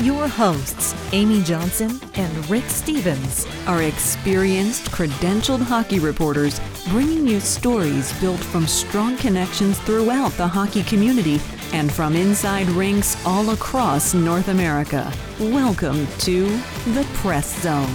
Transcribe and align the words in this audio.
Your 0.00 0.28
hosts, 0.28 0.94
Amy 1.12 1.42
Johnson 1.42 2.00
and 2.14 2.48
Rick 2.48 2.64
Stephens, 2.64 3.46
are 3.66 3.82
experienced, 3.82 4.90
credentialed 4.90 5.60
hockey 5.60 5.98
reporters 5.98 6.58
bringing 6.88 7.28
you 7.28 7.38
stories 7.38 8.18
built 8.18 8.40
from 8.40 8.66
strong 8.66 9.18
connections 9.18 9.78
throughout 9.80 10.32
the 10.38 10.48
hockey 10.48 10.84
community 10.84 11.38
and 11.74 11.92
from 11.92 12.16
inside 12.16 12.66
rinks 12.68 13.22
all 13.26 13.50
across 13.50 14.14
North 14.14 14.48
America. 14.48 15.12
Welcome 15.38 16.06
to 16.20 16.46
the 16.94 17.06
Press 17.16 17.60
Zone. 17.60 17.94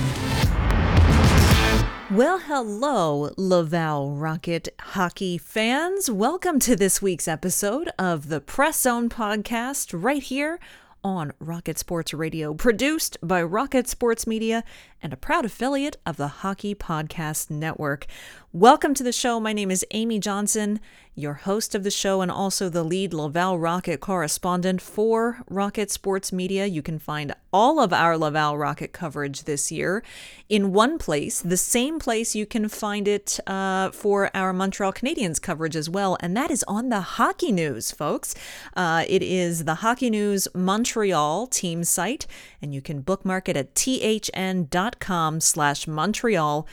Well, 2.12 2.38
hello, 2.38 3.32
Laval 3.36 4.12
Rocket 4.12 4.70
hockey 4.80 5.40
fans. 5.40 6.12
Welcome 6.12 6.60
to 6.60 6.76
this 6.76 7.02
week's 7.02 7.28
episode 7.28 7.90
of 7.98 8.30
the 8.30 8.42
Press 8.42 8.80
Zone 8.80 9.10
podcast 9.10 10.00
right 10.00 10.22
here 10.22 10.60
on 11.06 11.32
Rocket 11.40 11.78
Sports 11.78 12.16
Radio, 12.16 12.56
produced 12.56 13.16
by 13.22 13.44
Rocket 13.44 13.88
Sports 13.88 14.26
Media 14.26 14.64
and 15.06 15.14
a 15.14 15.18
proud 15.18 15.46
affiliate 15.46 15.98
of 16.04 16.18
the 16.18 16.28
Hockey 16.28 16.74
Podcast 16.74 17.52
Network. 17.52 18.08
Welcome 18.52 18.96
to 18.96 19.04
the 19.04 19.12
show. 19.12 19.40
My 19.40 19.54
name 19.54 19.70
is 19.70 19.86
Amy 19.92 20.18
Johnson, 20.18 20.80
your 21.14 21.34
host 21.34 21.76
of 21.76 21.84
the 21.84 21.92
show 21.92 22.22
and 22.22 22.32
also 22.32 22.70
the 22.70 22.84
lead 22.84 23.14
Laval 23.14 23.60
Rocket 23.60 24.00
correspondent 24.00 24.82
for 24.82 25.44
Rocket 25.48 25.92
Sports 25.92 26.32
Media. 26.32 26.66
You 26.66 26.82
can 26.82 26.98
find 26.98 27.36
all 27.54 27.80
of 27.80 27.94
our 27.94 28.18
Laval 28.18 28.58
Rocket 28.58 28.94
coverage 28.94 29.44
this 29.44 29.72
year 29.72 30.04
in 30.48 30.72
one 30.74 30.98
place, 30.98 31.42
the 31.42 31.58
same 31.58 32.00
place 32.00 32.34
you 32.34 32.46
can 32.46 32.70
find 32.70 33.08
it 33.08 33.40
uh, 33.46 33.92
for 33.92 34.32
our 34.36 34.54
Montreal 34.54 34.94
Canadiens 34.94 35.42
coverage 35.42 35.76
as 35.76 35.90
well, 35.90 36.18
and 36.22 36.36
that 36.36 36.50
is 36.50 36.64
on 36.66 36.90
the 36.90 37.02
Hockey 37.02 37.52
News, 37.52 37.92
folks. 37.92 38.36
Uh, 38.76 39.04
it 39.08 39.22
is 39.22 39.66
the 39.66 39.76
Hockey 39.76 40.10
News 40.10 40.48
Montreal 40.56 41.48
team 41.48 41.84
site, 41.84 42.26
and 42.62 42.74
you 42.74 42.82
can 42.82 43.02
bookmark 43.02 43.50
it 43.50 43.58
at 43.58 43.76
thn.com 43.76 44.95
slash 45.40 45.88
Montreal. 45.88 46.68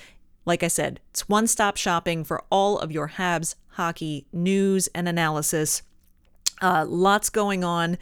Like 0.45 0.63
I 0.63 0.69
said, 0.69 1.01
it's 1.11 1.29
one 1.29 1.47
stop 1.47 1.77
shopping 1.77 2.25
for 2.25 2.43
all 2.51 2.79
of 2.79 2.91
your 2.91 3.11
Habs 3.11 3.55
hockey 3.73 4.27
news 4.33 4.89
and 4.95 5.09
analysis. 5.09 5.83
Uh, 6.61 6.85
lots 6.89 7.31
going 7.31 7.65
on. 7.65 7.99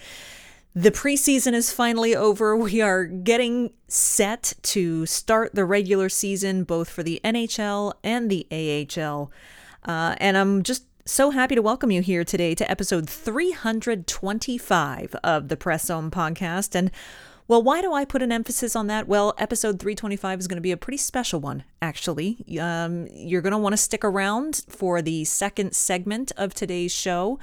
The 0.74 0.90
preseason 0.90 1.52
is 1.52 1.72
finally 1.72 2.14
over. 2.14 2.56
We 2.60 2.80
are 2.80 3.04
getting 3.04 3.72
set 3.88 4.54
to 4.62 5.04
start 5.06 5.54
the 5.54 5.64
regular 5.64 6.08
season, 6.08 6.64
both 6.64 6.88
for 6.88 7.02
the 7.02 7.20
NHL 7.24 7.94
and 8.04 8.30
the 8.30 8.46
AHL. 8.50 9.32
Uh, 9.84 10.14
and 10.18 10.36
I'm 10.36 10.62
just 10.62 10.84
so 11.06 11.30
happy 11.30 11.56
to 11.56 11.62
welcome 11.62 11.90
you 11.90 12.02
here 12.02 12.24
today 12.24 12.54
to 12.54 12.70
episode 12.70 13.10
325 13.10 15.16
of 15.24 15.48
the 15.48 15.56
Press 15.56 15.86
Zone 15.86 16.10
podcast. 16.10 16.74
And 16.74 16.90
well, 17.50 17.64
why 17.64 17.82
do 17.82 17.92
I 17.92 18.04
put 18.04 18.22
an 18.22 18.30
emphasis 18.30 18.76
on 18.76 18.86
that? 18.86 19.08
Well, 19.08 19.34
episode 19.36 19.80
325 19.80 20.38
is 20.38 20.46
going 20.46 20.58
to 20.58 20.60
be 20.60 20.70
a 20.70 20.76
pretty 20.76 20.98
special 20.98 21.40
one, 21.40 21.64
actually. 21.82 22.44
Um, 22.60 23.08
you're 23.10 23.40
going 23.40 23.50
to 23.50 23.58
want 23.58 23.72
to 23.72 23.76
stick 23.76 24.04
around 24.04 24.62
for 24.68 25.02
the 25.02 25.24
second 25.24 25.74
segment 25.74 26.30
of 26.36 26.54
today's 26.54 26.92
show. 26.92 27.40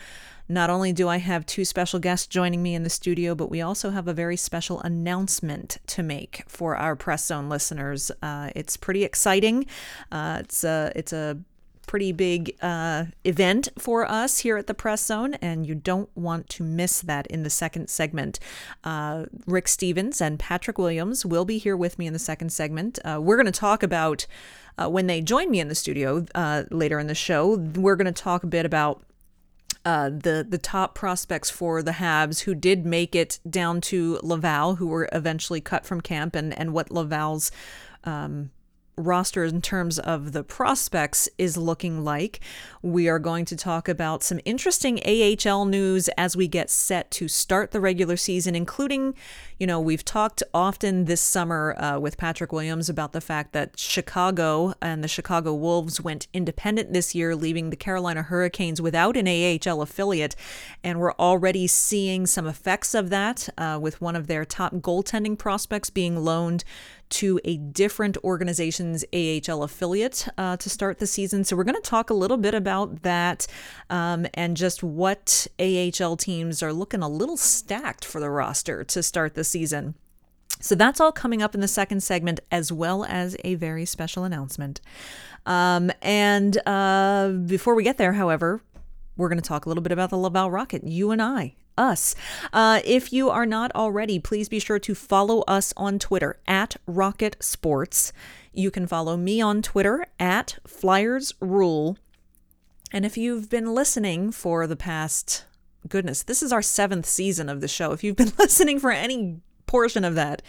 Not 0.47 0.69
only 0.69 0.93
do 0.93 1.09
I 1.09 1.17
have 1.17 1.45
two 1.45 1.65
special 1.65 1.99
guests 1.99 2.25
joining 2.25 2.63
me 2.63 2.73
in 2.73 2.83
the 2.83 2.89
studio, 2.89 3.35
but 3.35 3.51
we 3.51 3.59
also 3.59 3.89
have 3.89 4.07
a 4.07 4.13
very 4.13 4.37
special 4.37 4.79
announcement 4.79 5.79
to 5.87 6.03
make 6.03 6.45
for 6.47 6.77
our 6.77 6.95
Press 6.95 7.25
Zone 7.25 7.49
listeners. 7.49 8.09
Uh, 8.21 8.49
it's 8.55 8.77
pretty 8.77 9.03
exciting. 9.03 9.65
Uh, 10.09 10.37
it's 10.39 10.63
a 10.63 10.89
it's 10.95 11.11
a 11.11 11.37
pretty 11.87 12.11
big 12.11 12.55
uh, 12.61 13.05
event 13.23 13.69
for 13.79 14.05
us 14.05 14.39
here 14.39 14.57
at 14.57 14.67
the 14.67 14.73
Press 14.73 15.05
Zone, 15.05 15.33
and 15.35 15.65
you 15.65 15.73
don't 15.73 16.09
want 16.15 16.49
to 16.49 16.63
miss 16.63 17.01
that 17.01 17.25
in 17.27 17.43
the 17.43 17.49
second 17.49 17.89
segment. 17.89 18.39
Uh, 18.83 19.25
Rick 19.47 19.67
Stephens 19.67 20.21
and 20.21 20.37
Patrick 20.37 20.77
Williams 20.77 21.25
will 21.25 21.45
be 21.45 21.57
here 21.57 21.75
with 21.77 21.97
me 21.97 22.05
in 22.05 22.13
the 22.13 22.19
second 22.19 22.51
segment. 22.51 22.99
Uh, 23.03 23.19
we're 23.21 23.37
going 23.37 23.45
to 23.45 23.51
talk 23.51 23.81
about 23.81 24.27
uh, 24.77 24.87
when 24.87 25.07
they 25.07 25.21
join 25.21 25.49
me 25.49 25.59
in 25.59 25.69
the 25.69 25.75
studio 25.75 26.25
uh, 26.35 26.63
later 26.69 26.99
in 26.99 27.07
the 27.07 27.15
show. 27.15 27.55
We're 27.55 27.95
going 27.95 28.13
to 28.13 28.21
talk 28.23 28.43
a 28.43 28.47
bit 28.47 28.65
about. 28.65 29.03
Uh, 29.85 30.09
the 30.09 30.45
the 30.47 30.57
top 30.57 30.95
prospects 30.95 31.49
for 31.49 31.81
the 31.81 31.93
Habs 31.93 32.41
who 32.41 32.53
did 32.53 32.85
make 32.85 33.15
it 33.15 33.39
down 33.49 33.79
to 33.79 34.19
Laval, 34.21 34.75
who 34.75 34.87
were 34.87 35.07
eventually 35.13 35.61
cut 35.61 35.85
from 35.85 36.01
camp, 36.01 36.35
and 36.35 36.57
and 36.59 36.73
what 36.73 36.91
Laval's 36.91 37.51
um, 38.03 38.49
roster 38.97 39.43
in 39.43 39.61
terms 39.61 39.99
of 39.99 40.31
the 40.31 40.43
prospects 40.43 41.29
is 41.37 41.55
looking 41.55 42.03
like. 42.03 42.39
We 42.81 43.07
are 43.07 43.19
going 43.19 43.45
to 43.45 43.55
talk 43.55 43.87
about 43.87 44.23
some 44.23 44.39
interesting 44.43 44.99
AHL 45.05 45.65
news 45.65 46.09
as 46.17 46.35
we 46.35 46.47
get 46.47 46.69
set 46.69 47.11
to 47.11 47.27
start 47.27 47.71
the 47.71 47.79
regular 47.79 48.17
season, 48.17 48.55
including, 48.55 49.13
you 49.59 49.67
know, 49.67 49.79
we've 49.79 50.03
talked 50.03 50.41
often 50.53 51.05
this 51.05 51.21
summer 51.21 51.75
uh, 51.77 51.99
with 51.99 52.17
Patrick 52.17 52.51
Williams 52.51 52.89
about 52.89 53.13
the 53.13 53.21
fact 53.21 53.53
that 53.53 53.79
Chicago 53.79 54.73
and 54.81 55.03
the 55.03 55.07
Chicago 55.07 55.53
Wolves 55.53 56.01
went 56.01 56.27
independent 56.33 56.91
this 56.91 57.13
year, 57.13 57.35
leaving 57.35 57.69
the 57.69 57.75
Carolina 57.75 58.23
Hurricanes 58.23 58.81
without 58.81 59.15
an 59.15 59.27
AHL 59.27 59.81
affiliate. 59.81 60.35
And 60.83 60.99
we're 60.99 61.13
already 61.13 61.67
seeing 61.67 62.25
some 62.25 62.47
effects 62.47 62.95
of 62.95 63.11
that 63.11 63.47
uh, 63.57 63.77
with 63.79 64.01
one 64.01 64.15
of 64.15 64.27
their 64.27 64.43
top 64.43 64.73
goaltending 64.75 65.37
prospects 65.37 65.91
being 65.91 66.17
loaned 66.17 66.63
to 67.09 67.39
a 67.43 67.57
different 67.57 68.17
organization's 68.23 69.03
AHL 69.13 69.63
affiliate 69.63 70.27
uh, 70.37 70.57
to 70.57 70.69
start 70.69 70.99
the 70.99 71.07
season. 71.07 71.43
So, 71.43 71.55
we're 71.55 71.63
going 71.63 71.81
to 71.81 71.81
talk 71.81 72.09
a 72.09 72.13
little 72.13 72.37
bit 72.37 72.53
about 72.53 73.03
that 73.03 73.47
um, 73.89 74.27
and 74.33 74.57
just 74.57 74.83
what 74.83 75.47
AHL 75.59 76.17
teams 76.17 76.61
are 76.63 76.73
looking 76.73 77.01
a 77.01 77.09
little 77.09 77.37
stacked 77.37 78.05
for 78.05 78.19
the 78.19 78.29
roster 78.29 78.83
to 78.83 79.03
start 79.03 79.35
the 79.35 79.43
season. 79.43 79.95
So, 80.59 80.75
that's 80.75 80.99
all 80.99 81.11
coming 81.11 81.41
up 81.41 81.55
in 81.55 81.61
the 81.61 81.67
second 81.67 82.01
segment, 82.01 82.39
as 82.51 82.71
well 82.71 83.05
as 83.05 83.35
a 83.43 83.55
very 83.55 83.85
special 83.85 84.23
announcement. 84.23 84.81
Um, 85.45 85.91
and 86.01 86.57
uh, 86.67 87.29
before 87.29 87.75
we 87.75 87.83
get 87.83 87.97
there, 87.97 88.13
however, 88.13 88.61
we're 89.15 89.29
going 89.29 89.41
to 89.41 89.47
talk 89.47 89.65
a 89.65 89.69
little 89.69 89.81
bit 89.81 89.91
about 89.91 90.09
the 90.09 90.17
Laval 90.17 90.51
Rocket, 90.51 90.83
you 90.83 91.11
and 91.11 91.21
I 91.21 91.55
us. 91.77 92.15
Uh, 92.51 92.81
if 92.83 93.13
you 93.13 93.29
are 93.29 93.45
not 93.45 93.73
already, 93.75 94.19
please 94.19 94.49
be 94.49 94.59
sure 94.59 94.79
to 94.79 94.95
follow 94.95 95.41
us 95.41 95.73
on 95.77 95.99
Twitter 95.99 96.39
at 96.47 96.75
Rocket 96.85 97.37
Sports. 97.39 98.11
You 98.53 98.71
can 98.71 98.87
follow 98.87 99.17
me 99.17 99.41
on 99.41 99.61
Twitter 99.61 100.05
at 100.19 100.57
Flyers 100.65 101.33
Rule. 101.39 101.97
And 102.91 103.05
if 103.05 103.17
you've 103.17 103.49
been 103.49 103.75
listening 103.75 104.31
for 104.31 104.65
the 104.65 104.75
past, 104.75 105.45
goodness, 105.87 106.23
this 106.23 106.41
is 106.41 106.51
our 106.51 106.61
seventh 106.61 107.05
season 107.05 107.49
of 107.49 107.61
the 107.61 107.67
show. 107.67 107.91
If 107.91 108.03
you've 108.03 108.15
been 108.15 108.33
listening 108.39 108.79
for 108.79 108.91
any 108.91 109.41
portion 109.65 110.03
of 110.03 110.15
that, 110.15 110.41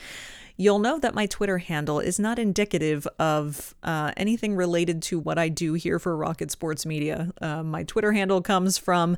you'll 0.59 0.81
know 0.81 0.99
that 0.99 1.15
my 1.15 1.25
Twitter 1.25 1.59
handle 1.59 2.01
is 2.01 2.19
not 2.19 2.37
indicative 2.37 3.07
of 3.19 3.77
uh, 3.85 4.13
anything 4.17 4.57
related 4.57 5.01
to 5.01 5.19
what 5.19 5.39
I 5.39 5.49
do 5.49 5.75
here 5.75 6.01
for 6.01 6.17
Rocket 6.17 6.51
Sports 6.51 6.85
Media. 6.85 7.31
Uh, 7.41 7.63
my 7.63 7.85
Twitter 7.85 8.11
handle 8.13 8.43
comes 8.43 8.77
from 8.77 9.17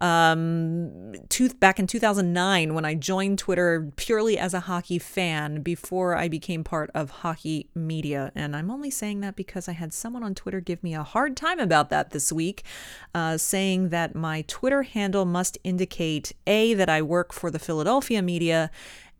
um, 0.00 1.12
back 1.60 1.78
in 1.78 1.86
2009 1.86 2.74
when 2.74 2.84
I 2.84 2.94
joined 2.94 3.38
Twitter 3.38 3.88
purely 3.94 4.36
as 4.36 4.52
a 4.52 4.60
hockey 4.60 4.98
fan 4.98 5.62
before 5.62 6.16
I 6.16 6.26
became 6.26 6.64
part 6.64 6.90
of 6.92 7.10
hockey 7.10 7.70
media. 7.72 8.32
And 8.34 8.56
I'm 8.56 8.70
only 8.70 8.90
saying 8.90 9.20
that 9.20 9.36
because 9.36 9.68
I 9.68 9.72
had 9.72 9.92
someone 9.94 10.24
on 10.24 10.34
Twitter 10.34 10.60
give 10.60 10.82
me 10.82 10.94
a 10.94 11.04
hard 11.04 11.36
time 11.36 11.60
about 11.60 11.90
that 11.90 12.10
this 12.10 12.32
week, 12.32 12.64
uh, 13.14 13.38
saying 13.38 13.90
that 13.90 14.16
my 14.16 14.42
Twitter 14.48 14.82
handle 14.82 15.24
must 15.24 15.56
indicate 15.62 16.32
A, 16.48 16.74
that 16.74 16.88
I 16.88 17.00
work 17.00 17.32
for 17.32 17.48
the 17.52 17.60
Philadelphia 17.60 18.22
media 18.22 18.72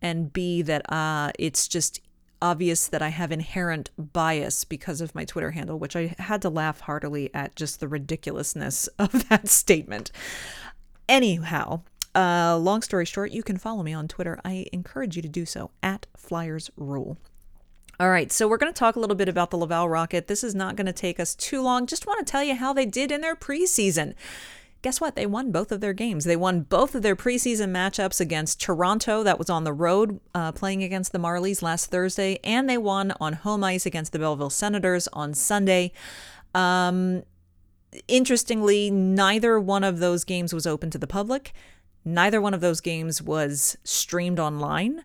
and 0.03 0.33
B, 0.33 0.63
that 0.63 0.91
uh, 0.93 1.33
it's 1.39 1.69
just 1.69 2.01
obvious 2.43 2.87
that 2.87 3.03
I 3.03 3.09
have 3.09 3.33
inherent 3.33 3.91
bias 3.99 4.65
because 4.65 5.01
of 5.01 5.15
my 5.15 5.25
Twitter 5.25 5.51
handle, 5.51 5.79
which 5.79 5.97
I 5.97 6.15
had 6.19 6.43
to 6.43 6.49
laugh 6.49 6.81
heartily 6.81 7.33
at 7.35 7.55
just 7.57 7.81
the 7.81 7.89
ridiculousness 7.89 8.87
of 8.99 9.29
that 9.29 9.49
statement. 9.49 10.11
Anyhow, 11.09 11.83
uh, 12.15 12.57
long 12.57 12.83
story 12.83 13.05
short, 13.05 13.33
you 13.33 13.43
can 13.43 13.57
follow 13.57 13.83
me 13.83 13.93
on 13.93 14.09
Twitter. 14.09 14.41
I 14.45 14.67
encourage 14.73 15.17
you 15.17 15.23
to 15.23 15.29
do 15.29 15.45
so 15.45 15.71
at 15.83 16.07
Flyers 16.17 16.71
Rule. 16.77 17.19
All 17.99 18.09
right, 18.09 18.33
so 18.33 18.49
we're 18.49 18.57
going 18.57 18.73
to 18.73 18.79
talk 18.79 18.97
a 18.97 19.01
little 19.01 19.17
bit 19.17 19.29
about 19.29 19.51
the 19.51 19.59
Laval 19.59 19.87
Rocket. 19.87 20.27
This 20.27 20.43
is 20.43 20.55
not 20.55 20.75
going 20.75 20.87
to 20.87 20.93
take 20.93 21.21
us 21.21 21.35
too 21.35 21.61
long. 21.61 21.87
Just 21.87 22.07
want 22.07 22.27
to 22.27 22.31
tell 22.31 22.43
you 22.43 22.55
how 22.55 22.73
they 22.73 22.87
did 22.87 23.13
in 23.13 23.21
their 23.21 23.37
preseason 23.37 24.15
guess 24.83 25.01
what? 25.01 25.15
They 25.15 25.27
won 25.27 25.53
both 25.53 25.73
of 25.73 25.81
their 25.81 25.93
games. 25.93 26.25
They 26.25 26.37
won 26.37 26.63
both 26.63 26.95
of 26.95 27.03
their 27.03 27.17
preseason 27.17 27.71
matchups 27.71 28.21
against 28.21 28.61
Toronto, 28.61 29.23
that 29.23 29.39
was 29.39 29.51
on 29.51 29.65
the 29.65 29.73
road 29.73 30.21
uh, 30.35 30.53
playing 30.53 30.83
against 30.83 31.13
the 31.13 31.19
Marlies 31.19 31.63
last 31.63 31.91
Thursday, 31.91 32.39
and 32.43 32.69
they 32.69 32.79
won 32.79 33.13
on 33.21 33.35
home 33.35 33.63
ice 33.63 33.87
against 33.87 34.13
the 34.13 34.19
Belleville 34.19 34.51
Senators 34.51 35.09
on 35.13 35.35
Sunday. 35.35 35.93
Um, 36.55 37.23
interestingly, 38.09 38.91
neither 38.91 39.61
one 39.61 39.85
of 39.85 39.99
those 39.99 40.25
games 40.25 40.55
was 40.55 40.67
open 40.67 40.91
to 40.91 40.99
the 40.99 41.07
public. 41.07 41.53
Neither 42.05 42.41
one 42.41 42.55
of 42.55 42.61
those 42.61 42.81
games 42.81 43.21
was 43.21 43.77
streamed 43.85 44.41
online. 44.41 45.05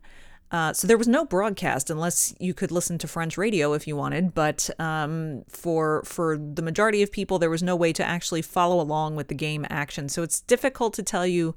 Uh, 0.52 0.72
so 0.74 0.88
there 0.88 0.98
was 0.98 1.08
no 1.08 1.26
broadcast 1.26 1.90
unless 1.90 2.34
you 2.40 2.54
could 2.54 2.72
listen 2.72 2.98
to 3.00 3.08
French 3.08 3.38
radio 3.38 3.74
if 3.74 3.88
you 3.88 3.96
wanted, 3.96 4.34
but 4.34 4.70
um, 4.80 5.44
for 5.50 6.04
for 6.04 6.38
the 6.38 6.62
majority 6.62 7.02
of 7.02 7.12
people, 7.12 7.40
there 7.40 7.50
was 7.50 7.64
no 7.64 7.76
way 7.76 7.92
to 7.92 8.04
actually 8.04 8.42
follow 8.42 8.80
along 8.80 9.16
with 9.16 9.28
the 9.28 9.36
game 9.36 9.66
action. 9.70 10.08
So 10.08 10.22
it's 10.24 10.42
difficult 10.42 10.94
to 10.96 11.04
tell 11.04 11.26
you 11.26 11.56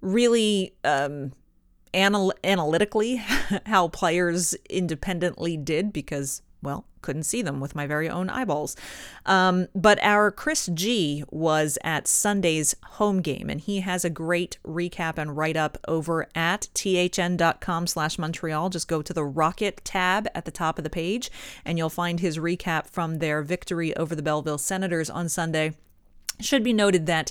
really 0.00 0.74
um, 0.84 1.32
anal- 1.92 2.34
analytically 2.42 3.16
how 3.66 3.88
players 3.88 4.54
independently 4.70 5.56
did 5.56 5.92
because 5.92 6.42
well, 6.62 6.86
couldn't 7.04 7.22
see 7.22 7.42
them 7.42 7.60
with 7.60 7.76
my 7.76 7.86
very 7.86 8.08
own 8.08 8.28
eyeballs. 8.28 8.74
Um, 9.26 9.68
but 9.74 10.02
our 10.02 10.32
Chris 10.32 10.68
G 10.74 11.22
was 11.30 11.78
at 11.84 12.08
Sunday's 12.08 12.74
home 12.84 13.20
game, 13.20 13.48
and 13.48 13.60
he 13.60 13.80
has 13.80 14.04
a 14.04 14.10
great 14.10 14.58
recap 14.66 15.18
and 15.18 15.36
write 15.36 15.56
up 15.56 15.78
over 15.86 16.26
at 16.34 16.68
thn.com 16.74 17.86
slash 17.86 18.18
Montreal. 18.18 18.70
Just 18.70 18.88
go 18.88 19.02
to 19.02 19.12
the 19.12 19.24
Rocket 19.24 19.84
tab 19.84 20.26
at 20.34 20.44
the 20.44 20.50
top 20.50 20.78
of 20.78 20.84
the 20.84 20.90
page, 20.90 21.30
and 21.64 21.78
you'll 21.78 21.88
find 21.90 22.18
his 22.18 22.38
recap 22.38 22.88
from 22.88 23.18
their 23.18 23.42
victory 23.42 23.96
over 23.96 24.16
the 24.16 24.22
Belleville 24.22 24.58
Senators 24.58 25.08
on 25.08 25.28
Sunday. 25.28 25.74
Should 26.40 26.64
be 26.64 26.72
noted 26.72 27.06
that. 27.06 27.30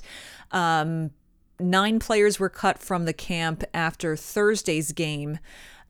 Um, 0.52 1.12
nine 1.60 2.00
players 2.00 2.40
were 2.40 2.50
cut 2.50 2.80
from 2.80 3.06
the 3.06 3.14
camp 3.14 3.64
after 3.74 4.16
Thursday's 4.16 4.92
game. 4.92 5.40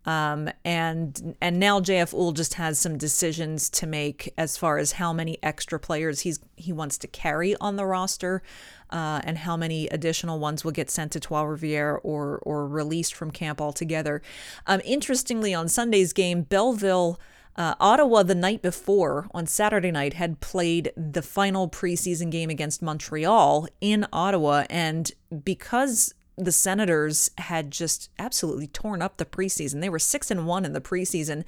Um, 0.05 0.49
and 0.65 1.35
and 1.41 1.59
now 1.59 1.79
JF 1.79 2.11
Houle 2.11 2.33
just 2.33 2.55
has 2.55 2.77
some 2.77 2.97
decisions 2.97 3.69
to 3.71 3.87
make 3.87 4.33
as 4.37 4.57
far 4.57 4.77
as 4.77 4.93
how 4.93 5.13
many 5.13 5.37
extra 5.41 5.79
players 5.79 6.21
he's 6.21 6.39
he 6.55 6.73
wants 6.73 6.97
to 6.99 7.07
carry 7.07 7.55
on 7.57 7.77
the 7.77 7.85
roster, 7.85 8.43
uh, 8.89 9.21
and 9.23 9.39
how 9.39 9.55
many 9.55 9.87
additional 9.87 10.39
ones 10.39 10.63
will 10.63 10.71
get 10.71 10.89
sent 10.89 11.11
to 11.13 11.19
Trois 11.19 11.43
Rivières 11.43 11.99
or 12.03 12.39
or 12.39 12.67
released 12.67 13.13
from 13.13 13.31
camp 13.31 13.61
altogether. 13.61 14.21
Um, 14.67 14.81
interestingly, 14.83 15.53
on 15.53 15.67
Sunday's 15.67 16.13
game, 16.13 16.43
Belleville. 16.43 17.19
Uh, 17.55 17.75
Ottawa, 17.79 18.23
the 18.23 18.33
night 18.33 18.63
before, 18.63 19.27
on 19.31 19.45
Saturday 19.45 19.91
night, 19.91 20.15
had 20.15 20.39
played 20.39 20.91
the 20.97 21.21
final 21.21 21.69
preseason 21.69 22.31
game 22.31 22.49
against 22.49 22.81
Montreal 22.81 23.67
in 23.79 24.07
Ottawa. 24.11 24.65
And 24.71 25.11
because 25.43 26.15
the 26.35 26.51
Senators 26.51 27.29
had 27.37 27.71
just 27.71 28.09
absolutely 28.17 28.67
torn 28.67 29.01
up 29.01 29.17
the 29.17 29.25
preseason. 29.25 29.81
They 29.81 29.89
were 29.89 29.99
six 29.99 30.31
and 30.31 30.47
one 30.47 30.65
in 30.65 30.73
the 30.73 30.81
preseason. 30.81 31.43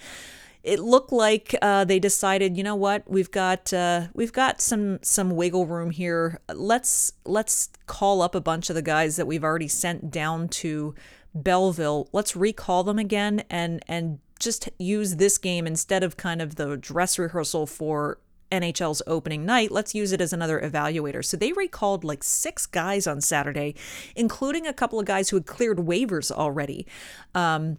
It 0.64 0.80
looked 0.80 1.12
like 1.12 1.56
uh, 1.62 1.86
they 1.86 2.00
decided, 2.00 2.58
you 2.58 2.64
know 2.64 2.76
what, 2.76 3.10
we've 3.10 3.30
got 3.30 3.72
uh, 3.72 4.08
we've 4.14 4.34
got 4.34 4.62
some 4.62 5.00
some 5.04 5.32
wiggle 5.32 5.68
room 5.68 5.92
here. 5.92 6.40
Let's 6.52 7.14
let's 7.24 7.70
call 7.86 8.22
up 8.22 8.34
a 8.34 8.42
bunch 8.42 8.70
of 8.70 8.76
the 8.76 8.82
guys 8.82 9.16
that 9.16 9.28
we've 9.28 9.44
already 9.44 9.68
sent 9.68 10.10
down 10.10 10.48
to 10.50 10.96
Belleville. 11.36 12.10
Let's 12.14 12.36
recall 12.36 12.84
them 12.84 12.98
again 12.98 13.44
and 13.50 13.84
and 13.88 14.20
just 14.40 14.70
use 14.80 15.16
this 15.16 15.38
game 15.38 15.68
instead 15.68 16.04
of 16.04 16.18
kind 16.18 16.42
of 16.42 16.56
the 16.56 16.78
dress 16.78 17.18
rehearsal 17.20 17.68
for 17.68 18.18
NHL's 18.52 19.02
opening 19.08 19.46
night, 19.46 19.72
let's 19.72 19.96
use 19.96 20.12
it 20.12 20.22
as 20.22 20.34
another 20.34 20.60
evaluator. 20.60 21.24
So 21.24 21.38
they 21.38 21.52
recalled 21.54 22.04
like 22.04 22.24
six 22.24 22.66
guys 22.66 23.08
on 23.08 23.22
Saturday, 23.22 23.76
including 24.16 24.68
a 24.68 24.74
couple 24.74 25.00
of 25.00 25.06
guys 25.06 25.30
who 25.30 25.38
had 25.38 25.46
cleared 25.46 25.78
waivers 25.78 26.32
already. 26.32 26.86
Um, 27.34 27.78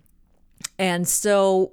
and 0.78 1.06
so, 1.06 1.72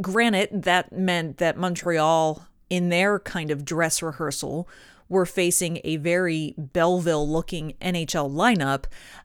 granted, 0.00 0.62
that 0.62 0.92
meant 0.92 1.38
that 1.38 1.56
Montreal, 1.56 2.46
in 2.70 2.88
their 2.88 3.18
kind 3.18 3.50
of 3.50 3.64
dress 3.64 4.02
rehearsal, 4.02 4.68
were 5.08 5.26
facing 5.26 5.80
a 5.84 5.96
very 5.96 6.54
Belleville 6.56 7.28
looking 7.28 7.74
NHL 7.80 8.30
lineup. 8.30 8.84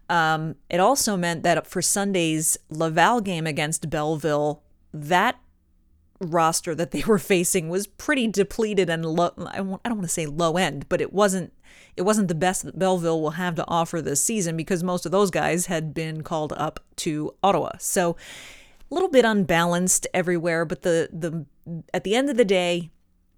Um, 0.10 0.56
it 0.70 0.80
also 0.80 1.16
meant 1.16 1.44
that 1.44 1.66
for 1.68 1.82
Sunday's 1.82 2.58
Laval 2.70 3.22
game 3.22 3.48
against 3.48 3.90
Belleville, 3.90 4.62
that 4.94 5.40
roster 6.20 6.76
that 6.76 6.92
they 6.92 7.04
were 7.08 7.20
facing 7.20 7.70
was 7.70 7.88
pretty 7.88 8.28
depleted 8.28 8.90
and 8.90 9.06
low. 9.06 9.32
I 9.38 9.58
don't 9.58 9.80
want 9.84 10.04
to 10.04 10.08
say 10.08 10.26
low 10.26 10.58
end, 10.58 10.88
but 10.90 11.02
it 11.02 11.14
wasn't 11.14 11.54
it 11.96 12.04
wasn't 12.04 12.30
the 12.30 12.36
best 12.36 12.64
that 12.64 12.80
Belleville 12.80 13.22
will 13.22 13.32
have 13.32 13.56
to 13.56 13.66
offer 13.68 14.02
this 14.02 14.24
season 14.24 14.56
because 14.56 14.84
most 14.84 15.06
of 15.06 15.12
those 15.12 15.32
guys 15.32 15.66
had 15.66 15.94
been 15.94 16.24
called 16.24 16.54
up 16.56 16.80
to 16.98 17.34
Ottawa. 17.44 17.72
So 17.80 18.16
a 18.90 18.94
little 18.94 19.10
bit 19.10 19.26
unbalanced 19.26 20.08
everywhere, 20.14 20.66
but 20.66 20.82
the 20.84 21.10
the 21.12 21.46
at 21.94 22.04
the 22.04 22.16
end 22.16 22.30
of 22.30 22.38
the 22.38 22.46
day, 22.46 22.90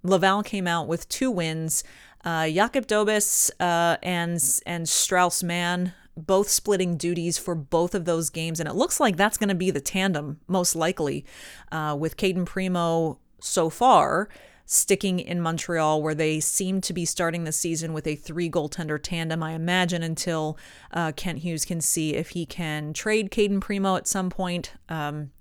Laval 0.04 0.44
came 0.44 0.68
out 0.68 0.88
with 0.88 1.10
two 1.10 1.32
wins. 1.32 1.84
Uh, 2.24 2.44
Jakub 2.44 2.86
Dobes 2.86 3.52
uh, 3.60 3.98
and 4.04 4.40
and 4.66 4.88
Strauss 4.88 5.42
Mann 5.42 5.94
both 6.18 6.50
splitting 6.50 6.98
duties 6.98 7.38
for 7.38 7.56
both 7.56 7.96
of 7.96 8.06
those 8.06 8.30
games. 8.30 8.60
And 8.60 8.68
it 8.68 8.76
looks 8.76 9.00
like 9.00 9.18
that's 9.18 9.38
going 9.38 9.50
to 9.50 9.56
be 9.56 9.72
the 9.72 9.82
tandem, 9.82 10.40
most 10.48 10.76
likely, 10.76 11.26
uh, 11.72 11.96
with 12.00 12.18
Cayden 12.18 12.46
Primeau 12.46 13.20
so 13.40 13.70
far 13.70 14.30
sticking 14.66 15.20
in 15.20 15.42
Montreal, 15.42 16.02
where 16.02 16.16
they 16.16 16.40
seem 16.40 16.80
to 16.80 16.94
be 16.94 17.04
starting 17.04 17.44
the 17.44 17.52
season 17.52 17.92
with 17.92 18.08
a 18.08 18.16
three 18.16 18.50
goaltender 18.50 18.98
tandem, 19.02 19.44
I 19.44 19.52
imagine, 19.52 20.02
until 20.02 20.58
uh, 20.94 21.12
Kent 21.12 21.40
Hughes 21.40 21.66
can 21.66 21.82
see 21.82 22.16
if 22.16 22.30
he 22.30 22.46
can 22.46 22.94
trade 22.94 23.32
Cayden 23.32 23.60
Primeau 23.60 23.98
at 23.98 24.08
some 24.08 24.30
point. 24.30 24.74
Um, 24.88 25.32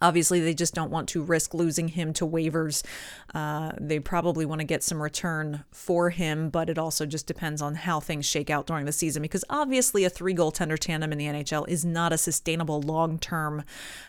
Obviously, 0.00 0.40
they 0.40 0.54
just 0.54 0.74
don't 0.74 0.90
want 0.90 1.08
to 1.10 1.22
risk 1.22 1.54
losing 1.54 1.88
him 1.88 2.12
to 2.14 2.26
waivers. 2.26 2.84
Uh, 3.34 3.72
they 3.80 3.98
probably 3.98 4.46
want 4.46 4.60
to 4.60 4.66
get 4.66 4.82
some 4.82 5.02
return 5.02 5.64
for 5.70 6.10
him, 6.10 6.50
but 6.50 6.70
it 6.70 6.78
also 6.78 7.06
just 7.06 7.26
depends 7.26 7.62
on 7.62 7.74
how 7.74 8.00
things 8.00 8.26
shake 8.26 8.50
out 8.50 8.66
during 8.66 8.86
the 8.86 8.92
season 8.92 9.22
because 9.22 9.44
obviously 9.50 10.04
a 10.04 10.10
three 10.10 10.34
goaltender 10.34 10.78
tandem 10.78 11.12
in 11.12 11.18
the 11.18 11.26
NHL 11.26 11.68
is 11.68 11.84
not 11.84 12.12
a 12.12 12.18
sustainable 12.18 12.80
long 12.80 13.18
term 13.18 13.64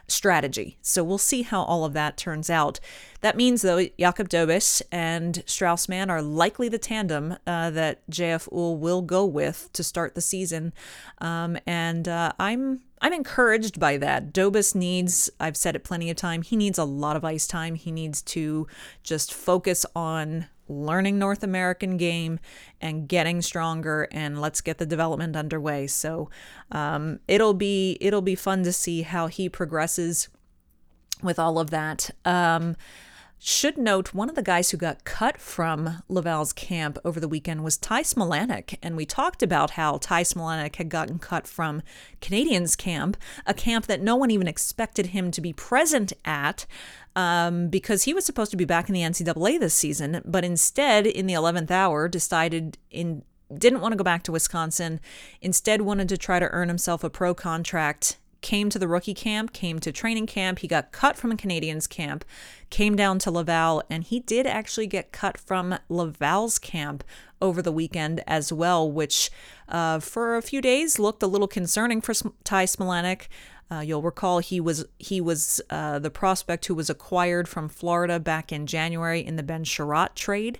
strategy. 0.07 0.77
So 0.81 1.03
we'll 1.03 1.17
see 1.17 1.43
how 1.43 1.63
all 1.63 1.85
of 1.85 1.93
that 1.93 2.17
turns 2.17 2.49
out. 2.49 2.79
That 3.21 3.35
means, 3.35 3.61
though, 3.61 3.85
Jakub 3.99 4.29
Dobes 4.29 4.81
and 4.91 5.43
Strauss 5.45 5.89
Mann 5.89 6.09
are 6.09 6.21
likely 6.21 6.69
the 6.69 6.77
tandem 6.77 7.35
uh, 7.45 7.69
that 7.71 8.09
JF 8.09 8.49
Houle 8.49 8.77
will 8.77 9.01
go 9.01 9.25
with 9.25 9.69
to 9.73 9.83
start 9.83 10.15
the 10.15 10.21
season. 10.21 10.73
Um, 11.19 11.57
and 11.67 12.07
uh, 12.07 12.31
I'm 12.39 12.81
I'm 13.01 13.13
encouraged 13.13 13.79
by 13.79 13.97
that. 13.97 14.33
Dobes 14.33 14.75
needs, 14.75 15.29
I've 15.39 15.57
said 15.57 15.75
it 15.75 15.83
plenty 15.83 16.09
of 16.09 16.17
time, 16.17 16.41
he 16.41 16.55
needs 16.55 16.77
a 16.77 16.83
lot 16.83 17.15
of 17.15 17.23
ice 17.23 17.47
time. 17.47 17.75
He 17.75 17.91
needs 17.91 18.21
to 18.23 18.67
just 19.03 19.33
focus 19.33 19.85
on 19.95 20.47
learning 20.67 21.17
North 21.17 21.43
American 21.43 21.97
game 21.97 22.39
and 22.79 23.07
getting 23.07 23.41
stronger 23.41 24.07
and 24.11 24.39
let's 24.39 24.61
get 24.61 24.77
the 24.77 24.85
development 24.85 25.35
underway. 25.35 25.87
So 25.87 26.29
um, 26.71 27.19
it'll 27.27 27.55
be 27.55 27.97
it'll 27.99 28.21
be 28.21 28.35
fun 28.35 28.63
to 28.63 28.71
see 28.71 29.01
how 29.01 29.27
he 29.27 29.49
progresses 29.49 30.29
with 31.23 31.39
all 31.39 31.59
of 31.59 31.71
that. 31.71 32.11
Um, 32.23 32.75
should 33.41 33.77
note 33.77 34.13
one 34.13 34.27
of 34.27 34.35
the 34.35 34.43
guys 34.43 34.69
who 34.69 34.77
got 34.77 35.05
cut 35.05 35.39
from 35.39 36.03
Laval's 36.09 36.51
camp 36.51 36.97
over 37.05 37.21
the 37.21 37.27
weekend 37.27 37.63
was 37.63 37.77
Ty 37.77 38.03
Smilanic, 38.03 38.77
and 38.83 38.97
we 38.97 39.05
talked 39.05 39.41
about 39.41 39.71
how 39.71 39.97
Ty 39.97 40.23
Smilanic 40.23 40.75
had 40.75 40.89
gotten 40.89 41.19
cut 41.19 41.47
from 41.47 41.81
Canadiens' 42.21 42.77
camp, 42.77 43.15
a 43.45 43.53
camp 43.53 43.85
that 43.85 44.01
no 44.01 44.17
one 44.17 44.29
even 44.29 44.47
expected 44.47 45.07
him 45.07 45.31
to 45.31 45.39
be 45.39 45.53
present 45.53 46.11
at. 46.25 46.65
Um, 47.15 47.67
because 47.69 48.03
he 48.03 48.13
was 48.13 48.23
supposed 48.23 48.51
to 48.51 48.57
be 48.57 48.65
back 48.65 48.87
in 48.87 48.93
the 48.93 49.01
NCAA 49.01 49.59
this 49.59 49.73
season, 49.73 50.21
but 50.23 50.45
instead, 50.45 51.05
in 51.07 51.25
the 51.25 51.33
11th 51.33 51.71
hour, 51.71 52.07
decided 52.07 52.77
in 52.91 53.23
didn't 53.53 53.81
want 53.81 53.93
to 53.93 53.97
go 53.97 54.03
back 54.03 54.21
to 54.23 54.31
Wisconsin. 54.31 54.99
Instead, 55.41 55.81
wanted 55.81 56.07
to 56.09 56.17
try 56.17 56.39
to 56.39 56.47
earn 56.49 56.67
himself 56.67 57.03
a 57.03 57.09
pro 57.09 57.33
contract 57.33 58.17
came 58.41 58.69
to 58.69 58.79
the 58.79 58.87
rookie 58.87 59.13
camp, 59.13 59.53
came 59.53 59.79
to 59.79 59.91
training 59.91 60.27
camp. 60.27 60.59
He 60.59 60.67
got 60.67 60.91
cut 60.91 61.17
from 61.17 61.31
a 61.31 61.35
Canadiens 61.35 61.89
camp, 61.89 62.25
came 62.69 62.95
down 62.95 63.19
to 63.19 63.31
Laval, 63.31 63.83
and 63.89 64.03
he 64.03 64.19
did 64.19 64.47
actually 64.47 64.87
get 64.87 65.11
cut 65.11 65.37
from 65.37 65.77
Laval's 65.89 66.59
camp 66.59 67.03
over 67.41 67.61
the 67.61 67.71
weekend 67.71 68.23
as 68.27 68.51
well, 68.51 68.89
which 68.89 69.31
uh, 69.67 69.99
for 69.99 70.37
a 70.37 70.41
few 70.41 70.61
days 70.61 70.99
looked 70.99 71.23
a 71.23 71.27
little 71.27 71.47
concerning 71.47 72.01
for 72.01 72.13
Ty 72.43 72.65
Smilanic. 72.65 73.27
Uh, 73.71 73.81
you'll 73.81 74.01
recall 74.01 74.39
he 74.39 74.59
was 74.59 74.83
he 74.97 75.21
was 75.21 75.61
uh, 75.69 75.99
the 75.99 76.09
prospect 76.09 76.65
who 76.65 76.73
was 76.73 76.89
acquired 76.89 77.47
from 77.47 77.69
Florida 77.69 78.19
back 78.19 78.51
in 78.51 78.65
January 78.65 79.23
in 79.23 79.35
the 79.35 79.43
Ben 79.43 79.63
Chiarot 79.63 80.15
trade. 80.15 80.59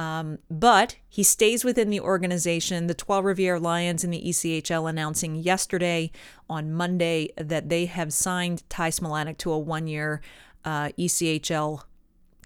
Um, 0.00 0.38
but 0.50 0.96
he 1.10 1.22
stays 1.22 1.62
within 1.62 1.90
the 1.90 2.00
organization. 2.00 2.86
The 2.86 2.94
Trois 2.94 3.20
Rivières 3.20 3.60
Lions 3.60 4.02
in 4.02 4.10
the 4.10 4.22
ECHL 4.22 4.88
announcing 4.88 5.34
yesterday 5.34 6.10
on 6.48 6.72
Monday 6.72 7.28
that 7.36 7.68
they 7.68 7.84
have 7.84 8.10
signed 8.14 8.62
Ty 8.70 8.92
Smilanic 8.92 9.36
to 9.38 9.52
a 9.52 9.58
one-year 9.58 10.22
uh, 10.64 10.88
ECHL 10.98 11.82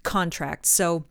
contract. 0.03 0.65
So 0.65 1.05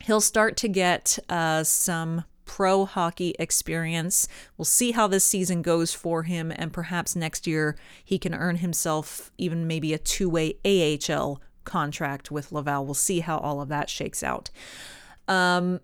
he'll 0.00 0.20
start 0.20 0.56
to 0.56 0.68
get 0.68 1.20
uh, 1.28 1.62
some 1.62 2.24
pro 2.46 2.84
hockey 2.84 3.36
experience. 3.38 4.26
We'll 4.58 4.64
see 4.64 4.90
how 4.90 5.06
this 5.06 5.22
season 5.22 5.62
goes 5.62 5.94
for 5.94 6.24
him, 6.24 6.50
and 6.50 6.72
perhaps 6.72 7.14
next 7.14 7.46
year 7.46 7.76
he 8.04 8.18
can 8.18 8.34
earn 8.34 8.56
himself 8.56 9.30
even 9.38 9.68
maybe 9.68 9.94
a 9.94 9.98
two 9.98 10.28
way 10.28 10.56
AHL 10.64 11.40
contract 11.62 12.32
with 12.32 12.50
Laval. 12.50 12.84
We'll 12.84 12.94
see 12.94 13.20
how 13.20 13.38
all 13.38 13.60
of 13.60 13.68
that 13.68 13.88
shakes 13.88 14.24
out. 14.24 14.50
Um, 15.28 15.80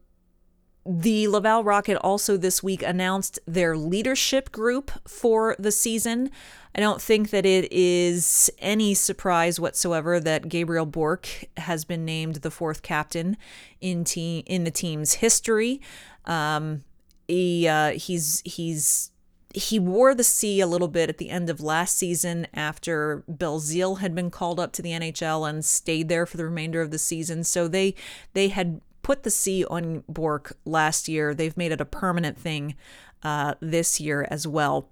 the 0.85 1.29
Laval 1.29 1.63
Rocket 1.63 1.97
also 1.99 2.37
this 2.37 2.63
week 2.63 2.83
announced 2.83 3.39
their 3.47 3.77
leadership 3.77 4.51
group 4.51 4.91
for 5.07 5.55
the 5.59 5.71
season. 5.71 6.31
I 6.75 6.81
don't 6.81 7.01
think 7.01 7.31
that 7.31 7.47
it 7.47 7.73
is 7.73 8.51
any 8.59 8.95
surprise 8.95 9.61
whatsoever 9.61 10.19
that 10.19 10.49
Gabriel 10.49 10.87
Bourque 10.87 11.45
has 11.57 11.85
been 11.85 12.05
named 12.05 12.37
the 12.37 12.51
fourth 12.51 12.83
captain 12.83 13.37
in 13.81 14.05
team 14.05 14.43
in 14.47 14.65
the 14.65 14.71
team's 14.71 15.15
history. 15.15 15.81
Um, 16.25 16.83
he 17.29 17.69
uh, 17.69 17.93
he's 17.93 18.43
he's 18.45 19.11
he 19.55 19.79
wore 19.79 20.15
the 20.15 20.25
C 20.25 20.61
a 20.61 20.67
little 20.67 20.89
bit 20.89 21.09
at 21.09 21.19
the 21.19 21.31
end 21.31 21.51
of 21.51 21.61
last 21.61 21.97
season 21.97 22.47
after 22.55 23.23
Belzile 23.31 23.99
had 23.99 24.15
been 24.15 24.31
called 24.31 24.59
up 24.59 24.73
to 24.73 24.83
the 24.83 24.91
NHL 24.91 25.49
and 25.49 25.65
stayed 25.65 26.09
there 26.09 26.27
for 26.27 26.39
the 26.39 26.45
remainder 26.45 26.81
of 26.81 26.91
the 26.91 26.99
season. 26.99 27.45
So 27.45 27.69
they 27.69 27.95
they 28.33 28.49
had 28.49 28.81
put 29.03 29.23
the 29.23 29.31
C 29.31 29.65
on 29.65 30.05
Bourque 30.09 30.57
last 30.65 31.09
year. 31.09 31.35
They've 31.35 31.57
made 31.57 31.73
it 31.73 31.81
a 31.81 31.85
permanent 31.85 32.39
thing 32.39 32.75
uh, 33.23 33.55
this 33.61 34.01
year 34.01 34.27
as 34.31 34.47
well. 34.47 34.89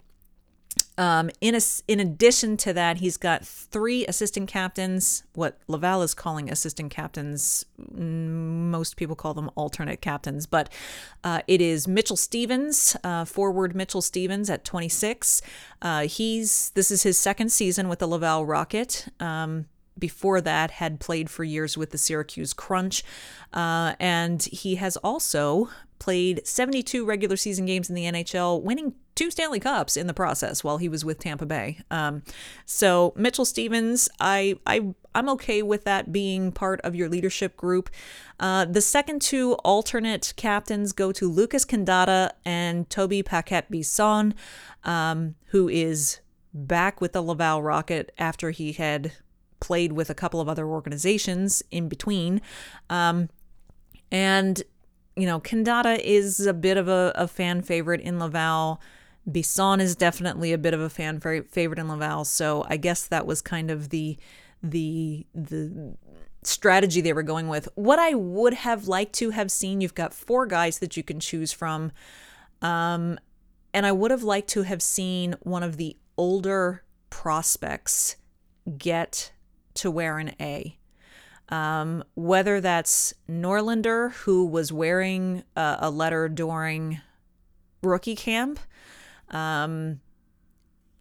Um, 0.98 1.30
in 1.40 1.54
a, 1.54 1.60
in 1.88 1.98
addition 1.98 2.56
to 2.58 2.72
that, 2.74 2.98
he's 2.98 3.16
got 3.16 3.44
three 3.44 4.06
assistant 4.06 4.48
captains. 4.48 5.24
What 5.34 5.58
Laval 5.66 6.02
is 6.02 6.14
calling 6.14 6.50
assistant 6.50 6.90
captains, 6.90 7.64
most 7.90 8.96
people 8.96 9.16
call 9.16 9.32
them 9.32 9.50
alternate 9.54 10.00
captains, 10.02 10.46
but 10.46 10.70
uh, 11.24 11.40
it 11.46 11.60
is 11.60 11.88
Mitchell 11.88 12.16
Stephens, 12.16 12.96
uh, 13.02 13.24
forward 13.24 13.74
Mitchell 13.74 14.02
Stephens 14.02 14.50
at 14.50 14.64
26. 14.64 15.40
Uh, 15.80 16.02
he's 16.02 16.70
this 16.70 16.90
is 16.90 17.02
his 17.02 17.16
second 17.16 17.50
season 17.50 17.88
with 17.88 17.98
the 17.98 18.06
Laval 18.06 18.44
Rocket. 18.44 19.08
Um, 19.18 19.66
before 20.00 20.40
that 20.40 20.72
had 20.72 20.98
played 20.98 21.30
for 21.30 21.44
years 21.44 21.76
with 21.76 21.90
the 21.90 21.98
Syracuse 21.98 22.52
Crunch. 22.52 23.04
Uh, 23.52 23.94
and 24.00 24.42
he 24.44 24.76
has 24.76 24.96
also 24.98 25.68
played 25.98 26.44
72 26.46 27.04
regular 27.04 27.36
season 27.36 27.66
games 27.66 27.88
in 27.88 27.94
the 27.94 28.04
NHL, 28.04 28.62
winning 28.62 28.94
two 29.14 29.30
Stanley 29.30 29.60
Cups 29.60 29.96
in 29.96 30.06
the 30.06 30.14
process 30.14 30.64
while 30.64 30.78
he 30.78 30.88
was 30.88 31.04
with 31.04 31.18
Tampa 31.18 31.44
Bay. 31.44 31.78
Um, 31.90 32.22
so 32.64 33.12
Mitchell 33.16 33.44
Stephens, 33.44 34.08
I, 34.18 34.58
I 34.66 34.94
I'm 35.14 35.28
okay 35.30 35.62
with 35.62 35.84
that 35.84 36.10
being 36.12 36.52
part 36.52 36.80
of 36.82 36.94
your 36.94 37.08
leadership 37.08 37.56
group. 37.56 37.90
Uh, 38.38 38.64
the 38.64 38.80
second 38.80 39.20
two 39.20 39.54
alternate 39.64 40.32
captains 40.36 40.92
go 40.92 41.12
to 41.12 41.30
Lucas 41.30 41.64
Condotta 41.64 42.30
and 42.44 42.88
Tobie 42.88 43.24
Paquette 43.24 43.70
Bisson, 43.70 44.34
um, 44.84 45.34
who 45.48 45.68
is 45.68 46.20
back 46.54 47.00
with 47.00 47.12
the 47.12 47.22
Laval 47.22 47.62
Rocket 47.62 48.12
after 48.18 48.50
he 48.50 48.72
had 48.72 49.12
played 49.60 49.92
with 49.92 50.10
a 50.10 50.14
couple 50.14 50.40
of 50.40 50.48
other 50.48 50.66
organizations 50.66 51.62
in 51.70 51.88
between. 51.88 52.40
Um, 52.88 53.28
and, 54.10 54.62
you 55.16 55.26
know, 55.26 55.40
Condotta 55.40 55.98
is 56.00 56.40
a 56.40 56.54
bit 56.54 56.76
of 56.76 56.88
a, 56.88 57.12
a, 57.14 57.28
fan 57.28 57.62
favorite 57.62 58.00
in 58.00 58.18
Laval. 58.18 58.80
Bisson 59.30 59.80
is 59.80 59.94
definitely 59.94 60.52
a 60.52 60.58
bit 60.58 60.74
of 60.74 60.80
a 60.80 60.90
fan 60.90 61.20
favorite 61.20 61.78
in 61.78 61.88
Laval. 61.88 62.24
So 62.24 62.66
I 62.68 62.76
guess 62.76 63.06
that 63.06 63.26
was 63.26 63.40
kind 63.42 63.70
of 63.70 63.90
the 63.90 64.16
the 64.62 65.26
the 65.34 65.96
strategy 66.42 67.00
they 67.00 67.12
were 67.12 67.22
going 67.22 67.48
with. 67.48 67.68
What 67.74 67.98
I 67.98 68.14
would 68.14 68.54
have 68.54 68.88
liked 68.88 69.14
to 69.14 69.30
have 69.30 69.50
seen, 69.50 69.80
you've 69.80 69.94
got 69.94 70.14
four 70.14 70.46
guys 70.46 70.78
that 70.78 70.96
you 70.96 71.02
can 71.02 71.20
choose 71.20 71.52
from. 71.52 71.92
Um, 72.62 73.18
and 73.72 73.86
I 73.86 73.92
would 73.92 74.10
have 74.10 74.22
liked 74.22 74.48
to 74.50 74.62
have 74.62 74.82
seen 74.82 75.34
one 75.40 75.62
of 75.62 75.76
the 75.76 75.96
older 76.16 76.82
prospects 77.08 78.16
get 78.78 79.32
to 79.80 79.90
wear 79.90 80.18
an 80.18 80.34
A. 80.40 80.76
Um, 81.48 82.04
whether 82.14 82.60
that's 82.60 83.12
Norlinder, 83.28 84.12
who 84.12 84.46
was 84.46 84.72
wearing 84.72 85.42
a, 85.56 85.78
a 85.80 85.90
letter 85.90 86.28
during 86.28 87.00
rookie 87.82 88.14
camp. 88.14 88.60
Um, 89.30 90.00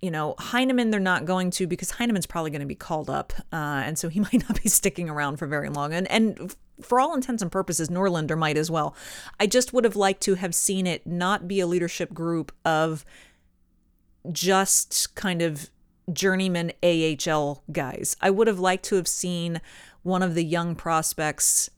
you 0.02 0.10
know, 0.12 0.36
Heineman, 0.40 0.92
they're 0.92 1.00
not 1.00 1.26
going 1.26 1.52
to 1.52 1.68
because 1.68 1.92
Heineman's 1.92 2.26
probably 2.26 2.52
going 2.52 2.62
to 2.62 2.68
be 2.68 2.76
called 2.76 3.10
up. 3.10 3.34
Uh, 3.52 3.84
and 3.86 3.98
so 3.98 4.10
he 4.10 4.20
might 4.32 4.48
not 4.48 4.62
be 4.62 4.70
sticking 4.70 5.10
around 5.10 5.38
for 5.38 5.46
very 5.46 5.70
long. 5.70 5.94
And, 5.94 6.10
and 6.10 6.56
for 6.82 7.00
all 7.00 7.14
intents 7.14 7.42
and 7.42 7.52
purposes, 7.52 7.90
Norlinder 7.90 8.38
might 8.38 8.58
as 8.58 8.72
well. 8.72 8.96
I 9.40 9.48
just 9.48 9.74
would 9.74 9.84
have 9.84 9.96
liked 9.96 10.22
to 10.22 10.36
have 10.36 10.56
seen 10.56 10.88
it 10.88 11.06
not 11.06 11.48
be 11.48 11.60
a 11.60 11.68
leadership 11.68 12.14
group 12.14 12.52
of 12.64 13.06
just 14.32 15.14
kind 15.16 15.42
of 15.42 15.70
journeyman 16.14 16.72
AHL 16.84 17.64
guys. 17.72 18.16
I 18.22 18.30
would 18.30 18.48
have 18.48 18.60
liked 18.60 18.86
to 18.86 18.96
have 18.96 19.08
seen 19.08 19.62
one 20.04 20.24
of 20.24 20.36
the 20.36 20.44
young 20.44 20.76
prospects 20.76 21.70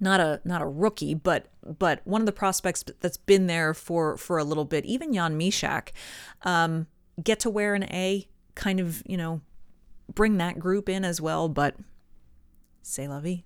not 0.00 0.18
a 0.18 0.40
not 0.44 0.62
a 0.62 0.66
rookie, 0.66 1.14
but 1.14 1.46
but 1.62 2.00
one 2.04 2.22
of 2.22 2.26
the 2.26 2.32
prospects 2.32 2.82
that's 3.00 3.18
been 3.18 3.46
there 3.46 3.74
for 3.74 4.16
for 4.16 4.38
a 4.38 4.44
little 4.44 4.64
bit, 4.64 4.84
even 4.86 5.12
Jan 5.12 5.38
Mysak, 5.38 5.90
um, 6.42 6.86
get 7.22 7.38
to 7.40 7.50
wear 7.50 7.74
an 7.74 7.84
A, 7.84 8.26
kind 8.54 8.80
of 8.80 9.02
you 9.06 9.16
know, 9.16 9.42
bring 10.12 10.38
that 10.38 10.58
group 10.58 10.88
in 10.88 11.04
as 11.04 11.20
well. 11.20 11.48
But 11.48 11.76
say 12.82 13.06
vie 13.06 13.44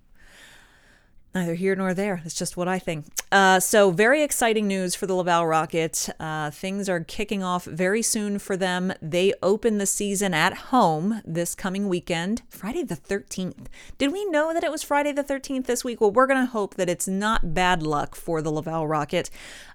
neither 1.35 1.53
here 1.53 1.75
nor 1.75 1.93
there. 1.93 2.21
It's 2.23 2.33
just 2.33 2.55
what 2.55 2.69
I 2.69 2.79
think. 2.79 3.05
Uh, 3.31 3.59
so, 3.59 3.91
very 3.91 4.23
exciting 4.23 4.67
news 4.67 4.95
for 4.95 5.05
the 5.05 5.13
Laval 5.13 5.45
Rocket. 5.45 6.09
Uh, 6.19 6.49
things 6.49 6.87
are 6.87 7.01
kicking 7.01 7.43
off 7.43 7.65
very 7.65 8.01
soon 8.01 8.39
for 8.39 8.55
them. 8.55 8.93
They 9.01 9.33
open 9.43 9.77
the 9.77 9.85
season 9.85 10.33
at 10.33 10.53
home 10.53 11.21
this 11.25 11.53
coming 11.53 11.89
weekend, 11.89 12.43
Friday 12.49 12.83
the 12.83 12.95
13th. 12.95 13.65
Did 13.97 14.13
we 14.13 14.23
know 14.25 14.53
that 14.53 14.63
it 14.63 14.71
was 14.71 14.81
Friday 14.81 15.11
the 15.11 15.23
13th 15.23 15.65
this 15.65 15.83
week? 15.83 15.99
Well, 15.99 16.11
we're 16.11 16.27
going 16.27 16.43
to 16.43 16.51
hope 16.51 16.75
that 16.75 16.89
it's 16.89 17.07
not 17.07 17.53
bad 17.53 17.83
luck 17.83 18.15
for 18.15 18.41
the 18.41 18.51
Laval 18.51 18.87
Rocket. 18.87 19.29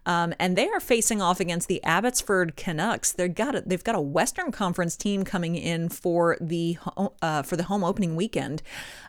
Um, 0.06 0.32
and 0.38 0.56
they 0.56 0.68
are 0.68 0.80
facing 0.80 1.20
off 1.20 1.40
against 1.40 1.68
the 1.68 1.84
Abbotsford 1.84 2.56
Canucks. 2.56 3.12
They've 3.12 3.34
got 3.34 3.54
a, 3.54 3.60
they've 3.60 3.84
got 3.84 3.94
a 3.94 4.00
Western 4.00 4.50
Conference 4.50 4.96
team 4.96 5.24
coming 5.24 5.56
in 5.56 5.90
for 5.90 6.38
the 6.40 6.78
uh, 7.20 7.42
for 7.42 7.56
the 7.56 7.64
home 7.64 7.84
opening 7.84 8.16
weekend. 8.16 8.62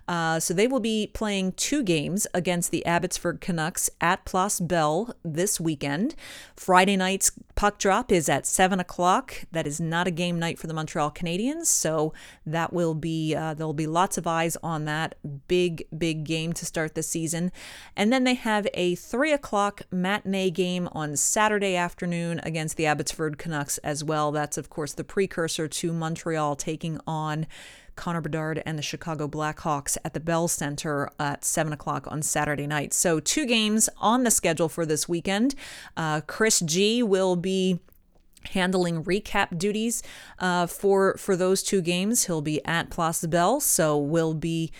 Uh, 0.07 0.39
so 0.39 0.53
they 0.53 0.67
will 0.67 0.79
be 0.79 1.09
playing 1.13 1.53
two 1.53 1.83
games 1.83 2.27
against 2.33 2.71
the 2.71 2.85
Abbotsford 2.85 3.41
Canucks 3.41 3.89
at 3.99 4.25
Place 4.25 4.59
Bell 4.59 5.15
this 5.23 5.59
weekend. 5.59 6.15
Friday 6.55 6.95
night's 6.95 7.31
puck 7.55 7.77
drop 7.77 8.11
is 8.11 8.27
at 8.27 8.45
7 8.45 8.79
o'clock. 8.79 9.45
That 9.51 9.67
is 9.67 9.79
not 9.79 10.07
a 10.07 10.11
game 10.11 10.39
night 10.39 10.57
for 10.57 10.67
the 10.67 10.73
Montreal 10.73 11.11
Canadiens, 11.11 11.67
so 11.67 12.13
that 12.45 12.73
will 12.73 12.93
be, 12.93 13.35
uh, 13.35 13.53
there'll 13.53 13.73
be 13.73 13.87
lots 13.87 14.17
of 14.17 14.27
eyes 14.27 14.57
on 14.63 14.85
that 14.85 15.15
big, 15.47 15.85
big 15.95 16.23
game 16.23 16.53
to 16.53 16.65
start 16.65 16.95
the 16.95 17.03
season. 17.03 17.51
And 17.95 18.11
then 18.11 18.23
they 18.23 18.33
have 18.33 18.67
a 18.73 18.95
3 18.95 19.31
o'clock 19.31 19.83
matinee 19.91 20.49
game 20.49 20.89
on 20.91 21.15
Saturday 21.15 21.75
afternoon 21.75 22.39
against 22.43 22.77
the 22.77 22.85
Abbotsford 22.85 23.37
Canucks 23.37 23.77
as 23.79 24.03
well. 24.03 24.31
That's, 24.31 24.57
of 24.57 24.69
course, 24.69 24.93
the 24.93 25.03
precursor 25.03 25.67
to 25.67 25.93
Montreal 25.93 26.55
taking 26.55 26.99
on 27.05 27.47
Connor 28.01 28.21
Bedard 28.21 28.63
and 28.65 28.79
the 28.79 28.81
Chicago 28.81 29.27
Blackhawks 29.27 29.95
at 30.03 30.15
the 30.15 30.19
Bell 30.19 30.47
Center 30.47 31.11
at 31.19 31.45
7 31.45 31.71
o'clock 31.71 32.07
on 32.07 32.23
Saturday 32.23 32.65
night. 32.65 32.95
So, 32.95 33.19
two 33.19 33.45
games 33.45 33.89
on 33.99 34.23
the 34.23 34.31
schedule 34.31 34.69
for 34.69 34.87
this 34.87 35.07
weekend. 35.07 35.53
Uh, 35.95 36.21
Chris 36.21 36.61
G 36.61 37.03
will 37.03 37.35
be 37.35 37.79
handling 38.45 39.03
recap 39.03 39.55
duties 39.55 40.01
uh, 40.39 40.65
for 40.65 41.15
for 41.17 41.35
those 41.35 41.61
two 41.61 41.79
games. 41.79 42.25
He'll 42.25 42.41
be 42.41 42.65
at 42.65 42.89
Place 42.89 43.23
Bell, 43.27 43.59
so 43.59 43.99
we'll 43.99 44.33
be 44.33 44.71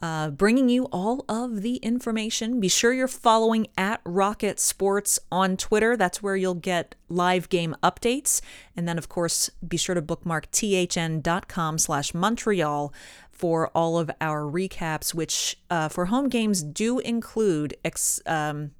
uh, 0.00 0.30
bringing 0.30 0.68
you 0.68 0.84
all 0.86 1.24
of 1.28 1.62
the 1.62 1.76
information. 1.76 2.60
Be 2.60 2.68
sure 2.68 2.92
you're 2.92 3.08
following 3.08 3.66
at 3.76 4.00
Rocket 4.04 4.58
Sports 4.58 5.18
on 5.30 5.56
Twitter. 5.56 5.96
That's 5.96 6.22
where 6.22 6.36
you'll 6.36 6.54
get 6.54 6.94
live 7.08 7.48
game 7.48 7.76
updates. 7.82 8.40
And 8.76 8.88
then, 8.88 8.98
of 8.98 9.08
course, 9.08 9.50
be 9.66 9.76
sure 9.76 9.94
to 9.94 10.02
bookmark 10.02 10.50
thn.com 10.50 11.78
slash 11.78 12.14
Montreal 12.14 12.92
for 13.30 13.68
all 13.68 13.98
of 13.98 14.10
our 14.20 14.42
recaps, 14.42 15.14
which 15.14 15.58
uh, 15.70 15.88
for 15.88 16.06
home 16.06 16.28
games 16.28 16.62
do 16.62 16.98
include 16.98 17.74
ex- 17.84 18.20
um, 18.26 18.72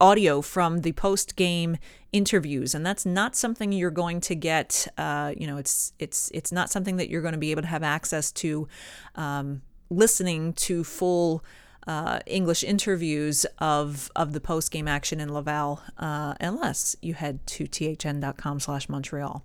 audio 0.00 0.42
from 0.42 0.80
the 0.80 0.92
post 0.92 1.36
game 1.36 1.76
interviews, 2.12 2.74
and 2.74 2.84
that's 2.84 3.06
not 3.06 3.36
something 3.36 3.72
you're 3.72 3.90
going 3.90 4.20
to 4.20 4.34
get. 4.34 4.86
Uh, 4.98 5.32
you 5.36 5.46
know, 5.46 5.56
it's 5.56 5.92
it's 5.98 6.30
it's 6.34 6.52
not 6.52 6.70
something 6.70 6.96
that 6.96 7.08
you're 7.08 7.22
going 7.22 7.32
to 7.32 7.38
be 7.38 7.50
able 7.50 7.62
to 7.62 7.68
have 7.68 7.82
access 7.82 8.32
to, 8.32 8.68
um, 9.14 9.62
listening 9.90 10.52
to 10.54 10.84
full. 10.84 11.44
Uh, 11.88 12.18
English 12.26 12.64
interviews 12.64 13.46
of 13.60 14.10
of 14.16 14.32
the 14.32 14.40
post 14.40 14.72
game 14.72 14.88
action 14.88 15.20
in 15.20 15.32
Laval, 15.32 15.80
uh, 15.98 16.34
unless 16.40 16.96
you 17.00 17.14
head 17.14 17.38
to 17.46 17.68
thn.com/montreal. 17.68 19.44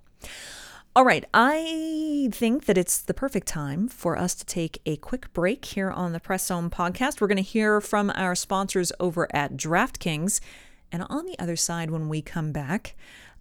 All 0.94 1.06
right, 1.06 1.24
I 1.34 2.28
think 2.34 2.66
that 2.66 2.78
it's 2.78 3.00
the 3.00 3.14
perfect 3.14 3.48
time 3.48 3.88
for 3.88 4.18
us 4.18 4.36
to 4.36 4.46
take 4.46 4.82
a 4.86 4.98
quick 4.98 5.32
break 5.32 5.64
here 5.64 5.90
on 5.90 6.12
the 6.12 6.20
Press 6.20 6.48
Zone 6.48 6.70
podcast. 6.70 7.22
We're 7.22 7.28
going 7.28 7.38
to 7.38 7.44
hear 7.44 7.80
from 7.80 8.12
our 8.14 8.36
sponsors 8.36 8.92
over 9.00 9.34
at 9.34 9.56
DraftKings. 9.56 10.42
And 10.92 11.04
on 11.04 11.28
the 11.28 11.40
other 11.40 11.56
side, 11.56 11.92
when 11.92 12.10
we 12.10 12.22
come 12.22 12.52
back, 12.52 12.98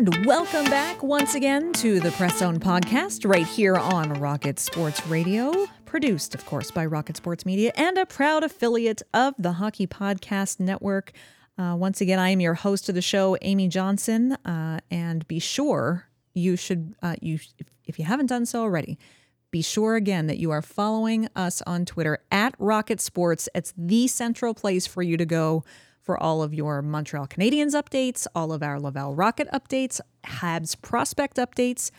And 0.02 0.26
welcome 0.26 0.66
back 0.66 1.04
once 1.04 1.36
again 1.36 1.74
to 1.74 2.00
the 2.00 2.10
Press 2.14 2.40
Zone 2.40 2.60
podcast 2.60 3.24
right 3.24 3.46
here 3.46 3.76
on 3.76 4.14
Rocket 4.14 4.58
Sports 4.58 5.06
Radio, 5.06 5.68
produced, 5.86 6.34
of 6.34 6.44
course, 6.48 6.72
by 6.72 6.88
Rocket 6.88 7.18
Sports 7.18 7.46
Media 7.46 7.72
and 7.76 8.00
a 8.00 8.08
proud 8.08 8.44
affiliate 8.44 9.04
of 9.14 9.36
the 9.38 9.52
Hockey 9.52 9.86
Podcast 9.86 10.60
Network. 10.60 11.12
Uh, 11.56 11.76
once 11.78 12.02
again, 12.02 12.18
I 12.18 12.30
am 12.30 12.40
your 12.40 12.56
host 12.56 12.90
of 12.90 12.96
the 12.96 13.02
show, 13.04 13.38
Amy 13.44 13.68
Johnson, 13.68 14.32
uh, 14.44 14.80
and 14.90 15.28
be 15.28 15.38
sure 15.38 16.08
you 16.34 16.56
should 16.56 16.96
uh, 17.04 17.18
you 17.22 17.38
if 17.86 18.00
you 18.00 18.06
haven't 18.06 18.26
done 18.26 18.48
so 18.48 18.62
already, 18.62 18.98
be 19.52 19.62
sure 19.62 19.98
again 19.98 20.26
that 20.26 20.40
you 20.40 20.50
are 20.50 20.64
following 20.64 21.28
us 21.36 21.62
on 21.68 21.86
Twitter 21.86 22.24
at 22.32 22.56
Rocket 22.58 23.02
Sports. 23.02 23.48
It's 23.54 23.72
the 23.78 24.08
central 24.08 24.56
place 24.56 24.88
for 24.88 25.04
you 25.04 25.16
to 25.18 25.28
go 25.28 25.64
for 26.02 26.22
all 26.22 26.42
of 26.44 26.54
your 26.54 26.82
Montreal 26.82 27.28
Canadiens 27.28 27.74
updates, 27.74 28.28
all 28.36 28.52
of 28.52 28.64
our 28.64 28.80
Laval 28.80 29.16
Rocket 29.16 29.48
updates, 29.54 30.02
Habs 30.24 30.80
prospect 30.82 31.38
updates. 31.38 31.92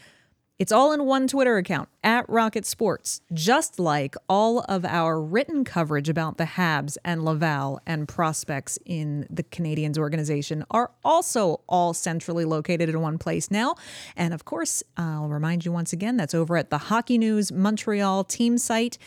It's 0.59 0.71
all 0.71 0.93
in 0.93 1.07
one 1.07 1.27
Twitter 1.27 1.57
account 1.57 1.89
at 2.05 2.29
Rocket 2.29 2.65
Sports, 2.65 3.21
just 3.33 3.81
like 3.81 4.15
all 4.29 4.61
of 4.69 4.85
our 4.85 5.21
written 5.21 5.65
coverage 5.65 6.09
about 6.09 6.39
the 6.39 6.45
Habs 6.45 6.97
and 7.05 7.25
Laval 7.25 7.81
and 7.85 8.07
prospects 8.07 8.79
in 8.85 9.27
the 9.29 9.43
Canadiens 9.43 9.99
organization 9.99 10.65
are 10.71 10.93
also 11.05 11.63
all 11.69 11.95
centrally 11.95 12.45
located 12.45 12.89
in 12.89 13.01
one 13.01 13.19
place 13.19 13.51
now. 13.51 13.75
And 14.15 14.33
of 14.33 14.45
course, 14.45 14.85
I'll 14.97 15.29
remind 15.29 15.65
you 15.65 15.73
once 15.73 15.93
again 15.93 16.17
that's 16.17 16.35
over 16.35 16.57
at 16.57 16.71
the 16.71 16.79
Hockey 16.79 17.19
News 17.19 17.51
Montreal 17.51 18.23
team 18.23 18.57
site 18.57 18.99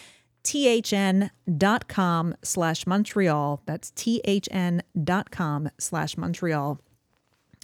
thn.com 0.45 2.35
slash 2.41 2.87
Montreal. 2.87 3.61
That's 3.65 3.91
thn.com 3.91 5.69
slash 5.77 6.17
Montreal. 6.17 6.79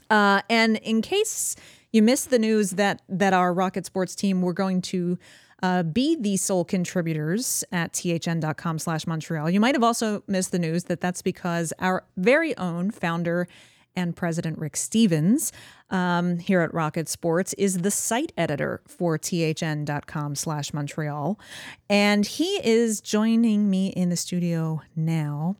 Uh, 0.09 0.41
and 0.49 0.77
in 0.77 1.01
case 1.01 1.55
you 1.91 2.01
missed 2.01 2.29
the 2.29 2.39
news 2.39 2.71
that 2.71 3.01
that 3.07 3.33
our 3.33 3.53
Rocket 3.53 3.85
Sports 3.85 4.15
team 4.15 4.41
were 4.41 4.53
going 4.53 4.81
to 4.81 5.17
uh, 5.63 5.83
be 5.83 6.15
the 6.15 6.35
sole 6.37 6.65
contributors 6.65 7.63
at 7.71 7.93
thn.com 7.93 8.79
slash 8.79 9.07
Montreal, 9.07 9.49
you 9.49 9.59
might 9.59 9.75
have 9.75 9.83
also 9.83 10.23
missed 10.27 10.51
the 10.51 10.59
news 10.59 10.85
that 10.85 10.99
that's 10.99 11.21
because 11.21 11.71
our 11.79 12.03
very 12.17 12.57
own 12.57 12.91
founder 12.91 13.47
and 13.95 14.15
President 14.15 14.57
Rick 14.57 14.77
Stephens 14.77 15.51
um, 15.89 16.39
here 16.39 16.61
at 16.61 16.73
Rocket 16.73 17.09
Sports 17.09 17.53
is 17.53 17.79
the 17.79 17.91
site 17.91 18.31
editor 18.37 18.81
for 18.87 19.17
thn.com 19.17 20.35
slash 20.35 20.73
Montreal. 20.73 21.39
And 21.89 22.25
he 22.25 22.59
is 22.63 23.01
joining 23.01 23.69
me 23.69 23.87
in 23.87 24.09
the 24.09 24.15
studio 24.15 24.81
now 24.95 25.57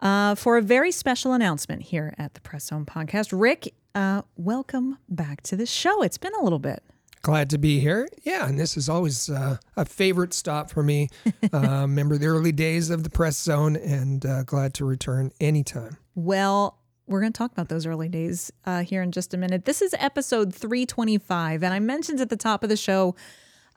uh, 0.00 0.34
for 0.34 0.56
a 0.56 0.62
very 0.62 0.92
special 0.92 1.32
announcement 1.32 1.82
here 1.82 2.14
at 2.18 2.34
the 2.34 2.40
Press 2.40 2.64
Zone 2.64 2.84
podcast. 2.84 3.38
Rick, 3.38 3.74
uh, 3.94 4.22
welcome 4.36 4.98
back 5.08 5.42
to 5.42 5.56
the 5.56 5.66
show. 5.66 6.02
It's 6.02 6.18
been 6.18 6.34
a 6.34 6.42
little 6.42 6.58
bit. 6.58 6.82
Glad 7.22 7.48
to 7.48 7.58
be 7.58 7.80
here. 7.80 8.06
Yeah, 8.22 8.46
and 8.46 8.58
this 8.60 8.76
is 8.76 8.90
always 8.90 9.30
uh, 9.30 9.56
a 9.78 9.86
favorite 9.86 10.34
stop 10.34 10.70
for 10.70 10.82
me. 10.82 11.08
Uh, 11.52 11.82
remember 11.82 12.18
the 12.18 12.26
early 12.26 12.50
days 12.50 12.90
of 12.90 13.04
the 13.04 13.10
Press 13.10 13.40
Zone 13.40 13.76
and 13.76 14.26
uh, 14.26 14.42
glad 14.42 14.74
to 14.74 14.84
return 14.84 15.30
anytime. 15.40 15.98
Well, 16.16 16.78
we're 17.06 17.20
going 17.20 17.32
to 17.32 17.38
talk 17.38 17.52
about 17.52 17.68
those 17.68 17.86
early 17.86 18.08
days 18.08 18.52
uh, 18.64 18.82
here 18.82 19.02
in 19.02 19.12
just 19.12 19.34
a 19.34 19.36
minute. 19.36 19.64
This 19.64 19.82
is 19.82 19.94
episode 19.98 20.54
325. 20.54 21.62
And 21.62 21.74
I 21.74 21.78
mentioned 21.78 22.20
at 22.20 22.30
the 22.30 22.36
top 22.36 22.62
of 22.62 22.68
the 22.68 22.76
show, 22.76 23.14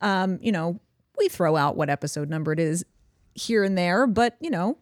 um, 0.01 0.39
you 0.41 0.51
know, 0.51 0.79
we 1.17 1.27
throw 1.27 1.55
out 1.55 1.75
what 1.75 1.89
episode 1.89 2.29
number 2.29 2.53
it 2.53 2.59
is 2.59 2.85
here 3.33 3.63
and 3.63 3.77
there, 3.77 4.07
but, 4.07 4.37
you 4.39 4.49
know, 4.49 4.77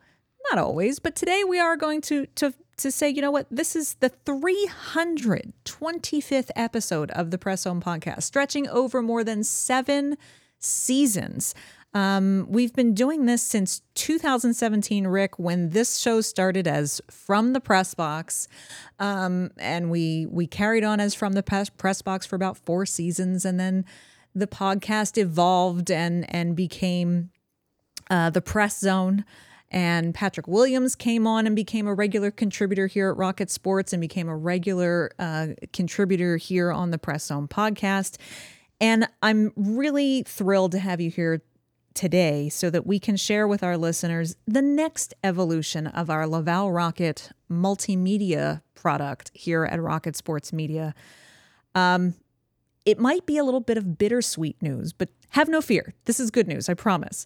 not 0.52 0.60
always. 0.60 1.00
But 1.00 1.16
today 1.16 1.44
we 1.44 1.60
are 1.60 1.76
going 1.76 2.02
to, 2.02 2.28
to, 2.36 2.54
to 2.78 2.92
say, 2.92 3.10
you 3.10 3.22
know 3.22 3.32
what, 3.32 3.48
this 3.50 3.76
is 3.76 3.96
the 3.96 4.12
325th 4.26 6.50
episode 6.56 7.12
of 7.12 7.32
the 7.32 7.38
Press 7.38 7.62
Zone 7.62 7.82
podcast, 7.82 8.24
stretching 8.24 8.68
over 8.68 9.02
more 9.02 9.24
than 9.24 9.44
seven 9.44 10.18
seasons. 10.60 11.56
Um, 11.96 12.46
we've 12.50 12.74
been 12.74 12.94
doing 12.94 13.26
this 13.26 13.42
since 13.42 13.82
2017, 13.96 15.08
Rick, 15.08 15.40
when 15.40 15.70
this 15.70 15.98
show 15.98 16.20
started 16.20 16.68
as 16.68 17.02
From 17.10 17.54
the 17.54 17.62
Press 17.62 17.94
Box. 17.94 18.50
Um, 19.00 19.52
and 19.58 19.90
we 19.90 20.28
we 20.30 20.46
carried 20.46 20.84
on 20.84 21.00
as 21.00 21.16
From 21.16 21.34
the 21.34 21.42
Press, 21.42 22.02
Box 22.02 22.26
for 22.26 22.36
about 22.36 22.58
four 22.58 22.86
seasons. 22.86 23.46
And 23.46 23.58
then 23.58 23.86
the 24.36 24.46
podcast 24.46 25.18
evolved 25.18 25.90
and, 25.90 26.26
and 26.36 26.54
became 26.54 27.30
uh, 28.10 28.30
the 28.30 28.42
Press 28.42 28.78
Zone. 28.78 29.24
And 29.72 30.14
Patrick 30.14 30.50
Williams 30.50 30.98
came 30.98 31.26
on 31.26 31.48
and 31.48 31.56
became 31.56 31.88
a 31.88 31.94
regular 31.94 32.30
contributor 32.30 32.88
here 32.88 33.10
at 33.10 33.16
Rocket 33.16 33.50
Sports 33.50 33.94
and 33.94 34.02
became 34.02 34.28
a 34.28 34.36
regular 34.36 35.12
uh, 35.18 35.48
contributor 35.72 36.36
here 36.36 36.74
on 36.74 36.92
the 36.92 36.98
Press 36.98 37.28
Zone 37.28 37.48
podcast. 37.48 38.18
And 38.82 39.08
I'm 39.24 39.54
really 39.56 40.24
thrilled 40.24 40.74
to 40.74 40.80
have 40.80 41.00
you 41.00 41.10
here 41.10 41.42
today 41.96 42.50
so 42.50 42.70
that 42.70 42.86
we 42.86 43.00
can 43.00 43.16
share 43.16 43.48
with 43.48 43.64
our 43.64 43.78
listeners 43.78 44.36
the 44.46 44.62
next 44.62 45.14
evolution 45.24 45.88
of 45.88 46.10
our 46.10 46.28
Laval 46.28 46.72
Rocket 46.72 47.32
multimedia 47.50 48.62
product 48.76 49.32
here 49.34 49.66
at 49.66 49.82
Rocket 49.82 50.16
Sports 50.16 50.54
Media. 50.54 50.94
Um, 51.74 52.14
it 52.86 53.00
might 53.00 53.26
be 53.26 53.38
a 53.38 53.44
little 53.44 53.62
bit 53.62 53.78
of 53.78 53.98
bittersweet 53.98 54.62
news, 54.62 54.94
but 54.94 55.10
have 55.30 55.50
no 55.50 55.62
fear. 55.62 55.96
This 56.06 56.20
is 56.20 56.30
good 56.30 56.48
news, 56.48 56.70
I 56.70 56.76
promise. 56.76 57.26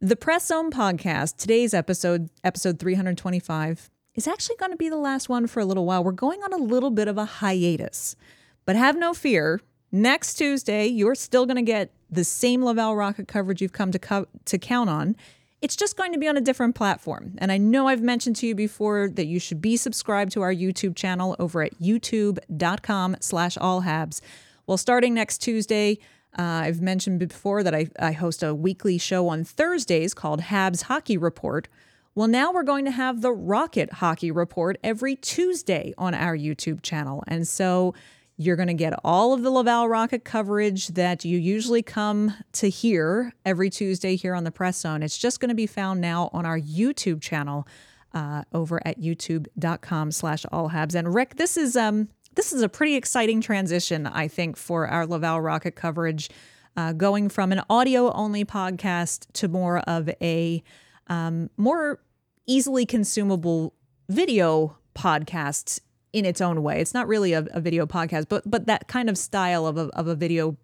The 0.00 0.16
Press 0.16 0.46
Zone 0.46 0.70
podcast, 0.70 1.36
today's 1.36 1.74
episode, 1.74 2.30
episode 2.44 2.78
325, 2.78 3.90
is 4.14 4.28
actually 4.28 4.56
going 4.56 4.70
to 4.70 4.76
be 4.76 4.88
the 4.88 4.96
last 4.96 5.28
one 5.28 5.46
for 5.46 5.60
a 5.60 5.64
little 5.64 5.84
while. 5.84 6.04
We're 6.04 6.12
going 6.12 6.42
on 6.42 6.52
a 6.52 6.56
little 6.56 6.90
bit 6.90 7.08
of 7.08 7.18
a 7.18 7.24
hiatus, 7.24 8.16
but 8.64 8.76
have 8.76 8.96
no 8.96 9.12
fear. 9.12 9.60
Next 9.92 10.34
Tuesday, 10.34 10.86
you're 10.86 11.14
still 11.14 11.44
going 11.44 11.56
to 11.56 11.62
get 11.62 11.92
the 12.10 12.24
same 12.24 12.64
Laval 12.64 12.96
Rocket 12.96 13.28
coverage 13.28 13.62
you've 13.62 13.72
come 13.72 13.92
to 13.92 13.98
co- 13.98 14.26
to 14.44 14.58
count 14.58 14.90
on. 14.90 15.16
It's 15.62 15.76
just 15.76 15.96
going 15.96 16.12
to 16.12 16.18
be 16.18 16.26
on 16.26 16.36
a 16.36 16.40
different 16.40 16.74
platform. 16.74 17.34
And 17.38 17.52
I 17.52 17.58
know 17.58 17.86
I've 17.86 18.02
mentioned 18.02 18.36
to 18.36 18.46
you 18.46 18.54
before 18.54 19.10
that 19.10 19.26
you 19.26 19.38
should 19.38 19.60
be 19.60 19.76
subscribed 19.76 20.32
to 20.32 20.40
our 20.40 20.54
YouTube 20.54 20.96
channel 20.96 21.36
over 21.38 21.62
at 21.62 21.78
youtube.com 21.78 23.16
slash 23.20 23.56
allhabs. 23.58 24.22
Well, 24.66 24.78
starting 24.78 25.12
next 25.12 25.38
Tuesday, 25.38 25.98
uh, 26.38 26.42
I've 26.64 26.80
mentioned 26.80 27.18
before 27.18 27.62
that 27.62 27.74
I, 27.74 27.88
I 27.98 28.12
host 28.12 28.42
a 28.42 28.54
weekly 28.54 28.96
show 28.96 29.28
on 29.28 29.44
Thursdays 29.44 30.14
called 30.14 30.42
Habs 30.42 30.84
Hockey 30.84 31.18
Report. 31.18 31.68
Well, 32.14 32.28
now 32.28 32.52
we're 32.52 32.62
going 32.62 32.86
to 32.86 32.90
have 32.90 33.20
the 33.20 33.32
Rocket 33.32 33.94
Hockey 33.94 34.30
Report 34.30 34.78
every 34.82 35.16
Tuesday 35.16 35.92
on 35.98 36.14
our 36.14 36.36
YouTube 36.36 36.82
channel. 36.82 37.22
And 37.26 37.46
so 37.46 37.94
you're 38.40 38.56
going 38.56 38.68
to 38.68 38.74
get 38.74 38.94
all 39.04 39.34
of 39.34 39.42
the 39.42 39.50
Laval 39.50 39.86
Rocket 39.86 40.24
coverage 40.24 40.88
that 40.88 41.26
you 41.26 41.38
usually 41.38 41.82
come 41.82 42.34
to 42.52 42.70
hear 42.70 43.34
every 43.44 43.68
Tuesday 43.68 44.16
here 44.16 44.34
on 44.34 44.44
the 44.44 44.50
Press 44.50 44.78
Zone. 44.78 45.02
It's 45.02 45.18
just 45.18 45.40
going 45.40 45.50
to 45.50 45.54
be 45.54 45.66
found 45.66 46.00
now 46.00 46.30
on 46.32 46.46
our 46.46 46.58
YouTube 46.58 47.20
channel 47.20 47.68
uh, 48.14 48.44
over 48.54 48.80
at 48.86 48.98
youtube.com 48.98 50.10
slash 50.10 50.46
allhabs. 50.50 50.94
And 50.94 51.14
Rick, 51.14 51.36
this 51.36 51.58
is 51.58 51.76
um 51.76 52.08
this 52.34 52.52
is 52.52 52.62
a 52.62 52.68
pretty 52.68 52.94
exciting 52.94 53.42
transition, 53.42 54.06
I 54.06 54.26
think, 54.26 54.56
for 54.56 54.88
our 54.88 55.06
Laval 55.06 55.42
Rocket 55.42 55.76
coverage, 55.76 56.30
uh, 56.76 56.92
going 56.92 57.28
from 57.28 57.52
an 57.52 57.60
audio 57.68 58.10
only 58.12 58.44
podcast 58.46 59.26
to 59.34 59.48
more 59.48 59.80
of 59.80 60.08
a 60.22 60.62
um, 61.08 61.50
more 61.58 62.00
easily 62.46 62.86
consumable 62.86 63.74
video 64.08 64.78
podcast 64.94 65.80
in 66.12 66.24
its 66.24 66.40
own 66.40 66.62
way. 66.62 66.80
It's 66.80 66.94
not 66.94 67.08
really 67.08 67.32
a, 67.32 67.46
a 67.52 67.60
video 67.60 67.86
podcast, 67.86 68.28
but 68.28 68.48
but 68.50 68.66
that 68.66 68.88
kind 68.88 69.08
of 69.08 69.16
style 69.16 69.66
of 69.66 69.76
a, 69.76 69.86
of 69.96 70.06
a 70.06 70.14
video 70.14 70.56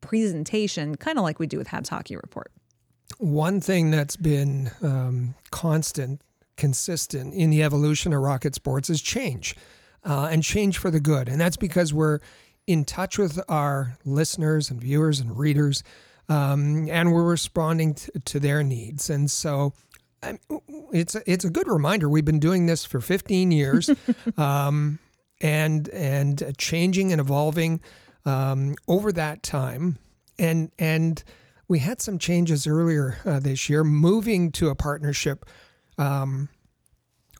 presentation, 0.00 0.96
kind 0.96 1.18
of 1.18 1.24
like 1.24 1.38
we 1.38 1.46
do 1.46 1.58
with 1.58 1.68
Habs 1.68 1.88
Hockey 1.88 2.16
Report. 2.16 2.50
One 3.18 3.60
thing 3.60 3.90
that's 3.90 4.16
been 4.16 4.70
um, 4.82 5.34
constant, 5.50 6.22
consistent 6.56 7.34
in 7.34 7.50
the 7.50 7.62
evolution 7.62 8.12
of 8.12 8.22
Rocket 8.22 8.54
Sports 8.54 8.88
is 8.88 9.02
change, 9.02 9.54
uh, 10.04 10.28
and 10.30 10.42
change 10.42 10.78
for 10.78 10.90
the 10.90 11.00
good. 11.00 11.28
And 11.28 11.40
that's 11.40 11.56
because 11.56 11.92
we're 11.92 12.20
in 12.66 12.84
touch 12.84 13.18
with 13.18 13.38
our 13.48 13.98
listeners 14.04 14.70
and 14.70 14.80
viewers 14.80 15.20
and 15.20 15.36
readers, 15.36 15.82
um, 16.28 16.88
and 16.88 17.12
we're 17.12 17.24
responding 17.24 17.94
to, 17.94 18.12
to 18.20 18.40
their 18.40 18.62
needs. 18.62 19.10
And 19.10 19.30
so 19.30 19.74
it's 20.92 21.14
a, 21.14 21.22
it's 21.30 21.44
a 21.44 21.50
good 21.50 21.68
reminder. 21.68 22.08
We've 22.08 22.24
been 22.24 22.40
doing 22.40 22.66
this 22.66 22.84
for 22.84 23.00
15 23.00 23.50
years, 23.50 23.90
um, 24.36 24.98
and 25.40 25.88
and 25.88 26.54
changing 26.58 27.12
and 27.12 27.20
evolving 27.20 27.80
um, 28.24 28.74
over 28.88 29.12
that 29.12 29.42
time, 29.42 29.98
and 30.38 30.70
and 30.78 31.22
we 31.68 31.78
had 31.78 32.00
some 32.00 32.18
changes 32.18 32.66
earlier 32.66 33.18
uh, 33.24 33.40
this 33.40 33.68
year, 33.68 33.84
moving 33.84 34.52
to 34.52 34.68
a 34.68 34.74
partnership. 34.74 35.44
Um, 35.98 36.48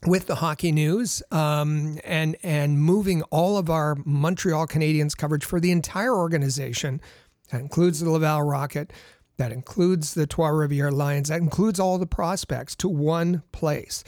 with 0.06 0.26
the 0.26 0.36
hockey 0.36 0.72
news 0.72 1.22
um, 1.30 1.98
and 2.04 2.36
and 2.42 2.80
moving 2.80 3.22
all 3.24 3.58
of 3.58 3.68
our 3.68 3.96
Montreal 4.06 4.66
Canadiens 4.66 5.14
coverage 5.14 5.44
for 5.44 5.60
the 5.60 5.70
entire 5.70 6.14
organization, 6.14 7.02
that 7.50 7.60
includes 7.60 8.00
the 8.00 8.10
Laval 8.10 8.42
Rocket, 8.42 8.92
that 9.40 9.52
includes 9.52 10.12
the 10.12 10.26
Trois 10.26 10.50
Rivières 10.50 10.92
Lions. 10.92 11.30
That 11.30 11.40
includes 11.40 11.80
all 11.80 11.96
the 11.96 12.06
prospects 12.06 12.76
to 12.76 12.88
one 12.88 13.42
place, 13.52 14.04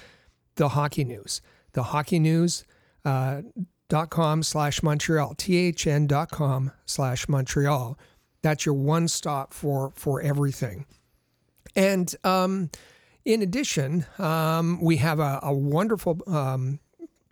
the 0.56 0.68
Hockey 0.68 1.04
News. 1.04 1.40
The 1.72 1.84
Hockey 1.84 2.18
News. 2.18 2.66
Uh, 3.02 3.42
dot 3.88 4.10
com 4.10 4.42
slash 4.42 4.82
Montreal, 4.82 5.34
THN 5.34 6.06
dot 6.06 6.30
com 6.30 6.70
slash 6.86 7.28
Montreal. 7.28 7.98
That's 8.42 8.64
your 8.64 8.74
one 8.74 9.08
stop 9.08 9.52
for 9.52 9.92
for 9.94 10.20
everything. 10.22 10.86
And 11.76 12.14
um, 12.24 12.70
in 13.24 13.42
addition, 13.42 14.06
um, 14.18 14.80
we 14.82 14.96
have 14.98 15.18
a, 15.18 15.40
a 15.42 15.52
wonderful 15.52 16.20
um, 16.26 16.78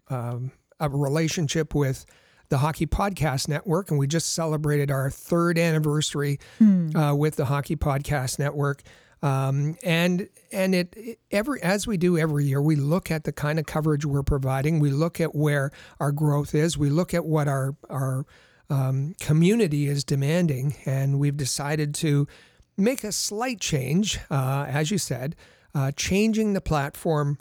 um 0.09 0.53
a 0.81 0.89
relationship 0.89 1.75
with 1.75 2.07
the 2.51 2.59
Hockey 2.59 2.87
Podcast 2.87 3.49
Network, 3.49 3.91
and 3.91 3.99
we 3.99 4.07
just 4.07 4.35
celebrated 4.35 4.91
our 4.91 5.09
third 5.09 5.57
anniversary 5.59 6.39
hmm. 6.59 6.95
uh, 6.95 7.15
with 7.15 7.37
the 7.37 7.47
Hockey 7.47 7.77
Podcast 7.77 8.39
Network. 8.39 8.83
Um, 9.23 9.77
and 9.85 10.29
and 10.51 10.75
it, 10.75 10.95
it, 10.97 11.19
every 11.31 11.63
as 11.63 11.87
we 11.87 11.97
do 11.97 12.19
every 12.19 12.47
year, 12.47 12.61
we 12.61 12.75
look 12.77 13.11
at 13.11 13.25
the 13.25 13.33
kind 13.33 13.59
of 13.59 13.67
coverage 13.67 14.05
we're 14.05 14.23
providing. 14.23 14.81
We 14.81 14.91
look 14.91 15.21
at 15.21 15.35
where 15.35 15.71
our 16.01 16.11
growth 16.11 16.55
is. 16.55 16.77
We 16.77 16.91
look 16.91 17.15
at 17.15 17.25
what 17.25 17.47
our 17.47 17.77
our 17.89 18.27
um, 18.69 19.15
community 19.21 19.87
is 19.87 20.05
demanding, 20.05 20.77
and 20.87 21.19
we've 21.19 21.37
decided 21.37 21.95
to 21.97 22.27
make 22.77 23.05
a 23.05 23.13
slight 23.13 23.61
change, 23.61 24.19
uh, 24.31 24.67
as 24.69 24.91
you 24.91 24.99
said, 24.99 25.37
uh, 25.75 25.93
changing 25.93 26.55
the 26.55 26.61
platform 26.61 27.39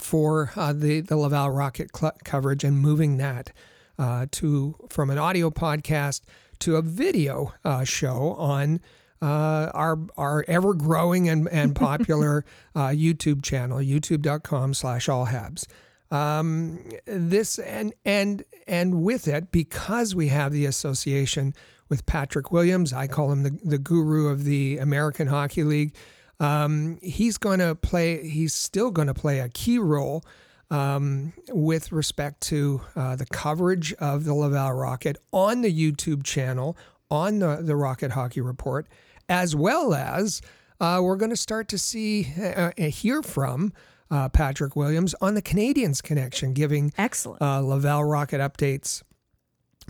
for 0.00 0.52
uh, 0.56 0.72
the 0.72 1.02
the 1.02 1.16
Laval 1.16 1.50
Rocket 1.50 1.90
cl- 1.94 2.16
coverage 2.24 2.64
and 2.64 2.80
moving 2.80 3.18
that 3.18 3.52
uh, 3.98 4.26
to 4.32 4.76
from 4.88 5.10
an 5.10 5.18
audio 5.18 5.50
podcast 5.50 6.22
to 6.60 6.76
a 6.76 6.82
video 6.82 7.54
uh, 7.64 7.84
show 7.84 8.34
on 8.34 8.80
uh, 9.20 9.70
our 9.74 9.98
our 10.16 10.44
ever 10.46 10.74
growing 10.74 11.28
and, 11.28 11.48
and 11.48 11.74
popular 11.74 12.44
uh, 12.74 12.88
YouTube 12.88 13.42
channel, 13.42 13.78
youtube.com 13.78 14.74
slash 14.74 15.06
allhabs. 15.06 15.66
Um, 16.10 16.78
this 17.04 17.58
and 17.58 17.92
and 18.04 18.44
and 18.66 19.02
with 19.02 19.28
it, 19.28 19.50
because 19.50 20.14
we 20.14 20.28
have 20.28 20.52
the 20.52 20.66
association 20.66 21.54
with 21.88 22.06
Patrick 22.06 22.52
Williams, 22.52 22.92
I 22.92 23.06
call 23.06 23.32
him 23.32 23.42
the, 23.42 23.58
the 23.64 23.78
guru 23.78 24.28
of 24.28 24.44
the 24.44 24.78
American 24.78 25.26
Hockey 25.26 25.64
League. 25.64 25.94
Um, 26.40 26.98
he's 27.02 27.36
going 27.38 27.58
to 27.58 27.74
play. 27.74 28.28
He's 28.28 28.54
still 28.54 28.90
going 28.90 29.08
to 29.08 29.14
play 29.14 29.40
a 29.40 29.48
key 29.48 29.78
role 29.78 30.24
um, 30.70 31.32
with 31.48 31.92
respect 31.92 32.40
to 32.42 32.82
uh, 32.94 33.16
the 33.16 33.26
coverage 33.26 33.92
of 33.94 34.24
the 34.24 34.34
Laval 34.34 34.72
Rocket 34.72 35.16
on 35.32 35.62
the 35.62 35.72
YouTube 35.72 36.24
channel, 36.24 36.76
on 37.10 37.38
the, 37.38 37.60
the 37.62 37.76
Rocket 37.76 38.12
Hockey 38.12 38.40
Report, 38.40 38.86
as 39.28 39.56
well 39.56 39.94
as 39.94 40.42
uh, 40.80 41.00
we're 41.02 41.16
going 41.16 41.30
to 41.30 41.36
start 41.36 41.68
to 41.68 41.78
see, 41.78 42.32
uh, 42.38 42.70
uh, 42.78 42.84
hear 42.84 43.22
from 43.22 43.72
uh, 44.10 44.28
Patrick 44.28 44.76
Williams 44.76 45.14
on 45.20 45.34
the 45.34 45.42
Canadiens 45.42 46.02
Connection, 46.02 46.52
giving 46.52 46.92
excellent 46.96 47.42
uh, 47.42 47.60
Laval 47.60 48.04
Rocket 48.04 48.40
updates 48.40 49.02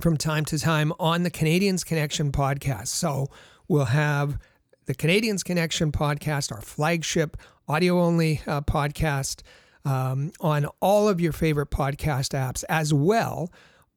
from 0.00 0.16
time 0.16 0.44
to 0.46 0.58
time 0.58 0.92
on 0.98 1.24
the 1.24 1.30
Canadiens 1.30 1.84
Connection 1.84 2.30
podcast. 2.30 2.88
So 2.88 3.28
we'll 3.66 3.86
have 3.86 4.38
the 4.86 4.94
Canadiens 4.94 5.44
Connection 5.44 5.92
podcast, 5.92 6.52
our 6.52 6.60
flagship 6.60 7.36
audio 7.68 8.00
only 8.00 8.40
podcast 8.46 9.42
um, 9.88 10.32
on 10.40 10.66
all 10.80 11.08
of 11.08 11.20
your 11.20 11.32
favorite 11.32 11.70
podcast 11.70 12.30
apps 12.38 12.62
as 12.68 12.92
well. 12.92 13.50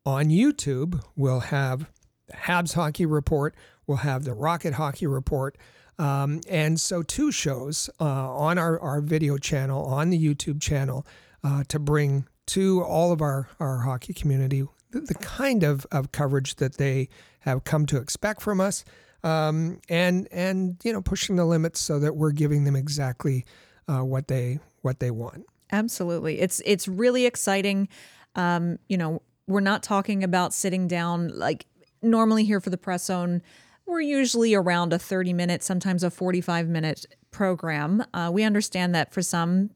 On 0.06 0.26
YouTube, 0.26 1.04
we'll 1.16 1.42
have 1.42 1.90
the 2.28 2.34
Habs 2.34 2.74
Hockey 2.74 3.06
Report, 3.06 3.54
we'll 3.86 3.98
have 3.98 4.24
the 4.24 4.34
Rocket 4.34 4.74
Hockey 4.76 5.06
Report. 5.06 5.58
Um, 6.00 6.42
and 6.50 6.80
so, 6.80 7.04
two 7.04 7.32
shows 7.32 7.90
uh, 8.00 8.06
on 8.06 8.58
our, 8.58 8.80
our 8.80 9.02
video 9.02 9.38
channel, 9.38 9.86
on 9.86 10.10
the 10.10 10.18
YouTube 10.18 10.62
channel, 10.62 11.06
uh, 11.44 11.64
to 11.68 11.78
bring 11.78 12.26
to 12.48 12.82
all 12.84 13.12
of 13.12 13.22
our, 13.22 13.50
our 13.60 13.80
hockey 13.80 14.14
community 14.14 14.64
the, 14.92 15.02
the 15.02 15.16
kind 15.16 15.64
of, 15.64 15.86
of 15.92 16.12
coverage 16.12 16.56
that 16.56 16.78
they 16.78 17.10
have 17.42 17.64
come 17.64 17.86
to 17.88 17.98
expect 17.98 18.42
from 18.42 18.62
us. 18.62 18.84
um, 19.24 19.80
and 19.90 20.28
and 20.32 20.78
you 20.84 20.92
know 20.94 21.02
pushing 21.02 21.36
the 21.36 21.46
limits 21.46 21.80
so 21.80 22.00
that 22.00 22.16
we're 22.16 22.32
giving 22.32 22.64
them 22.64 22.76
exactly 22.76 23.46
uh, 23.88 24.04
what 24.04 24.28
they 24.28 24.60
what 24.82 25.00
they 25.00 25.12
want. 25.12 25.46
Absolutely, 25.72 26.40
it's 26.40 26.62
it's 26.66 26.88
really 26.88 27.26
exciting. 27.26 27.88
Um, 28.36 28.80
you 28.88 28.98
know, 28.98 29.22
we're 29.48 29.60
not 29.62 29.84
talking 29.84 30.24
about 30.24 30.54
sitting 30.54 30.88
down 30.88 31.30
like 31.30 31.66
normally 32.02 32.44
here 32.46 32.60
for 32.60 32.70
the 32.70 32.78
press 32.78 33.06
zone. 33.06 33.42
We're 33.86 34.02
usually 34.02 34.54
around 34.54 34.94
a 34.94 35.00
30 35.00 35.34
minute, 35.34 35.64
sometimes 35.64 36.04
a 36.04 36.12
45 36.12 36.68
minute 36.68 37.06
program. 37.32 38.04
Uh, 38.14 38.30
we 38.34 38.44
understand 38.44 38.96
that 38.96 39.14
for 39.14 39.22
some, 39.22 39.72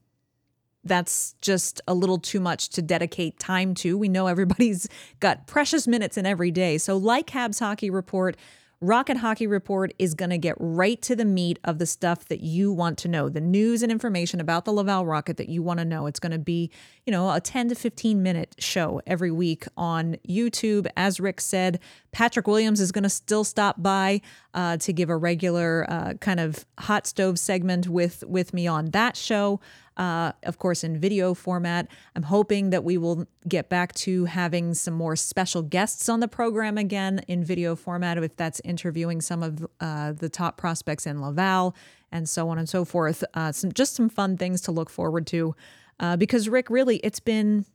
that's 0.84 1.36
just 1.42 1.82
a 1.88 1.94
little 1.94 2.20
too 2.20 2.40
much 2.40 2.70
to 2.70 2.82
dedicate 2.82 3.40
time 3.40 3.74
to. 3.76 3.98
We 3.98 4.08
know 4.08 4.28
everybody's 4.28 4.88
got 5.20 5.48
precious 5.48 5.88
minutes 5.88 6.18
in 6.18 6.26
every 6.26 6.52
day. 6.52 6.78
So, 6.78 6.96
like 6.96 7.28
Habs 7.28 7.60
Hockey 7.60 7.90
Report, 7.90 8.38
Rocket 8.82 9.18
Hockey 9.18 9.48
Report 9.48 9.94
is 9.98 10.14
going 10.14 10.32
to 10.32 10.38
get 10.38 10.56
right 10.60 11.02
to 11.04 11.16
the 11.16 11.26
meat 11.26 11.60
of 11.64 11.80
the 11.80 11.86
stuff 11.86 12.26
that 12.26 12.42
you 12.42 12.72
want 12.72 12.98
to 13.00 13.08
know, 13.08 13.30
the 13.30 13.42
news 13.42 13.82
and 13.82 13.92
information 13.92 14.42
about 14.42 14.66
the 14.66 14.74
Laval 14.74 15.06
Rocket 15.06 15.38
that 15.38 15.50
you 15.50 15.64
want 15.64 15.80
to 15.80 15.86
know. 15.86 16.08
It's 16.08 16.20
going 16.20 16.34
to 16.34 16.40
be, 16.40 16.70
you 17.06 17.12
know, 17.12 17.32
a 17.32 17.40
10 17.40 17.70
to 17.70 17.76
15 17.76 18.22
minute 18.22 18.56
show 18.60 19.02
every 19.08 19.32
week 19.32 19.66
on 19.78 20.18
YouTube. 20.28 20.88
As 20.98 21.20
Rick 21.20 21.42
said, 21.42 21.80
Patrick 22.12 22.48
Williams 22.48 22.80
is 22.80 22.92
going 22.92 23.04
to 23.04 23.10
still 23.10 23.44
stop 23.44 23.82
by 23.82 24.22
uh, 24.54 24.78
to 24.78 24.94
give 24.94 25.10
a 25.10 25.18
regular 25.18 25.86
uh, 25.90 26.14
kind 26.16 26.40
of 26.40 26.66
hot 26.80 27.08
stove 27.08 27.40
segment 27.40 27.88
with 27.88 28.24
with 28.28 28.54
me 28.54 28.68
on 28.68 28.92
that 28.92 29.16
show 29.18 29.60
uh, 29.98 30.34
of 30.44 30.58
course, 30.58 30.84
in 30.84 31.00
video 31.00 31.34
format. 31.34 31.88
I'm 32.16 32.24
hoping 32.24 32.70
that 32.72 32.84
we 32.84 32.98
will 32.98 33.28
get 33.48 33.70
back 33.70 33.94
to 33.96 34.26
having 34.26 34.74
some 34.74 34.94
more 34.94 35.16
special 35.16 35.62
guests 35.62 36.10
on 36.10 36.20
the 36.20 36.28
program 36.28 36.78
again 36.78 37.22
in 37.28 37.44
video 37.44 37.76
format, 37.76 38.18
if 38.18 38.36
that's 38.36 38.60
interviewing 38.66 39.22
some 39.22 39.42
of 39.42 39.66
uh, 39.80 40.12
the 40.12 40.30
top 40.30 40.58
prospects 40.58 41.06
in 41.06 41.22
Laval 41.22 41.76
and 42.12 42.28
so 42.28 42.50
on 42.50 42.58
and 42.58 42.68
so 42.68 42.86
forth. 42.86 43.24
Uh, 43.34 43.52
some 43.52 43.72
just 43.72 43.96
some 43.96 44.10
fun 44.10 44.38
things 44.38 44.62
to 44.62 44.72
look 44.72 44.90
forward 44.90 45.28
to. 45.28 45.56
Uh, 46.00 46.18
because 46.18 46.50
Rick, 46.50 46.70
really, 46.70 46.98
it's 46.98 47.20
been 47.20 47.66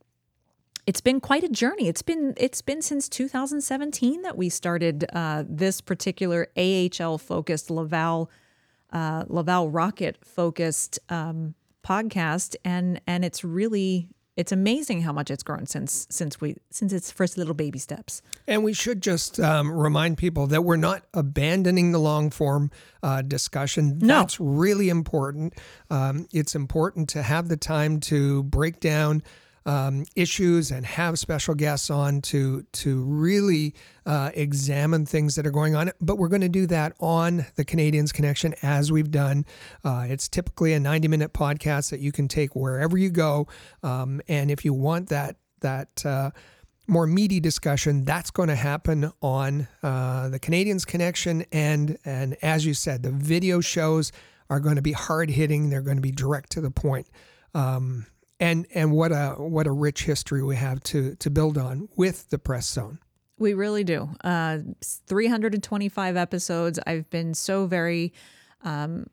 it's 0.87 1.01
been 1.01 1.21
quite 1.21 1.45
a 1.45 1.49
journey. 1.49 1.89
It's 1.89 2.03
been 2.03 2.35
it's 2.37 2.63
been 2.63 2.83
since 2.83 3.09
2017 3.09 4.23
that 4.23 4.37
we 4.37 4.49
started 4.49 5.07
uh, 5.13 5.45
this 5.49 5.81
particular 5.81 6.49
AHL 6.57 7.19
focused 7.19 7.71
Laval 7.71 8.31
uh, 8.93 9.25
Laval 9.29 9.71
Rocket 9.71 10.19
focused 10.25 10.99
um, 11.09 11.55
podcast 11.83 12.57
and 12.65 13.01
and 13.07 13.25
it's 13.25 13.43
really 13.43 14.09
it's 14.37 14.53
amazing 14.53 15.03
how 15.03 15.13
much 15.13 15.31
it's 15.31 15.43
grown 15.43 15.67
since 15.67 16.07
since 16.09 16.41
we 16.41 16.57
since 16.71 16.93
its 16.93 17.11
first 17.11 17.37
little 17.37 17.53
baby 17.55 17.79
steps. 17.79 18.23
And 18.47 18.65
we 18.65 18.73
should 18.73 19.03
just 19.03 19.39
um, 19.39 19.71
remind 19.71 20.17
people 20.19 20.47
that 20.47 20.63
we're 20.63 20.77
not 20.77 21.03
abandoning 21.13 21.93
the 21.93 21.99
long 21.99 22.31
form 22.31 22.71
uh, 23.03 23.23
discussion. 23.23 23.99
No. 23.99 24.21
That's 24.21 24.41
really 24.41 24.89
important. 24.89 25.55
Um, 25.91 26.27
it's 26.33 26.55
important 26.55 27.09
to 27.11 27.23
have 27.23 27.49
the 27.49 27.57
time 27.57 28.01
to 28.01 28.43
break 28.45 28.81
down 28.81 29.23
um, 29.67 30.05
issues 30.17 30.71
and 30.71 30.87
have 30.87 31.19
special 31.19 31.55
guests 31.55 31.91
on 31.91 32.21
to 32.23 32.65
to 32.73 33.03
really 33.03 33.75
uh, 34.07 34.31
examine 34.35 35.07
things 35.07 35.35
that 35.35 35.47
are 35.47 35.51
going 35.51 35.75
on. 35.75 35.91
But 36.01 36.17
we're 36.17 36.29
going 36.29 36.41
to 36.41 36.49
do 36.49 36.67
that 36.67 36.95
on 37.01 37.47
the 37.57 37.65
Canadiens 37.65 38.13
Connection 38.13 38.55
as 38.63 38.91
we've 38.91 39.11
done. 39.11 39.45
Uh, 39.85 40.07
it's 40.09 40.29
typically 40.29 40.73
a 40.73 40.81
90 40.81 41.09
minute 41.09 41.33
podcast 41.33 41.91
that 41.91 42.01
you 42.01 42.13
can 42.13 42.29
take 42.29 42.57
wherever 42.57 42.97
you 42.97 43.11
go. 43.11 43.47
Um, 43.83 44.21
and 44.29 44.51
if 44.51 44.65
you 44.65 44.73
want 44.73 45.09
that 45.11 45.37
that 45.61 46.05
uh, 46.07 46.31
more 46.87 47.07
meaty 47.07 47.41
discussion, 47.41 48.05
that's 48.05 48.31
going 48.31 48.49
to 48.49 48.57
happen 48.57 49.13
on 49.23 49.69
uh, 49.83 50.29
the 50.29 50.41
Canadiens 50.41 50.87
Connection. 50.87 51.45
And 51.53 51.99
and 52.05 52.37
as 52.43 52.67
you 52.67 52.75
said, 52.75 53.03
the 53.03 53.11
video 53.11 53.61
shows 53.61 54.11
are 54.49 54.61
going 54.61 54.77
to 54.77 54.83
be 54.83 54.93
hard 54.93 55.31
hitting. 55.31 55.71
They're 55.71 55.83
going 55.83 55.99
to 55.99 56.03
be 56.03 56.11
direct 56.11 56.51
to 56.53 56.61
the 56.61 56.71
point. 56.71 57.09
Um, 57.55 58.07
and 58.41 58.67
and 58.75 58.91
what 58.91 59.13
a 59.13 59.35
what 59.39 59.67
a 59.67 59.73
rich 59.73 60.05
history 60.05 60.43
we 60.43 60.57
have 60.57 60.83
to 60.85 61.15
to 61.17 61.31
build 61.31 61.59
on 61.59 61.89
with 61.95 62.31
the 62.31 62.39
press 62.39 62.67
zone. 62.67 62.99
We 63.39 63.55
really 63.55 63.85
do. 63.85 64.11
Uh, 64.23 64.59
325 65.07 66.17
episodes. 66.17 66.79
I've 66.87 67.09
been 67.09 67.33
so 67.33 67.65
very 67.67 68.13
um, 68.63 69.07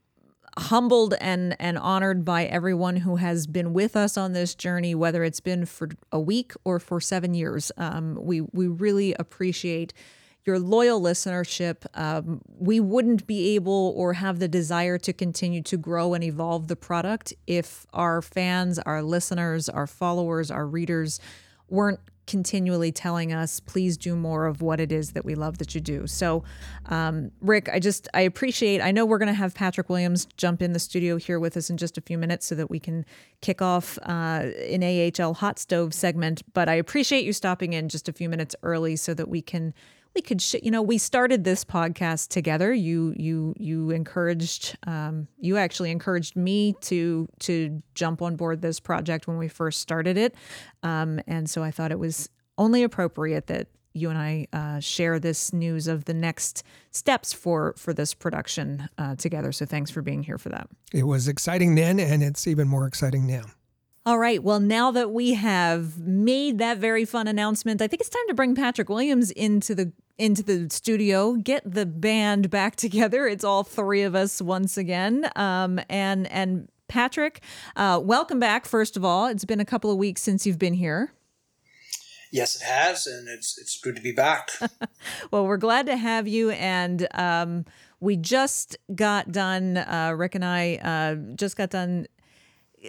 humbled 0.57 1.13
and 1.21 1.55
and 1.59 1.77
honored 1.77 2.25
by 2.25 2.45
everyone 2.45 2.97
who 2.97 3.17
has 3.17 3.47
been 3.47 3.73
with 3.73 3.95
us 3.95 4.17
on 4.17 4.33
this 4.33 4.55
journey, 4.55 4.95
whether 4.95 5.23
it's 5.23 5.39
been 5.39 5.65
for 5.65 5.89
a 6.11 6.19
week 6.19 6.53
or 6.65 6.79
for 6.79 6.99
seven 6.99 7.33
years. 7.33 7.71
Um, 7.77 8.17
we 8.19 8.41
we 8.41 8.67
really 8.67 9.13
appreciate 9.19 9.93
your 10.47 10.57
loyal 10.57 10.99
listenership. 11.01 11.86
Um, 11.93 12.41
we 12.57 12.79
wouldn't 12.79 13.27
be 13.27 13.55
able 13.55 13.93
or 13.95 14.13
have 14.13 14.39
the 14.39 14.47
desire 14.47 14.97
to 14.99 15.13
continue 15.13 15.62
to 15.63 15.77
grow 15.77 16.13
and 16.13 16.23
evolve 16.23 16.67
the 16.67 16.77
product 16.77 17.33
if 17.45 17.86
our 17.93 18.21
fans, 18.21 18.79
our 18.79 19.03
listeners, 19.03 19.67
our 19.67 19.86
followers, 19.86 20.49
our 20.49 20.65
readers 20.65 21.19
weren't 21.69 21.99
continually 22.27 22.91
telling 22.91 23.31
us 23.31 23.62
please 23.62 23.95
do 23.95 24.13
more 24.13 24.45
of 24.47 24.62
what 24.62 24.81
it 24.81 24.91
is 24.91 25.12
that 25.13 25.23
we 25.23 25.33
love 25.33 25.60
that 25.60 25.73
you 25.73 25.79
do 25.79 26.05
so 26.05 26.43
um, 26.88 27.31
rick 27.39 27.69
i 27.71 27.79
just 27.79 28.10
i 28.13 28.19
appreciate 28.19 28.81
i 28.81 28.91
know 28.91 29.05
we're 29.05 29.17
going 29.17 29.27
to 29.27 29.33
have 29.33 29.55
patrick 29.55 29.88
williams 29.88 30.27
jump 30.36 30.62
in 30.62 30.73
the 30.73 30.79
studio 30.79 31.15
here 31.15 31.39
with 31.39 31.55
us 31.55 31.69
in 31.69 31.77
just 31.77 31.97
a 31.97 32.01
few 32.01 32.17
minutes 32.17 32.45
so 32.45 32.53
that 32.53 32.69
we 32.69 32.81
can 32.81 33.05
kick 33.41 33.62
off 33.62 33.97
uh, 34.03 34.43
an 34.69 34.83
ahl 34.83 35.36
hot 35.36 35.57
stove 35.57 35.93
segment 35.93 36.43
but 36.53 36.67
i 36.67 36.73
appreciate 36.73 37.23
you 37.23 37.31
stopping 37.31 37.71
in 37.71 37.88
just 37.88 38.10
a 38.10 38.13
few 38.13 38.27
minutes 38.27 38.57
early 38.62 38.97
so 38.97 39.13
that 39.13 39.29
we 39.29 39.41
can 39.41 39.73
we 40.17 40.21
could 40.21 40.41
sh- 40.41 40.56
you 40.63 40.71
know 40.71 40.82
we 40.82 40.97
started 40.97 41.43
this 41.43 41.63
podcast 41.63 42.30
together 42.30 42.73
you 42.73 43.13
you 43.17 43.53
you 43.60 43.91
encouraged 43.91 44.75
um, 44.88 45.27
you 45.38 45.58
actually 45.58 45.91
encouraged 45.91 46.36
me 46.36 46.73
to 46.82 47.30
to 47.38 47.84
jump 47.93 48.23
on 48.23 48.36
board 48.36 48.60
this 48.63 48.80
project 48.80 49.27
when 49.27 49.38
we 49.38 49.47
first 49.47 49.80
started 49.80 50.17
it 50.17 50.34
um, 50.82 51.19
and 51.27 51.47
so 51.47 51.62
i 51.62 51.69
thought 51.69 51.91
it 51.91 51.99
was 51.99 52.30
only 52.58 52.82
appropriate 52.82 53.45
that 53.45 53.67
you 53.93 54.10
and 54.10 54.17
i 54.17 54.47
uh, 54.53 54.80
share 54.80 55.19
this 55.19 55.53
news 55.53 55.88
of 55.88 56.06
the 56.06 56.15
next 56.15 56.63
steps 56.89 57.32
for 57.32 57.75
for 57.77 57.93
this 57.93 58.15
production 58.15 58.89
uh, 58.97 59.15
together 59.17 59.51
so 59.51 59.67
thanks 59.67 59.91
for 59.91 60.01
being 60.01 60.23
here 60.23 60.39
for 60.39 60.49
that 60.49 60.67
It 60.91 61.03
was 61.03 61.27
exciting 61.27 61.75
then, 61.75 61.99
and 61.99 62.23
it's 62.23 62.47
even 62.47 62.67
more 62.67 62.88
exciting 62.88 63.27
now. 63.27 63.43
All 64.08 64.17
right. 64.17 64.41
Well, 64.41 64.62
now 64.62 64.89
that 64.91 65.12
we 65.12 65.34
have 65.34 65.99
made 65.99 66.60
that 66.60 66.77
very 66.77 67.03
fun 67.03 67.27
announcement, 67.27 67.82
I 67.82 67.88
think 67.88 67.99
it's 67.99 68.10
time 68.10 68.25
to 68.30 68.34
bring 68.34 68.56
Patrick 68.56 68.88
Williams 68.88 69.32
into 69.32 69.75
the 69.75 69.91
into 70.17 70.43
the 70.43 70.67
studio, 70.69 71.34
get 71.36 71.69
the 71.69 71.86
band 71.86 72.49
back 72.49 72.75
together. 72.77 73.27
It's 73.27 73.43
all 73.43 73.63
three 73.63 74.03
of 74.03 74.15
us 74.15 74.41
once 74.41 74.77
again. 74.77 75.30
Um, 75.36 75.80
and 75.89 76.27
and 76.32 76.69
Patrick, 76.88 77.41
uh, 77.75 77.99
welcome 78.01 78.39
back. 78.39 78.65
First 78.65 78.95
of 78.95 79.03
all, 79.03 79.27
it's 79.27 79.45
been 79.45 79.60
a 79.60 79.65
couple 79.65 79.91
of 79.91 79.97
weeks 79.97 80.21
since 80.21 80.45
you've 80.45 80.60
been 80.60 80.73
here. 80.73 81.12
Yes, 82.32 82.56
it 82.56 82.63
has, 82.63 83.08
and 83.08 83.27
it's 83.27 83.58
it's 83.58 83.80
good 83.80 83.95
to 83.95 84.01
be 84.01 84.12
back. 84.12 84.51
Well, 85.32 85.45
we're 85.45 85.58
glad 85.58 85.86
to 85.88 85.97
have 85.97 86.27
you. 86.27 86.51
And 86.51 87.08
um, 87.13 87.65
we 87.99 88.15
just 88.15 88.77
got 88.93 89.32
done. 89.32 89.77
Uh, 89.77 90.13
Rick 90.15 90.36
and 90.36 90.45
I 90.45 90.75
uh, 90.75 91.15
just 91.36 91.58
got 91.58 91.69
done 91.69 92.08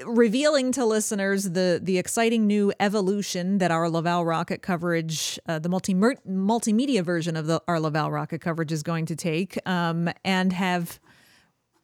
revealing 0.06 0.72
to 0.72 0.84
listeners 0.84 1.44
the 1.44 1.80
the 1.82 1.98
exciting 1.98 2.46
new 2.46 2.72
evolution 2.80 3.58
that 3.58 3.70
our 3.70 3.88
Laval 3.88 4.24
Rocket 4.24 4.62
coverage, 4.62 5.38
uh, 5.46 5.58
the 5.58 5.68
multi 5.68 5.94
multimedia 5.94 7.02
version 7.02 7.36
of 7.36 7.46
the 7.46 7.62
our 7.68 7.80
Laval 7.80 8.10
Rocket 8.10 8.40
coverage 8.40 8.72
is 8.72 8.82
going 8.82 9.06
to 9.06 9.16
take, 9.16 9.58
um, 9.66 10.10
and 10.24 10.52
have 10.52 10.98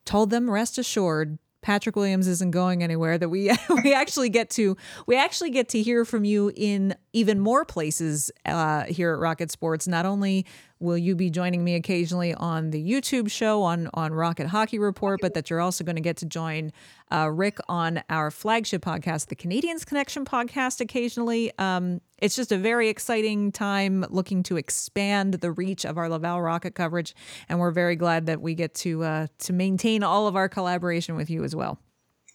told 0.04 0.30
them 0.30 0.50
rest 0.50 0.78
assured 0.78 1.38
Patrick 1.64 1.96
Williams 1.96 2.28
isn't 2.28 2.50
going 2.50 2.82
anywhere 2.82 3.16
that 3.16 3.30
we 3.30 3.50
we 3.82 3.94
actually 3.94 4.28
get 4.28 4.50
to 4.50 4.76
we 5.06 5.16
actually 5.16 5.50
get 5.50 5.70
to 5.70 5.82
hear 5.82 6.04
from 6.04 6.24
you 6.24 6.52
in 6.54 6.94
even 7.14 7.40
more 7.40 7.64
places 7.64 8.30
uh, 8.44 8.84
here 8.84 9.14
at 9.14 9.18
Rocket 9.18 9.50
Sports 9.50 9.88
not 9.88 10.04
only 10.04 10.44
will 10.80 10.98
you 10.98 11.14
be 11.14 11.30
joining 11.30 11.64
me 11.64 11.74
occasionally 11.74 12.34
on 12.34 12.70
the 12.70 12.82
YouTube 12.82 13.30
show 13.30 13.62
on 13.62 13.88
on 13.94 14.12
Rocket 14.12 14.48
Hockey 14.48 14.78
Report 14.78 15.20
but 15.20 15.34
that 15.34 15.50
you're 15.50 15.60
also 15.60 15.84
going 15.84 15.96
to 15.96 16.02
get 16.02 16.16
to 16.18 16.26
join 16.26 16.72
uh, 17.12 17.30
Rick 17.30 17.58
on 17.68 18.02
our 18.10 18.30
flagship 18.30 18.82
podcast 18.82 19.28
the 19.28 19.36
Canadiens 19.36 19.86
Connection 19.86 20.24
podcast 20.24 20.80
occasionally? 20.80 21.52
Um, 21.58 22.00
it's 22.18 22.36
just 22.36 22.52
a 22.52 22.58
very 22.58 22.88
exciting 22.88 23.52
time 23.52 24.04
looking 24.10 24.42
to 24.44 24.56
expand 24.56 25.34
the 25.34 25.52
reach 25.52 25.84
of 25.84 25.98
our 25.98 26.08
Laval 26.08 26.40
Rocket 26.40 26.74
coverage 26.74 27.14
and 27.48 27.58
we're 27.58 27.70
very 27.70 27.96
glad 27.96 28.26
that 28.26 28.40
we 28.40 28.54
get 28.54 28.74
to 28.76 29.04
uh, 29.04 29.26
to 29.38 29.52
maintain 29.52 30.02
all 30.02 30.26
of 30.26 30.36
our 30.36 30.48
collaboration 30.48 31.16
with 31.16 31.30
you 31.30 31.44
as 31.44 31.54
well. 31.54 31.78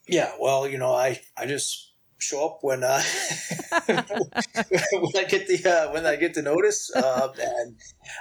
Yeah, 0.08 0.32
well, 0.39 0.67
you 0.67 0.78
know, 0.78 0.93
I 0.93 1.21
I 1.38 1.45
just 1.45 1.88
show 2.19 2.45
up 2.45 2.60
when 2.62 2.84
uh, 2.84 3.01
when 3.86 3.97
I 5.15 5.23
get 5.27 5.47
the 5.47 5.62
uh, 5.65 5.91
when 5.91 6.05
I 6.05 6.15
get 6.15 6.34
the 6.34 6.41
notice, 6.41 6.91
uh, 6.95 7.29
and 7.39 7.75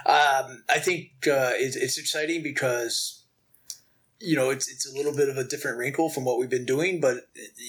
um, 0.05 0.63
I 0.69 0.79
think 0.79 1.11
uh, 1.27 1.51
it's, 1.53 1.75
it's 1.75 1.97
exciting 1.97 2.41
because 2.41 3.25
you 4.19 4.35
know 4.35 4.49
it's 4.49 4.69
it's 4.69 4.89
a 4.89 4.95
little 4.95 5.15
bit 5.15 5.29
of 5.29 5.37
a 5.37 5.43
different 5.43 5.77
wrinkle 5.77 6.09
from 6.09 6.25
what 6.25 6.39
we've 6.39 6.49
been 6.49 6.65
doing, 6.65 6.99
but 6.99 7.27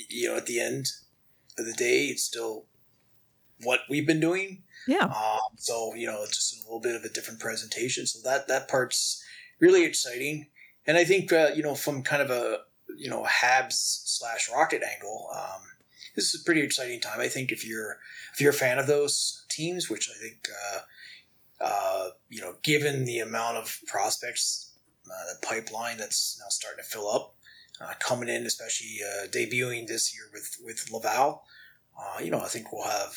you 0.08 0.28
know, 0.28 0.36
at 0.36 0.46
the 0.46 0.60
end 0.60 0.86
of 1.58 1.66
the 1.66 1.74
day, 1.74 2.06
it's 2.06 2.22
still 2.22 2.66
what 3.62 3.80
we've 3.90 4.06
been 4.06 4.20
doing. 4.20 4.62
yeah 4.86 5.04
Um, 5.04 5.56
so 5.56 5.94
you 5.94 6.06
know, 6.06 6.22
it's 6.22 6.36
just 6.36 6.62
a 6.62 6.64
little 6.64 6.80
bit 6.80 6.96
of 6.96 7.04
a 7.04 7.08
different 7.08 7.40
presentation. 7.40 8.06
So 8.06 8.18
that 8.28 8.48
that 8.48 8.68
part's 8.68 9.22
really 9.60 9.84
exciting. 9.84 10.48
And 10.86 10.96
I 10.96 11.04
think 11.04 11.32
uh, 11.32 11.50
you 11.54 11.62
know 11.62 11.74
from 11.74 12.02
kind 12.02 12.22
of 12.22 12.30
a 12.30 12.58
you 12.96 13.10
know 13.10 13.24
Habs 13.24 13.74
slash 13.74 14.50
Rocket 14.52 14.82
angle, 14.82 15.28
um, 15.34 15.62
this 16.20 16.34
is 16.34 16.42
a 16.42 16.44
pretty 16.44 16.60
exciting 16.60 17.00
time. 17.00 17.18
I 17.18 17.28
think 17.28 17.50
if 17.50 17.66
you're 17.66 17.96
if 18.34 18.40
you're 18.40 18.50
a 18.50 18.64
fan 18.66 18.78
of 18.78 18.86
those 18.86 19.46
teams, 19.48 19.88
which 19.88 20.10
I 20.10 20.18
think 20.20 20.48
uh, 20.50 20.80
uh, 21.64 22.08
you 22.28 22.42
know, 22.42 22.56
given 22.62 23.06
the 23.06 23.20
amount 23.20 23.56
of 23.56 23.78
prospects, 23.86 24.74
uh, 25.06 25.32
the 25.32 25.46
pipeline 25.46 25.96
that's 25.96 26.38
now 26.38 26.48
starting 26.50 26.84
to 26.84 26.90
fill 26.90 27.08
up, 27.10 27.34
uh, 27.80 27.94
coming 28.00 28.28
in, 28.28 28.44
especially 28.44 28.98
uh, 29.02 29.28
debuting 29.28 29.86
this 29.86 30.14
year 30.14 30.24
with 30.30 30.58
with 30.62 30.90
Laval, 30.92 31.42
uh, 31.98 32.20
you 32.20 32.30
know, 32.30 32.40
I 32.40 32.48
think 32.48 32.70
we'll 32.70 32.84
have 32.84 33.14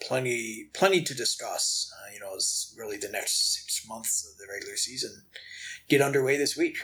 plenty 0.00 0.70
plenty 0.74 1.02
to 1.02 1.14
discuss. 1.14 1.90
you 2.12 2.20
know, 2.20 2.36
as 2.36 2.74
really 2.78 2.98
the 2.98 3.08
next 3.08 3.54
six 3.54 3.88
months 3.88 4.30
of 4.30 4.38
the 4.38 4.52
regular 4.52 4.76
season 4.76 5.22
get 5.88 6.02
underway 6.02 6.36
this 6.36 6.56
week. 6.56 6.78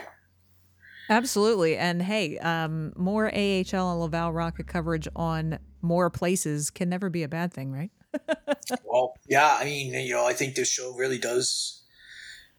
Absolutely. 1.09 1.77
And 1.77 2.01
hey, 2.01 2.37
um, 2.39 2.93
more 2.95 3.27
AHL 3.27 3.91
and 3.91 3.99
Laval 3.99 4.31
Rocket 4.31 4.67
coverage 4.67 5.07
on 5.15 5.59
more 5.81 6.09
places 6.09 6.69
can 6.69 6.89
never 6.89 7.09
be 7.09 7.23
a 7.23 7.27
bad 7.27 7.53
thing, 7.53 7.71
right? 7.71 7.91
well, 8.85 9.13
yeah. 9.27 9.57
I 9.59 9.65
mean, 9.65 9.93
you 9.93 10.13
know, 10.13 10.25
I 10.25 10.33
think 10.33 10.55
this 10.55 10.69
show 10.69 10.95
really 10.95 11.17
does 11.17 11.83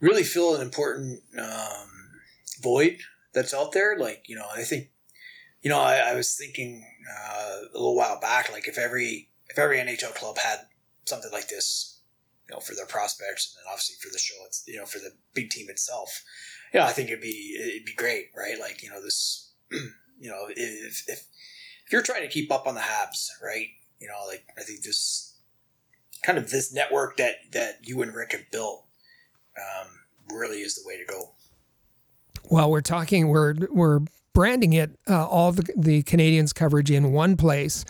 really 0.00 0.22
fill 0.22 0.54
an 0.54 0.62
important 0.62 1.20
um, 1.38 1.88
void 2.62 2.98
that's 3.32 3.54
out 3.54 3.72
there. 3.72 3.98
Like, 3.98 4.24
you 4.26 4.37
know, 4.37 4.46
I 4.54 4.62
think, 4.62 4.90
you 5.62 5.70
know, 5.70 5.80
I, 5.80 5.96
I 5.96 6.14
was 6.14 6.37
thinking 6.37 6.85
uh, 7.11 7.56
a 7.72 7.78
little 7.78 7.96
while 7.96 8.20
back, 8.20 8.52
like 8.52 8.68
if 8.68 8.78
every 8.78 9.30
if 9.48 9.59
every 9.59 9.78
NHL 9.78 10.14
club 10.14 10.38
had 10.38 10.61
something 11.04 11.30
like 11.32 11.48
this, 11.48 11.95
you 12.48 12.54
know, 12.54 12.61
for 12.61 12.74
their 12.74 12.87
prospects, 12.87 13.54
and 13.54 13.64
then 13.64 13.72
obviously 13.72 13.96
for 14.00 14.12
the 14.12 14.18
show, 14.18 14.35
it's 14.46 14.64
you 14.66 14.76
know, 14.76 14.87
for 14.87 14.98
the 14.98 15.11
big 15.35 15.50
team 15.50 15.68
itself, 15.68 16.22
yeah, 16.72 16.87
I 16.87 16.92
think 16.92 17.09
it'd 17.09 17.20
be 17.20 17.56
it'd 17.61 17.85
be 17.85 17.94
great, 17.94 18.30
right? 18.37 18.59
Like, 18.59 18.82
you 18.82 18.90
know, 18.90 19.02
this, 19.02 19.52
you 19.70 20.30
know, 20.30 20.46
if 20.48 21.09
if 21.09 21.26
if 21.87 21.92
you're 21.92 22.02
trying 22.02 22.22
to 22.22 22.28
keep 22.28 22.52
up 22.52 22.66
on 22.66 22.74
the 22.74 22.80
Habs, 22.80 23.28
right? 23.42 23.68
You 24.00 24.09
know, 24.09 24.26
like 24.28 24.44
I 24.59 24.62
think 24.62 24.82
this 24.82 25.38
kind 26.22 26.38
of 26.38 26.50
this 26.50 26.72
network 26.72 27.16
that 27.16 27.37
that 27.52 27.78
you 27.82 28.02
and 28.02 28.14
Rick 28.14 28.32
have 28.32 28.50
built 28.50 28.85
um, 29.56 29.88
really 30.37 30.59
is 30.59 30.74
the 30.74 30.82
way 30.87 30.98
to 30.98 31.04
go. 31.04 31.30
Well, 32.50 32.70
we're 32.70 32.80
talking 32.80 33.28
we're 33.28 33.54
we're 33.70 34.00
branding 34.35 34.74
it 34.74 34.90
uh, 35.09 35.26
all 35.26 35.52
the 35.52 35.72
the 35.76 36.02
Canadiens 36.02 36.54
coverage 36.54 36.90
in 36.90 37.12
one 37.12 37.37
place. 37.37 37.85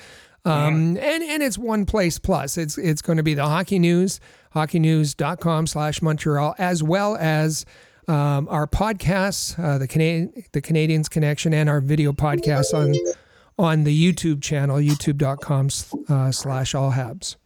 Um, 0.45 0.95
yeah. 0.95 1.03
and, 1.03 1.25
and 1.25 1.43
it's 1.43 1.59
one 1.59 1.87
place 1.87 2.21
plus. 2.21 2.57
It's 2.57 2.79
it's 2.79 3.03
going 3.03 3.17
to 3.17 3.25
be 3.25 3.35
the 3.35 3.47
hockey 3.47 3.81
news, 3.81 4.21
hockeynews.com 4.57 5.67
slash 5.67 6.01
Montreal, 6.01 6.55
as 6.59 6.83
well 6.83 7.17
as 7.17 7.67
um, 8.09 8.49
our 8.49 8.67
podcasts, 8.67 9.59
uh, 9.63 9.77
the 9.79 9.87
Canadian 9.87 10.33
the 10.53 10.63
Canadiens 10.63 11.11
Connection, 11.11 11.53
and 11.53 11.69
our 11.69 11.81
video 11.81 12.13
podcasts 12.13 12.73
on 12.73 12.95
on 13.59 13.85
the 13.85 14.13
YouTube 14.13 14.43
channel, 14.43 14.77
youtube.com 14.77 15.69
uh, 16.09 16.31
slash 16.33 16.75
all 16.75 16.93
habs. 16.93 17.37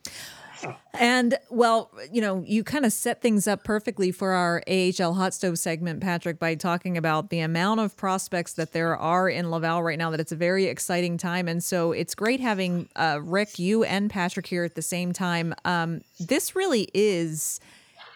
And 0.95 1.39
well, 1.51 1.91
you 2.13 2.21
know, 2.21 2.45
you 2.47 2.63
kind 2.65 2.85
of 2.85 2.93
set 2.93 3.23
things 3.23 3.47
up 3.47 3.65
perfectly 3.65 4.13
for 4.13 4.33
our 4.33 4.63
AHL 4.69 5.15
hot 5.15 5.35
stove 5.35 5.59
segment, 5.59 6.01
Patrick, 6.01 6.39
by 6.39 6.55
talking 6.55 6.97
about 6.97 7.31
the 7.31 7.41
amount 7.41 7.81
of 7.81 7.97
prospects 7.97 8.53
that 8.55 8.73
there 8.73 8.97
are 8.97 9.29
in 9.29 9.51
Laval 9.51 9.83
right 9.83 9.99
now. 9.99 10.11
That 10.11 10.21
it's 10.21 10.33
a 10.33 10.37
very 10.37 10.67
exciting 10.67 11.17
time, 11.17 11.49
and 11.49 11.63
so 11.63 11.93
it's 11.93 12.15
great 12.15 12.41
having 12.41 12.89
uh, 12.97 13.21
Rick, 13.23 13.59
you, 13.59 13.85
and 13.85 14.11
Patrick 14.11 14.47
here 14.47 14.65
at 14.65 14.75
the 14.75 14.83
same 14.83 15.13
time. 15.13 15.55
Um, 15.65 16.03
this 16.19 16.55
really 16.55 16.89
is. 16.93 17.61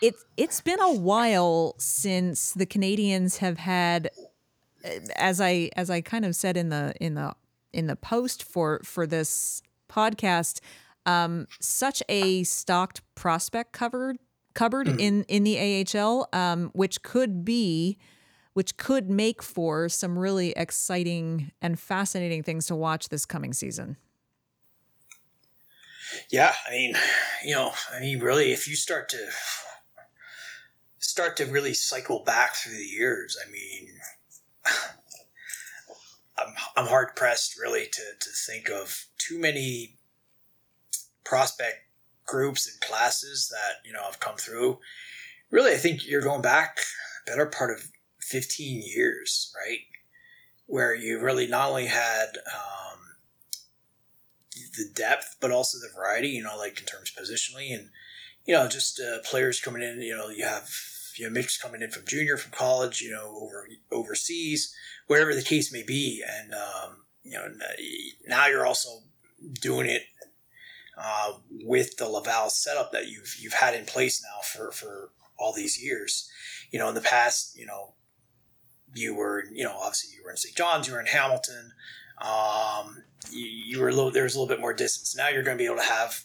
It's 0.02 0.24
it's 0.36 0.60
been 0.60 0.80
a 0.80 0.92
while 0.92 1.74
since 1.78 2.52
the 2.52 2.66
Canadiens 2.66 3.38
have 3.38 3.58
had, 3.58 4.10
uh, 4.84 4.88
as 5.16 5.40
I 5.40 5.70
as 5.76 5.88
I 5.88 6.00
kind 6.00 6.24
of 6.24 6.36
said 6.36 6.56
in 6.56 6.68
the 6.68 6.94
in 7.00 7.14
the 7.14 7.34
in 7.72 7.86
the 7.86 7.96
post 7.96 8.42
for 8.42 8.80
for 8.84 9.06
this 9.06 9.62
podcast 9.88 10.60
um, 11.06 11.46
such 11.60 12.02
a 12.08 12.44
stocked 12.44 13.02
prospect 13.14 13.72
covered 13.72 14.18
cupboard 14.54 14.86
mm. 14.86 14.98
in 14.98 15.24
in 15.24 15.44
the 15.44 15.84
AHL, 15.96 16.28
um, 16.32 16.70
which 16.72 17.02
could 17.02 17.44
be 17.44 17.98
which 18.54 18.76
could 18.76 19.10
make 19.10 19.42
for 19.42 19.88
some 19.88 20.16
really 20.16 20.52
exciting 20.56 21.50
and 21.60 21.78
fascinating 21.78 22.42
things 22.42 22.66
to 22.66 22.74
watch 22.74 23.08
this 23.08 23.26
coming 23.26 23.52
season. 23.52 23.96
Yeah, 26.30 26.54
I 26.66 26.70
mean, 26.70 26.94
you 27.44 27.54
know, 27.54 27.72
I 27.92 27.98
mean, 28.00 28.20
really, 28.20 28.52
if 28.52 28.68
you 28.68 28.76
start 28.76 29.08
to 29.10 29.28
start 30.98 31.36
to 31.36 31.44
really 31.44 31.74
cycle 31.74 32.22
back 32.24 32.54
through 32.54 32.76
the 32.76 32.84
years, 32.84 33.36
I 33.44 33.50
mean, 33.50 33.88
I'm 36.38 36.54
I'm 36.76 36.86
hard 36.86 37.16
pressed 37.16 37.58
really 37.60 37.86
to 37.86 38.02
to 38.20 38.30
think 38.46 38.70
of 38.70 39.06
too 39.18 39.38
many 39.38 39.96
prospect 41.24 41.76
groups 42.26 42.66
and 42.66 42.80
classes 42.80 43.48
that 43.50 43.86
you 43.86 43.92
know 43.92 44.04
have 44.04 44.20
come 44.20 44.36
through. 44.36 44.78
Really, 45.50 45.72
I 45.72 45.76
think 45.76 46.06
you're 46.06 46.22
going 46.22 46.42
back 46.42 46.80
better 47.26 47.46
part 47.46 47.70
of 47.70 47.88
15 48.20 48.82
years, 48.84 49.52
right? 49.56 49.80
Where 50.66 50.94
you 50.94 51.20
really 51.20 51.46
not 51.46 51.68
only 51.68 51.86
had 51.86 52.38
um, 52.52 52.98
the 54.76 54.86
depth, 54.94 55.36
but 55.40 55.50
also 55.50 55.78
the 55.78 55.92
variety. 55.94 56.28
You 56.28 56.42
know, 56.42 56.56
like 56.56 56.80
in 56.80 56.86
terms 56.86 57.12
positionally, 57.12 57.74
and 57.74 57.90
you 58.46 58.54
know, 58.54 58.68
just 58.68 59.00
uh, 59.00 59.18
players 59.24 59.60
coming 59.60 59.82
in. 59.82 60.00
You 60.00 60.16
know, 60.16 60.28
you 60.28 60.44
have 60.44 60.70
you 61.16 61.26
know 61.26 61.32
mix 61.32 61.60
coming 61.60 61.82
in 61.82 61.90
from 61.90 62.06
junior, 62.06 62.36
from 62.36 62.52
college. 62.52 63.02
You 63.02 63.10
know, 63.10 63.38
over 63.40 63.68
overseas, 63.92 64.74
wherever 65.06 65.34
the 65.34 65.42
case 65.42 65.72
may 65.72 65.82
be, 65.82 66.22
and 66.26 66.54
um, 66.54 67.04
you 67.22 67.32
know, 67.32 67.48
now 68.26 68.46
you're 68.46 68.66
also 68.66 69.00
doing 69.60 69.86
it 69.86 70.02
uh, 70.96 71.34
with 71.50 71.96
the 71.96 72.08
Laval 72.08 72.50
setup 72.50 72.92
that 72.92 73.08
you've 73.08 73.36
you've 73.38 73.54
had 73.54 73.74
in 73.74 73.84
place 73.84 74.22
now 74.22 74.40
for 74.42 74.70
for 74.72 75.10
all 75.38 75.52
these 75.52 75.82
years. 75.82 76.28
You 76.70 76.78
know, 76.78 76.88
in 76.88 76.94
the 76.94 77.00
past, 77.00 77.56
you 77.58 77.66
know, 77.66 77.94
you 78.94 79.14
were 79.14 79.44
you 79.52 79.64
know 79.64 79.76
obviously 79.76 80.16
you 80.16 80.24
were 80.24 80.30
in 80.30 80.36
St. 80.36 80.56
John's, 80.56 80.86
you 80.86 80.94
were 80.94 81.00
in 81.00 81.06
Hamilton. 81.06 81.72
Um, 82.20 83.04
you, 83.30 83.46
you 83.46 83.80
were 83.80 83.88
a 83.88 83.94
little 83.94 84.10
there's 84.10 84.34
a 84.34 84.40
little 84.40 84.54
bit 84.54 84.60
more 84.60 84.74
distance. 84.74 85.16
Now 85.16 85.28
you're 85.28 85.42
going 85.42 85.56
to 85.56 85.62
be 85.62 85.66
able 85.66 85.82
to 85.82 85.82
have 85.82 86.24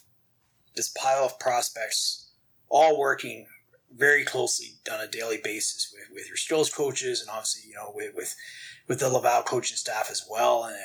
this 0.76 0.88
pile 0.88 1.24
of 1.24 1.38
prospects 1.38 2.30
all 2.68 2.98
working 2.98 3.46
very 3.96 4.24
closely 4.24 4.78
on 4.92 5.00
a 5.00 5.08
daily 5.08 5.38
basis 5.42 5.92
with, 5.92 6.14
with 6.14 6.28
your 6.28 6.36
skills 6.36 6.72
coaches 6.72 7.20
and 7.20 7.28
obviously 7.28 7.68
you 7.68 7.74
know 7.74 7.90
with 7.94 8.14
with, 8.14 8.36
with 8.86 9.00
the 9.00 9.08
Laval 9.08 9.42
coaching 9.42 9.76
staff 9.76 10.08
as 10.10 10.24
well 10.30 10.64
and, 10.64 10.76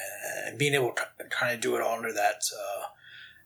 and 0.47 0.57
being 0.57 0.73
able 0.73 0.91
to 0.91 1.23
kind 1.29 1.53
of 1.53 1.61
do 1.61 1.75
it 1.75 1.81
all 1.81 1.95
under 1.95 2.11
that 2.11 2.41
uh, 2.51 2.85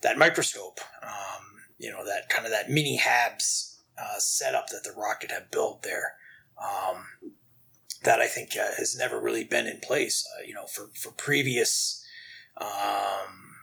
that 0.01 0.17
microscope, 0.17 0.79
um, 1.03 1.43
you 1.77 1.91
know, 1.91 2.05
that 2.05 2.29
kind 2.29 2.45
of 2.45 2.51
that 2.51 2.69
mini 2.69 2.99
Habs 2.99 3.77
uh, 3.97 4.19
setup 4.19 4.67
that 4.67 4.83
the 4.83 4.93
Rocket 4.97 5.31
had 5.31 5.51
built 5.51 5.83
there. 5.83 6.13
Um, 6.61 7.05
that 8.03 8.19
I 8.19 8.27
think 8.27 8.51
uh, 8.55 8.75
has 8.77 8.97
never 8.97 9.19
really 9.19 9.43
been 9.43 9.67
in 9.67 9.79
place, 9.79 10.25
uh, 10.37 10.43
you 10.45 10.53
know, 10.53 10.65
for, 10.65 10.89
for 10.95 11.11
previous 11.11 12.05
um, 12.57 13.55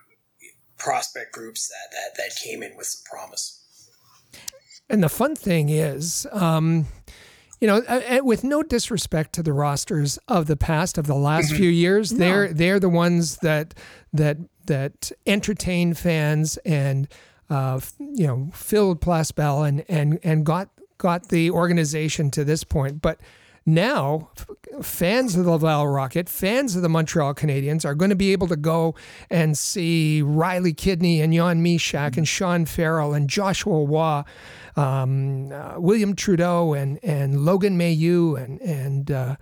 prospect 0.79 1.33
groups 1.33 1.69
that, 1.69 1.97
that, 1.97 2.23
that 2.23 2.37
came 2.37 2.63
in 2.63 2.77
with 2.77 2.87
some 2.87 3.03
promise. 3.11 3.63
And 4.89 5.03
the 5.03 5.09
fun 5.09 5.35
thing 5.35 5.69
is, 5.69 6.27
um, 6.33 6.87
you 7.61 7.67
know, 7.67 7.83
with 8.23 8.45
no 8.45 8.63
disrespect 8.63 9.33
to 9.35 9.43
the 9.43 9.53
rosters 9.53 10.19
of 10.29 10.47
the 10.47 10.57
past 10.57 10.99
of 10.99 11.07
the 11.07 11.15
last 11.15 11.49
mm-hmm. 11.49 11.57
few 11.57 11.71
years, 11.71 12.13
no. 12.13 12.19
they're 12.19 12.53
they're 12.53 12.81
the 12.81 12.89
ones 12.89 13.39
that 13.39 13.75
that 14.13 14.37
that 14.67 15.13
entertain 15.27 15.95
fans 15.95 16.57
and 16.59 17.09
uh, 17.51 17.81
you 17.99 18.27
know 18.27 18.51
filled 18.53 19.01
Place 19.01 19.31
Bell 19.33 19.63
and 19.63 19.85
and 19.89 20.19
and 20.23 20.45
got 20.45 20.69
got 20.99 21.29
the 21.29 21.51
organization 21.51 22.31
to 22.33 22.45
this 22.45 22.65
point. 22.65 23.03
But 23.03 23.21
now, 23.69 24.31
fans 24.81 25.35
of 25.35 25.45
the 25.45 25.51
Laval 25.51 25.89
Rocket, 25.89 26.29
fans 26.29 26.77
of 26.77 26.83
the 26.83 26.89
Montreal 26.89 27.35
Canadiens 27.35 27.85
are 27.85 27.97
going 27.97 28.11
to 28.11 28.17
be 28.17 28.31
able 28.31 28.47
to 28.47 28.57
go 28.57 28.95
and 29.29 29.59
see 29.59 30.23
Riley 30.23 30.73
Kidney 30.73 31.21
and 31.21 31.33
Jan 31.35 31.65
Mysak 31.65 32.17
and 32.17 32.29
Sean 32.29 32.65
Farrell 32.65 33.13
and 33.13 33.29
Joshua 33.29 33.85
Roy, 33.85 34.23
um, 34.77 35.51
uh, 35.51 35.75
William 35.79 36.15
Trudeau 36.15 36.75
and 36.75 37.01
and 37.03 37.45
Logan 37.45 37.77
Mailloux 37.77 38.41
and 38.41 38.61
and 38.61 39.11
uh, 39.11 39.37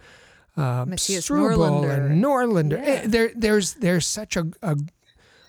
uh, 0.57 0.87
Mattias 0.87 1.31
Norlinder. 1.31 2.07
and 2.07 2.25
Norlander. 2.25 2.79
Yeah. 2.79 2.93
Eh, 2.93 3.03
there, 3.07 3.31
there's 3.35 3.75
there's 3.75 4.07
such 4.07 4.37
a, 4.37 4.47
a 4.63 4.77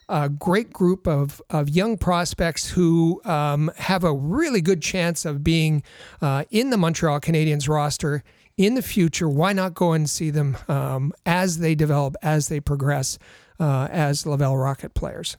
a 0.08 0.30
great 0.30 0.72
group 0.72 1.08
of, 1.08 1.41
of 1.49 1.70
young 1.70 1.97
prospects 1.97 2.70
who 2.70 3.22
um, 3.26 3.72
have 3.78 4.03
a 4.03 4.14
really 4.14 4.62
good 4.62 4.82
chance 4.82 5.26
of 5.26 5.43
being 5.43 5.84
uh, 6.22 6.43
in 6.51 6.70
the 6.70 6.78
Montreal 6.78 7.20
Canadiens 7.20 7.68
roster 7.68 8.24
in 8.58 8.76
the 8.76 8.82
future. 8.82 9.28
Why 9.28 9.53
not 9.53 9.74
go 9.74 9.93
and 9.93 10.10
see 10.10 10.30
them 10.30 10.58
um, 10.68 11.12
as 11.26 11.58
they 11.58 11.76
develop, 11.76 12.16
as 12.22 12.47
they 12.47 12.60
progress 12.60 13.18
uh, 13.60 13.88
as 13.91 14.26
Laval 14.26 14.58
Rocket 14.58 14.93
players? 14.93 15.38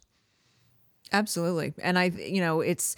Absolutely. 1.12 1.72
And 1.82 1.98
I, 1.98 2.06
you 2.06 2.40
know, 2.40 2.60
it's, 2.60 2.96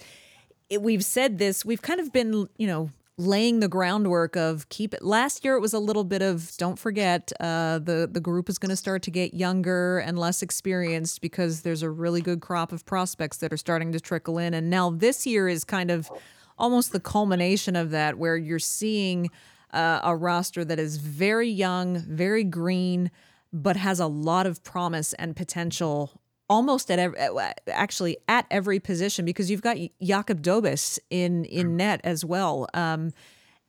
it, 0.69 0.81
we've 0.81 1.05
said 1.05 1.37
this, 1.37 1.63
we've 1.63 1.81
kind 1.81 1.99
of 1.99 2.11
been, 2.11 2.49
you 2.57 2.67
know, 2.67 2.89
laying 3.19 3.59
the 3.59 3.67
groundwork 3.67 4.37
of 4.37 4.69
keep 4.69 4.93
it. 4.93 5.03
Last 5.03 5.43
year 5.43 5.57
it 5.57 5.59
was 5.59 5.73
a 5.73 5.79
little 5.79 6.05
bit 6.05 6.21
of 6.21 6.55
don't 6.57 6.79
forget 6.79 7.33
uh, 7.41 7.77
the 7.79 8.09
the 8.09 8.21
group 8.21 8.47
is 8.47 8.57
going 8.57 8.69
to 8.69 8.77
start 8.77 9.03
to 9.03 9.11
get 9.11 9.33
younger 9.33 9.99
and 9.99 10.17
less 10.17 10.41
experienced 10.41 11.19
because 11.19 11.61
there's 11.61 11.83
a 11.83 11.89
really 11.89 12.21
good 12.21 12.39
crop 12.39 12.71
of 12.71 12.85
prospects 12.85 13.37
that 13.37 13.51
are 13.51 13.57
starting 13.57 13.91
to 13.91 13.99
trickle 13.99 14.37
in, 14.37 14.53
and 14.53 14.69
now 14.69 14.89
this 14.89 15.27
year 15.27 15.49
is 15.49 15.65
kind 15.65 15.91
of 15.91 16.09
almost 16.57 16.93
the 16.93 16.99
culmination 16.99 17.75
of 17.75 17.91
that, 17.91 18.17
where 18.17 18.37
you're 18.37 18.57
seeing 18.57 19.29
uh, 19.73 19.99
a 20.03 20.15
roster 20.15 20.63
that 20.63 20.79
is 20.79 20.97
very 20.97 21.49
young, 21.49 21.99
very 21.99 22.45
green, 22.45 23.11
but 23.51 23.75
has 23.75 23.99
a 23.99 24.07
lot 24.07 24.45
of 24.45 24.63
promise 24.63 25.13
and 25.13 25.35
potential 25.35 26.18
almost 26.49 26.89
at 26.89 26.99
every, 26.99 27.19
actually 27.67 28.17
at 28.27 28.45
every 28.49 28.79
position 28.79 29.25
because 29.25 29.51
you've 29.51 29.61
got 29.61 29.77
Jakub 30.01 30.41
Dobes 30.41 30.99
in 31.09 31.45
in 31.45 31.77
net 31.77 32.01
as 32.03 32.25
well. 32.25 32.67
Um, 32.73 33.11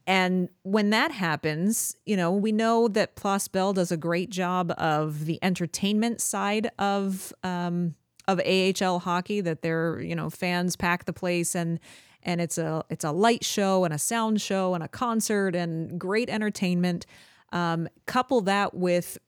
and 0.06 0.48
when 0.62 0.90
that 0.90 1.12
happens, 1.12 1.94
you 2.04 2.16
know, 2.16 2.32
we 2.32 2.52
know 2.52 2.88
that 2.88 3.14
Place 3.14 3.46
Bell 3.48 3.72
does 3.72 3.92
a 3.92 3.96
great 3.96 4.30
job 4.30 4.72
of 4.78 5.26
the 5.26 5.38
entertainment 5.42 6.20
side 6.20 6.70
of 6.78 7.32
um, 7.44 7.94
of 8.26 8.40
AHL 8.40 9.00
hockey. 9.00 9.40
That 9.40 9.62
their 9.62 10.00
you 10.00 10.16
know 10.16 10.30
fans 10.30 10.74
pack 10.74 11.04
the 11.04 11.12
place 11.12 11.54
and 11.54 11.78
and 12.22 12.40
it's 12.40 12.58
a 12.58 12.84
it's 12.90 13.04
a 13.04 13.12
light 13.12 13.44
show 13.44 13.84
and 13.84 13.94
a 13.94 13.98
sound 13.98 14.40
show 14.40 14.74
and 14.74 14.82
a 14.82 14.88
concert 14.88 15.54
and 15.54 15.98
great 15.98 16.28
entertainment. 16.28 17.06
Um, 17.52 17.88
couple 18.06 18.40
that 18.42 18.74
with 18.74 19.18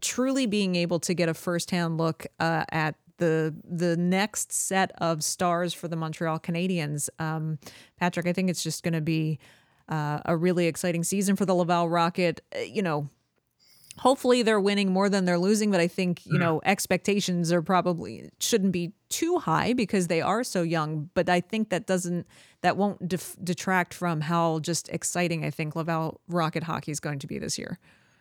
truly 0.00 0.46
being 0.46 0.74
able 0.74 1.00
to 1.00 1.14
get 1.14 1.28
a 1.28 1.34
firsthand 1.34 1.98
look 1.98 2.26
uh, 2.38 2.64
at 2.70 2.96
the 3.20 3.54
the 3.64 3.96
next 3.96 4.52
set 4.52 4.90
of 4.98 5.22
stars 5.22 5.72
for 5.72 5.86
the 5.86 5.96
Montreal 5.96 6.40
Canadiens. 6.40 7.08
Um, 7.20 7.58
Patrick, 7.98 8.26
I 8.26 8.32
think 8.32 8.50
it's 8.50 8.62
just 8.62 8.82
going 8.82 8.94
to 8.94 9.00
be 9.00 9.38
uh, 9.88 10.20
a 10.24 10.36
really 10.36 10.66
exciting 10.66 11.04
season 11.04 11.36
for 11.36 11.46
the 11.46 11.54
Laval 11.54 11.88
Rocket. 11.88 12.40
Uh, 12.54 12.60
you 12.60 12.82
know, 12.82 13.08
hopefully 13.98 14.42
they're 14.42 14.60
winning 14.60 14.92
more 14.92 15.08
than 15.08 15.24
they're 15.26 15.38
losing, 15.38 15.70
but 15.70 15.80
I 15.80 15.86
think 15.86 16.26
you 16.26 16.38
know 16.38 16.60
expectations 16.64 17.52
are 17.52 17.62
probably 17.62 18.30
shouldn't 18.40 18.72
be 18.72 18.92
too 19.08 19.38
high 19.38 19.74
because 19.74 20.08
they 20.08 20.22
are 20.22 20.42
so 20.42 20.62
young. 20.62 21.10
But 21.14 21.28
I 21.28 21.40
think 21.40 21.68
that 21.70 21.86
doesn't 21.86 22.26
that 22.62 22.76
won't 22.76 23.06
def- 23.06 23.36
detract 23.42 23.94
from 23.94 24.22
how 24.22 24.60
just 24.60 24.88
exciting 24.88 25.44
I 25.44 25.50
think 25.50 25.76
Laval 25.76 26.20
Rocket 26.26 26.64
hockey 26.64 26.90
is 26.90 27.00
going 27.00 27.18
to 27.20 27.26
be 27.26 27.38
this 27.38 27.58
year. 27.58 27.78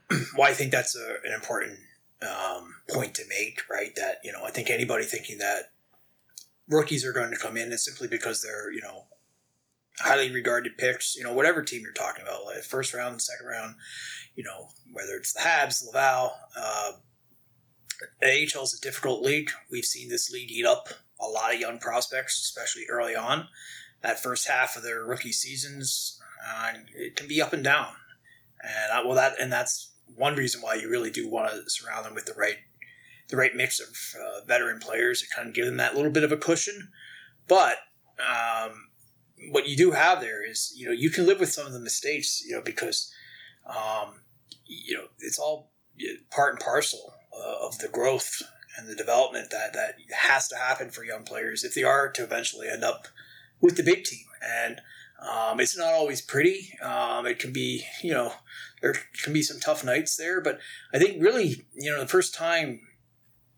Well, 0.38 0.49
I 0.49 0.53
think 0.53 0.72
that's 0.72 0.95
a, 0.95 1.18
an 1.26 1.34
important 1.34 1.80
um, 2.22 2.76
point 2.89 3.14
to 3.16 3.24
make, 3.28 3.62
right? 3.70 3.95
That 3.95 4.18
you 4.24 4.32
know, 4.32 4.43
I 4.43 4.51
think 4.51 4.70
anybody 4.70 5.03
thinking 5.03 5.38
that 5.39 5.72
rookies 6.68 7.05
are 7.05 7.14
going 7.14 7.32
to 7.32 7.38
come 7.38 7.57
in 7.57 7.72
is 7.72 7.86
simply 7.86 8.07
because 8.07 8.41
they're 8.41 8.72
you 8.72 8.82
know 8.82 9.05
highly 9.99 10.32
regarded 10.32 10.78
picks. 10.78 11.16
You 11.16 11.24
know, 11.24 11.34
whatever 11.34 11.62
team 11.62 11.82
you're 11.82 11.93
talking 11.93 12.24
about, 12.24 12.45
like 12.45 12.64
first 12.64 12.93
round, 12.93 13.22
second 13.22 13.47
round, 13.47 13.76
you 14.36 14.43
know, 14.43 14.70
whether 14.91 15.16
it's 15.16 15.34
the 15.34 15.41
Habs, 15.41 15.86
Laval. 15.86 16.34
Uh, 16.55 16.91
AHL 18.24 18.64
is 18.64 18.78
a 18.78 18.82
difficult 18.82 19.22
league. 19.22 19.51
We've 19.70 19.86
seen 19.86 20.10
this 20.10 20.32
league 20.32 20.51
eat 20.51 20.66
up 20.66 20.88
a 21.20 21.28
lot 21.28 21.53
of 21.53 21.60
young 21.60 21.80
prospects, 21.80 22.39
especially 22.39 22.86
early 22.89 23.16
on. 23.16 23.47
That 24.01 24.24
first 24.24 24.47
half 24.47 24.78
of 24.78 24.84
their 24.84 25.03
rookie 25.03 25.34
seasons, 25.34 26.22
uh, 26.47 26.72
it 26.95 27.18
can 27.18 27.28
be 27.28 27.41
up 27.41 27.51
and 27.51 27.64
down, 27.64 27.93
and 28.64 28.91
uh, 28.93 29.05
well, 29.05 29.16
that 29.16 29.34
and 29.41 29.51
that's 29.51 29.89
one 30.16 30.36
reason 30.36 30.62
why 30.62 30.76
you 30.76 30.89
really 30.89 31.12
do 31.12 31.30
want 31.30 31.51
to 31.51 31.70
surround 31.70 32.05
them 32.05 32.16
with 32.16 32.26
the 32.26 32.34
right 32.34 32.57
the 33.30 33.38
right 33.38 33.55
mix 33.55 33.80
of 33.80 33.89
uh, 34.20 34.45
veteran 34.45 34.80
players 34.80 35.22
to 35.22 35.28
kind 35.36 35.47
of 35.47 35.53
give 35.53 35.66
them 35.66 35.78
that 35.78 35.95
little 35.95 36.12
bit 36.12 36.24
of 36.24 36.32
a 36.32 36.38
cushion. 36.38 36.89
But 37.47 37.78
um, 38.20 38.89
what 39.51 39.68
you 39.68 39.78
do 39.78 39.91
have 39.91 40.20
there 40.20 40.47
is 40.47 40.74
you 40.76 40.86
know 40.86 40.91
you 40.91 41.10
can 41.10 41.26
live 41.26 41.39
with 41.39 41.51
some 41.51 41.66
of 41.66 41.74
the 41.74 41.80
mistakes 41.80 42.43
you 42.45 42.55
know 42.55 42.62
because 42.62 43.12
um, 43.68 44.22
you 44.66 44.95
know 44.95 45.05
it's 45.20 45.39
all 45.39 45.72
part 46.32 46.53
and 46.53 46.60
parcel 46.60 47.14
uh, 47.34 47.66
of 47.66 47.78
the 47.80 47.88
growth 47.88 48.41
and 48.78 48.88
the 48.88 48.95
development 48.95 49.49
that 49.51 49.74
that 49.74 49.95
has 50.12 50.47
to 50.47 50.55
happen 50.55 50.89
for 50.89 51.03
young 51.03 51.24
players 51.24 51.64
if 51.64 51.74
they 51.74 51.84
are 51.84 52.10
to 52.10 52.24
eventually 52.24 52.68
end 52.68 52.84
up 52.84 53.07
with 53.62 53.78
the 53.78 53.84
big 53.84 54.03
team 54.03 54.26
and 54.41 54.82
um, 55.22 55.59
it's 55.59 55.78
not 55.78 55.93
always 55.93 56.22
pretty. 56.22 56.72
Um, 56.82 57.26
it 57.26 57.39
can 57.39 57.51
be, 57.51 57.84
you 58.01 58.13
know, 58.13 58.34
there 58.82 58.95
can 59.24 59.34
be 59.34 59.41
some 59.41 59.59
tough 59.59 59.84
nights 59.84 60.15
there, 60.15 60.39
but 60.39 60.59
I 60.93 60.99
think 60.99 61.22
really, 61.22 61.65
you 61.74 61.91
know, 61.91 61.99
the 61.99 62.07
first 62.07 62.34
time 62.34 62.82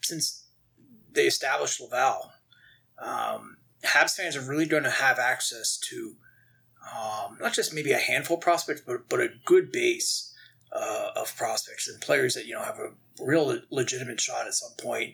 since 0.01 0.45
they 1.11 1.27
established 1.27 1.79
Laval, 1.79 2.31
um, 2.97 3.57
Habs 3.83 4.15
fans 4.15 4.35
are 4.35 4.41
really 4.41 4.65
going 4.65 4.83
to 4.83 4.89
have 4.89 5.19
access 5.19 5.77
to 5.89 6.15
um, 6.95 7.37
not 7.39 7.53
just 7.53 7.73
maybe 7.73 7.91
a 7.91 7.97
handful 7.97 8.37
of 8.37 8.41
prospects, 8.41 8.81
but, 8.85 9.07
but 9.07 9.19
a 9.19 9.29
good 9.45 9.71
base 9.71 10.33
uh, 10.71 11.09
of 11.15 11.35
prospects 11.35 11.87
and 11.87 12.01
players 12.01 12.33
that, 12.33 12.45
you 12.45 12.53
know, 12.53 12.63
have 12.63 12.79
a 12.79 12.91
real 13.23 13.59
legitimate 13.69 14.19
shot 14.19 14.47
at 14.47 14.53
some 14.53 14.71
point 14.79 15.13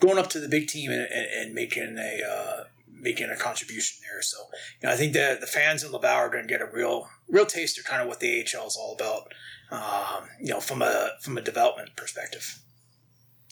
going 0.00 0.18
up 0.18 0.28
to 0.30 0.40
the 0.40 0.48
big 0.48 0.66
team 0.66 0.90
and, 0.90 1.02
and, 1.02 1.26
and 1.26 1.54
making 1.54 1.96
a, 1.98 2.20
uh, 2.26 2.64
making 3.04 3.30
a 3.30 3.36
contribution 3.36 3.98
there. 4.02 4.22
So, 4.22 4.38
you 4.80 4.88
know, 4.88 4.92
I 4.92 4.96
think 4.96 5.12
that 5.12 5.40
the 5.40 5.46
fans 5.46 5.84
in 5.84 5.92
Laval 5.92 6.10
are 6.10 6.28
going 6.28 6.42
to 6.42 6.48
get 6.48 6.60
a 6.60 6.66
real, 6.66 7.08
real 7.28 7.46
taste 7.46 7.78
of 7.78 7.84
kind 7.84 8.02
of 8.02 8.08
what 8.08 8.18
the 8.18 8.40
AHL 8.40 8.66
is 8.66 8.76
all 8.76 8.96
about. 8.98 9.32
Um, 9.70 10.28
you 10.40 10.52
know, 10.52 10.60
from 10.60 10.82
a 10.82 11.10
from 11.20 11.38
a 11.38 11.40
development 11.40 11.96
perspective. 11.96 12.60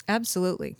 Absolutely. 0.09 0.77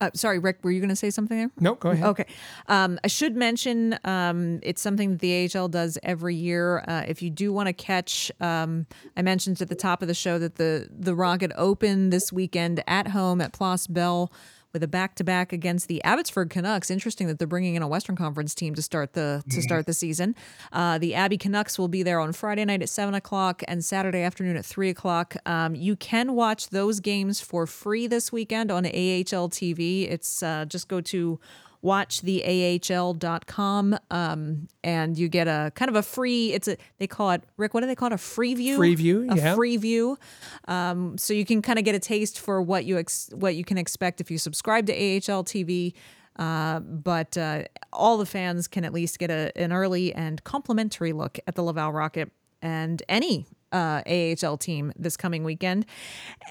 Uh, 0.00 0.10
sorry, 0.14 0.38
Rick, 0.38 0.58
were 0.62 0.70
you 0.70 0.80
going 0.80 0.90
to 0.90 0.96
say 0.96 1.10
something 1.10 1.36
there? 1.36 1.50
No, 1.58 1.74
go 1.74 1.90
ahead. 1.90 2.06
Okay. 2.06 2.26
Um, 2.68 3.00
I 3.02 3.08
should 3.08 3.34
mention 3.34 3.98
um, 4.04 4.60
it's 4.62 4.80
something 4.80 5.10
that 5.10 5.20
the 5.20 5.50
AHL 5.52 5.68
does 5.68 5.98
every 6.02 6.36
year. 6.36 6.84
Uh, 6.86 7.02
if 7.08 7.20
you 7.20 7.30
do 7.30 7.52
want 7.52 7.66
to 7.66 7.72
catch, 7.72 8.30
um, 8.40 8.86
I 9.16 9.22
mentioned 9.22 9.60
at 9.60 9.68
the 9.68 9.74
top 9.74 10.02
of 10.02 10.08
the 10.08 10.14
show 10.14 10.38
that 10.38 10.54
the 10.54 10.88
the 10.90 11.14
Rocket 11.14 11.50
Open 11.56 12.10
this 12.10 12.32
weekend 12.32 12.82
at 12.86 13.08
home 13.08 13.40
at 13.40 13.52
Place 13.52 13.86
Bell 13.88 14.30
with 14.72 14.82
a 14.82 14.88
back-to-back 14.88 15.52
against 15.52 15.88
the 15.88 16.02
Abbotsford 16.04 16.50
Canucks. 16.50 16.90
Interesting 16.90 17.26
that 17.28 17.38
they're 17.38 17.48
bringing 17.48 17.74
in 17.74 17.82
a 17.82 17.88
Western 17.88 18.16
Conference 18.16 18.54
team 18.54 18.74
to 18.74 18.82
start 18.82 19.14
the 19.14 19.42
to 19.50 19.62
start 19.62 19.86
the 19.86 19.94
season. 19.94 20.34
Uh, 20.72 20.98
the 20.98 21.14
Abbey 21.14 21.38
Canucks 21.38 21.78
will 21.78 21.88
be 21.88 22.02
there 22.02 22.20
on 22.20 22.32
Friday 22.32 22.64
night 22.64 22.82
at 22.82 22.88
seven 22.88 23.14
o'clock 23.14 23.62
and 23.66 23.84
Saturday 23.84 24.22
afternoon 24.22 24.56
at 24.56 24.64
three 24.64 24.90
o'clock. 24.90 25.36
Um, 25.46 25.74
you 25.74 25.96
can 25.96 26.34
watch 26.34 26.68
those 26.68 27.00
games 27.00 27.40
for 27.40 27.66
free 27.66 28.06
this 28.06 28.30
weekend 28.32 28.70
on 28.70 28.84
AHL 28.84 29.48
TV. 29.48 30.10
It's 30.10 30.42
uh, 30.42 30.64
just 30.66 30.88
go 30.88 31.00
to 31.00 31.40
watchtheahl.com 31.82 33.98
um, 34.10 34.68
and 34.82 35.16
you 35.16 35.28
get 35.28 35.46
a 35.46 35.70
kind 35.74 35.88
of 35.88 35.94
a 35.94 36.02
free 36.02 36.52
it's 36.52 36.66
a 36.66 36.76
they 36.98 37.06
call 37.06 37.30
it 37.30 37.44
rick 37.56 37.74
what 37.74 37.82
do 37.82 37.86
they 37.86 37.94
call 37.94 38.08
it? 38.08 38.12
A 38.12 38.18
free 38.18 38.54
view? 38.54 38.76
Free 38.76 38.94
view 38.94 39.28
a 39.30 39.36
yeah. 39.36 39.54
free 39.54 39.76
view. 39.76 40.18
Um, 40.66 41.16
so 41.18 41.32
you 41.32 41.44
can 41.44 41.62
kind 41.62 41.78
of 41.78 41.84
get 41.84 41.94
a 41.94 42.00
taste 42.00 42.40
for 42.40 42.60
what 42.60 42.84
you 42.84 42.98
ex- 42.98 43.30
what 43.32 43.54
you 43.54 43.64
can 43.64 43.78
expect 43.78 44.20
if 44.20 44.30
you 44.30 44.38
subscribe 44.38 44.86
to 44.86 44.92
ahl 44.92 45.44
tv 45.44 45.94
uh, 46.38 46.80
but 46.80 47.36
uh, 47.36 47.64
all 47.92 48.16
the 48.16 48.26
fans 48.26 48.68
can 48.68 48.84
at 48.84 48.92
least 48.92 49.18
get 49.18 49.30
a, 49.30 49.52
an 49.56 49.72
early 49.72 50.14
and 50.14 50.42
complimentary 50.44 51.12
look 51.12 51.38
at 51.46 51.54
the 51.54 51.62
laval 51.62 51.92
rocket 51.92 52.30
and 52.60 53.02
any 53.08 53.46
uh, 53.72 54.02
AHL 54.06 54.56
team 54.56 54.92
this 54.96 55.16
coming 55.16 55.44
weekend, 55.44 55.86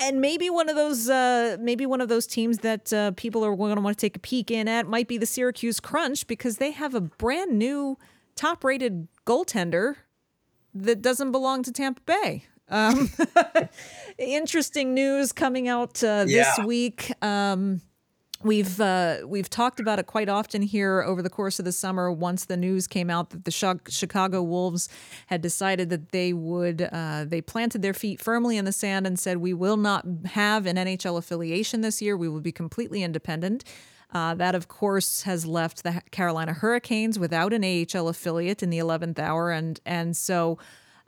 and 0.02 0.22
maybe 0.22 0.50
one 0.50 0.70
of 0.70 0.76
those 0.76 1.10
uh, 1.10 1.58
maybe 1.60 1.86
one 1.86 2.02
of 2.02 2.10
those 2.10 2.28
teams 2.28 2.60
that 2.60 2.92
uh, 2.94 3.12
people 3.16 3.44
are 3.46 3.56
going 3.56 3.76
to 3.76 3.82
want 3.82 3.98
to 3.98 4.02
take 4.02 4.16
a 4.16 4.20
peek 4.20 4.52
in 4.52 4.68
at 4.68 4.88
might 4.88 5.08
be 5.08 5.18
the 5.18 5.26
Syracuse 5.26 5.80
Crunch 5.80 6.28
because 6.28 6.58
they 6.58 6.72
have 6.72 6.94
a 6.96 7.02
brand 7.02 7.58
new 7.58 7.98
top-rated 8.36 9.08
goaltender 9.26 9.96
that 10.74 11.02
doesn't 11.02 11.32
belong 11.32 11.64
to 11.64 11.72
Tampa 11.72 12.02
Bay. 12.06 12.46
Um, 12.70 13.10
interesting 14.18 14.94
news 14.94 15.32
coming 15.32 15.68
out 15.68 16.04
uh, 16.04 16.26
this 16.26 16.48
Yeah. 16.58 16.66
week. 16.66 17.12
Um, 17.24 17.82
We've 18.44 18.80
uh, 18.80 19.20
we've 19.26 19.50
talked 19.50 19.80
about 19.80 19.98
it 19.98 20.06
quite 20.06 20.30
often 20.30 20.62
here 20.62 21.02
over 21.02 21.24
the 21.24 21.30
course 21.30 21.58
of 21.58 21.66
the 21.66 21.72
summer. 21.72 22.12
Once 22.12 22.46
the 22.46 22.58
news 22.58 22.86
came 22.86 23.10
out 23.10 23.32
that 23.32 23.46
the 23.46 23.80
Chicago 23.90 24.44
Wolves 24.44 24.90
had 25.28 25.42
decided 25.42 25.90
that 25.90 26.12
they 26.12 26.34
would, 26.34 26.88
uh, 26.92 27.26
they 27.28 27.42
planted 27.42 27.82
their 27.82 27.96
feet 27.96 28.22
firmly 28.22 28.58
in 28.58 28.66
the 28.66 28.72
sand 28.72 29.08
and 29.08 29.18
said, 29.18 29.38
"We 29.38 29.56
will 29.56 29.78
not 29.78 30.06
have 30.26 30.68
an 30.68 30.78
NHL 30.78 31.18
affiliation 31.18 31.82
this 31.82 32.00
year. 32.00 32.16
We 32.16 32.30
will 32.30 32.42
be 32.42 32.52
completely 32.52 33.02
independent." 33.02 33.64
Uh, 34.14 34.36
that, 34.36 34.54
of 34.56 34.68
course, 34.68 35.24
has 35.24 35.46
left 35.46 35.84
the 35.84 36.02
Carolina 36.12 36.54
Hurricanes 36.54 37.18
without 37.18 37.54
an 37.54 37.64
AHL 37.64 38.08
affiliate 38.08 38.62
in 38.62 38.70
the 38.70 38.78
11th 38.78 39.18
hour, 39.20 39.52
and 39.52 39.80
and 39.86 40.16
so. 40.16 40.60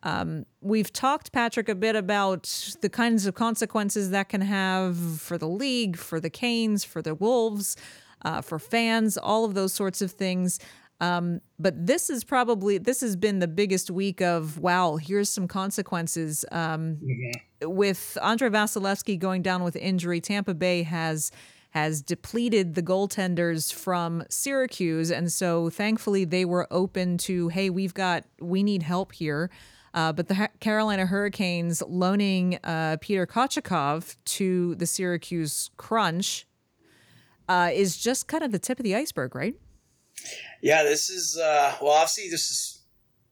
Um, 0.04 0.45
we've 0.62 0.91
talked, 0.93 1.32
Patrick, 1.32 1.70
a 1.70 1.76
bit 1.76 1.95
about 1.95 2.43
the 2.82 2.89
kinds 2.89 3.26
of 3.26 3.36
consequences 3.36 4.12
that 4.12 4.30
can 4.30 4.41
have 4.41 4.97
for 5.20 5.38
the 5.38 5.47
league, 5.47 5.97
for 5.97 6.20
the 6.20 6.30
Canes, 6.30 6.84
for 6.84 7.02
the 7.02 7.16
Wolves, 7.16 7.76
uh, 8.24 8.41
for 8.41 8.60
fans, 8.60 9.18
all 9.18 9.45
of 9.45 9.54
those 9.54 9.74
sorts 9.74 10.02
of 10.02 10.12
things. 10.12 10.60
Um, 11.02 11.41
but 11.58 11.86
this 11.88 12.10
is 12.10 12.24
probably 12.26 12.78
this 12.78 13.00
has 13.02 13.16
been 13.16 13.39
the 13.39 13.47
biggest 13.47 13.89
week 13.89 14.22
of 14.22 14.58
wow. 14.58 14.97
Here's 14.97 15.30
some 15.30 15.47
consequences. 15.47 16.43
Um, 16.52 16.97
With 17.62 18.18
Andre 18.22 18.50
Vasilevskiy 18.50 19.18
going 19.18 19.41
down 19.41 19.64
with 19.64 19.76
injury, 19.76 20.20
Tampa 20.20 20.54
Bay 20.54 20.84
has 20.84 21.32
has 21.72 22.02
depleted 22.02 22.76
the 22.76 22.82
goaltenders 22.82 23.72
from 23.72 24.24
Syracuse. 24.30 25.12
And 25.12 25.32
so 25.32 25.70
thankfully 25.70 26.26
they 26.26 26.43
were 26.43 26.68
open 26.72 27.18
to, 27.20 27.50
hey, 27.50 27.70
we've 27.70 27.93
got, 27.93 28.26
we 28.41 28.64
need 28.64 28.82
help 28.82 29.14
here. 29.14 29.52
Uh, 29.93 30.13
but 30.13 30.27
the 30.27 30.49
Carolina 30.59 31.05
Hurricanes 31.05 31.81
loaning 31.87 32.59
uh, 32.63 32.97
Peter 33.01 33.25
Kochetkov 33.25 34.15
to 34.25 34.75
the 34.75 34.85
Syracuse 34.85 35.69
Crunch 35.77 36.47
uh, 37.47 37.71
is 37.73 37.97
just 37.97 38.27
kind 38.27 38.43
of 38.43 38.51
the 38.51 38.59
tip 38.59 38.79
of 38.79 38.83
the 38.83 38.95
iceberg, 38.95 39.35
right? 39.35 39.55
Yeah, 40.61 40.83
this 40.83 41.09
is, 41.09 41.37
uh, 41.37 41.75
well, 41.81 41.93
obviously, 41.93 42.29
this 42.29 42.51
is 42.51 42.83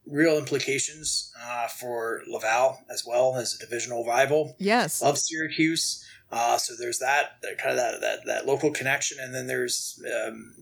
real 0.05 0.37
implications 0.37 1.31
uh, 1.43 1.67
for 1.67 2.21
Laval 2.27 2.79
as 2.89 3.03
well 3.05 3.35
as 3.35 3.55
a 3.55 3.59
divisional 3.59 4.05
rival. 4.05 4.55
Yes. 4.57 5.01
Of 5.01 5.17
Syracuse. 5.17 6.03
Uh, 6.31 6.57
so 6.57 6.73
there's 6.77 6.99
that, 6.99 7.37
that, 7.41 7.57
kind 7.57 7.71
of 7.71 7.77
that, 7.77 8.01
that, 8.01 8.25
that 8.25 8.45
local 8.45 8.71
connection, 8.71 9.17
and 9.21 9.33
then 9.33 9.47
there's 9.47 10.01
um, 10.05 10.53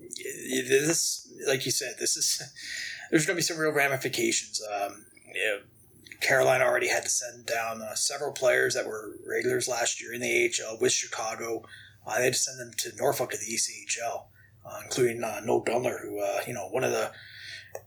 this, 0.52 1.28
like 1.48 1.66
you 1.66 1.72
said, 1.72 1.96
this 2.00 2.16
is 2.16 2.40
there's 3.12 3.26
going 3.26 3.36
to 3.36 3.40
be 3.40 3.44
some 3.44 3.58
real 3.58 3.72
ramifications. 3.72 4.62
Um, 4.72 5.06
you 5.34 5.44
know, 5.44 5.58
Carolina 6.22 6.64
already 6.64 6.88
had 6.88 7.04
to 7.04 7.10
send 7.10 7.46
down 7.46 7.82
uh, 7.82 7.96
several 7.96 8.32
players 8.32 8.74
that 8.74 8.86
were 8.86 9.16
regulars 9.28 9.68
last 9.68 10.02
year 10.02 10.14
in 10.14 10.22
the 10.22 10.50
AHL 10.50 10.78
with 10.80 10.92
Chicago. 10.92 11.64
Uh, 12.06 12.18
they 12.18 12.26
had 12.26 12.34
to 12.34 12.40
send 12.40 12.60
them 12.60 12.72
to 12.78 12.96
Norfolk 12.98 13.32
to 13.32 13.38
the 13.38 13.46
ECHL, 13.46 14.26
uh, 14.66 14.80
including 14.84 15.24
uh, 15.24 15.42
Noel 15.44 15.64
Gunler, 15.64 16.02
who 16.02 16.20
uh, 16.22 16.42
you 16.48 16.54
know 16.54 16.68
one 16.70 16.84
of 16.84 16.92
the 16.92 17.12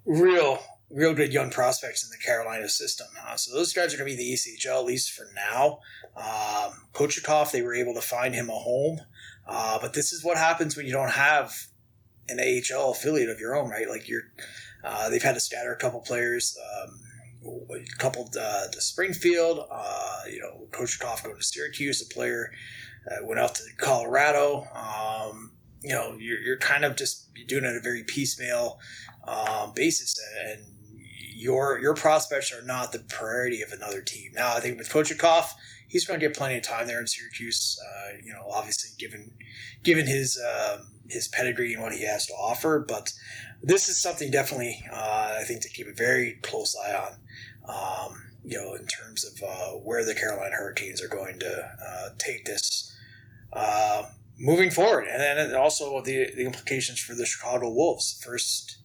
real 0.05 0.59
real 0.91 1.15
good 1.15 1.33
young 1.33 1.51
prospects 1.51 2.03
in 2.03 2.11
the 2.11 2.25
Carolina 2.25 2.69
system. 2.69 3.07
So 3.37 3.55
those 3.55 3.75
guys 3.75 3.93
are 3.93 3.99
going 3.99 4.11
to 4.11 4.17
be 4.17 4.23
the 4.25 4.33
ECHL 4.33 4.81
at 4.81 4.87
least 4.87 5.13
for 5.13 5.29
now. 5.35 5.81
Um, 6.17 6.73
Kochetkov, 6.95 7.53
they 7.53 7.61
were 7.61 7.75
able 7.75 7.93
to 7.93 8.01
find 8.01 8.35
him 8.35 8.49
a 8.49 8.55
home, 8.55 9.01
uh, 9.47 9.79
but 9.83 9.93
this 9.93 10.15
is 10.15 10.25
what 10.25 10.39
happens 10.39 10.79
when 10.79 10.87
you 10.87 10.93
don't 10.93 11.11
have 11.11 11.53
an 12.31 12.41
AHL 12.41 12.93
affiliate 12.93 13.29
of 13.29 13.39
your 13.39 13.55
own, 13.55 13.69
right? 13.69 13.87
Like 13.87 14.09
you're, 14.09 14.33
they've 15.11 15.23
had 15.23 15.35
to 15.35 15.41
scatter 15.41 15.73
a 15.73 15.77
couple 15.77 16.01
players. 16.01 16.57
Um, 16.83 17.01
a 17.71 17.99
couple 17.99 18.29
uh, 18.41 18.69
to 18.69 18.81
Springfield, 18.81 19.67
uh, 19.71 20.23
you 20.31 20.41
know, 20.41 20.67
Kochetkov 20.71 21.25
going 21.25 21.37
to 21.37 21.43
Syracuse, 21.43 22.03
a 22.03 22.13
player 22.13 22.53
uh, 23.11 23.25
went 23.25 23.41
out 23.41 23.55
to 23.57 23.63
Colorado. 23.77 24.67
Um, 24.75 25.53
you 25.83 25.95
know, 25.95 26.17
you're, 26.19 26.41
you're 26.41 26.59
kind 26.59 26.85
of 26.85 26.97
just 26.97 27.29
doing 27.47 27.65
it 27.65 27.77
a 27.77 27.81
very 27.81 28.03
piecemeal 28.05 28.79
um, 29.27 29.73
basis, 29.75 30.17
and 30.45 30.61
your 31.35 31.79
your 31.81 31.95
prospects 31.95 32.53
are 32.53 32.63
not 32.63 32.93
the 32.93 32.99
priority 32.99 33.63
of 33.63 33.73
another 33.73 34.03
team. 34.03 34.33
Now, 34.35 34.57
I 34.57 34.61
think 34.61 34.79
with 34.79 34.89
Kochetkov, 34.89 35.51
he's 35.87 36.05
going 36.05 36.19
to 36.19 36.27
get 36.27 36.37
plenty 36.37 36.57
of 36.57 36.63
time 36.63 36.87
there 36.87 37.01
in 37.01 37.07
Syracuse. 37.07 37.79
Uh, 37.81 38.17
you 38.25 38.33
know, 38.33 38.45
obviously 38.51 38.91
given 38.99 39.31
given 39.83 40.07
his 40.07 40.39
uh, 40.39 40.83
his 41.09 41.29
pedigree 41.29 41.75
and 41.75 41.83
what 41.83 41.93
he 41.93 42.05
has 42.07 42.27
to 42.27 42.33
offer, 42.35 42.85
but 42.87 43.13
this 43.63 43.89
is 43.89 44.01
something 44.01 44.31
definitely 44.31 44.83
uh, 44.93 45.37
I 45.41 45.45
think 45.45 45.63
to 45.63 45.69
keep 45.69 45.87
a 45.87 45.93
very 45.93 46.39
close 46.43 46.77
eye 46.77 46.95
on. 46.95 47.19
Um, 47.69 48.25
you 48.45 48.57
know, 48.57 48.75
in 48.75 48.87
terms 48.87 49.25
of 49.25 49.43
uh, 49.43 49.73
where 49.79 50.05
the 50.05 50.15
Carolina 50.15 50.55
Hurricanes 50.57 51.03
are 51.03 51.09
going 51.09 51.39
to 51.41 51.71
uh, 51.87 52.09
take 52.19 52.47
this 52.47 52.97
uh, 53.53 54.05
moving 54.39 54.71
forward, 54.71 55.07
and 55.07 55.21
then 55.21 55.55
also 55.55 56.01
the 56.03 56.31
the 56.35 56.47
implications 56.47 56.99
for 56.99 57.15
the 57.15 57.27
Chicago 57.27 57.69
Wolves, 57.71 58.21
first 58.25 58.79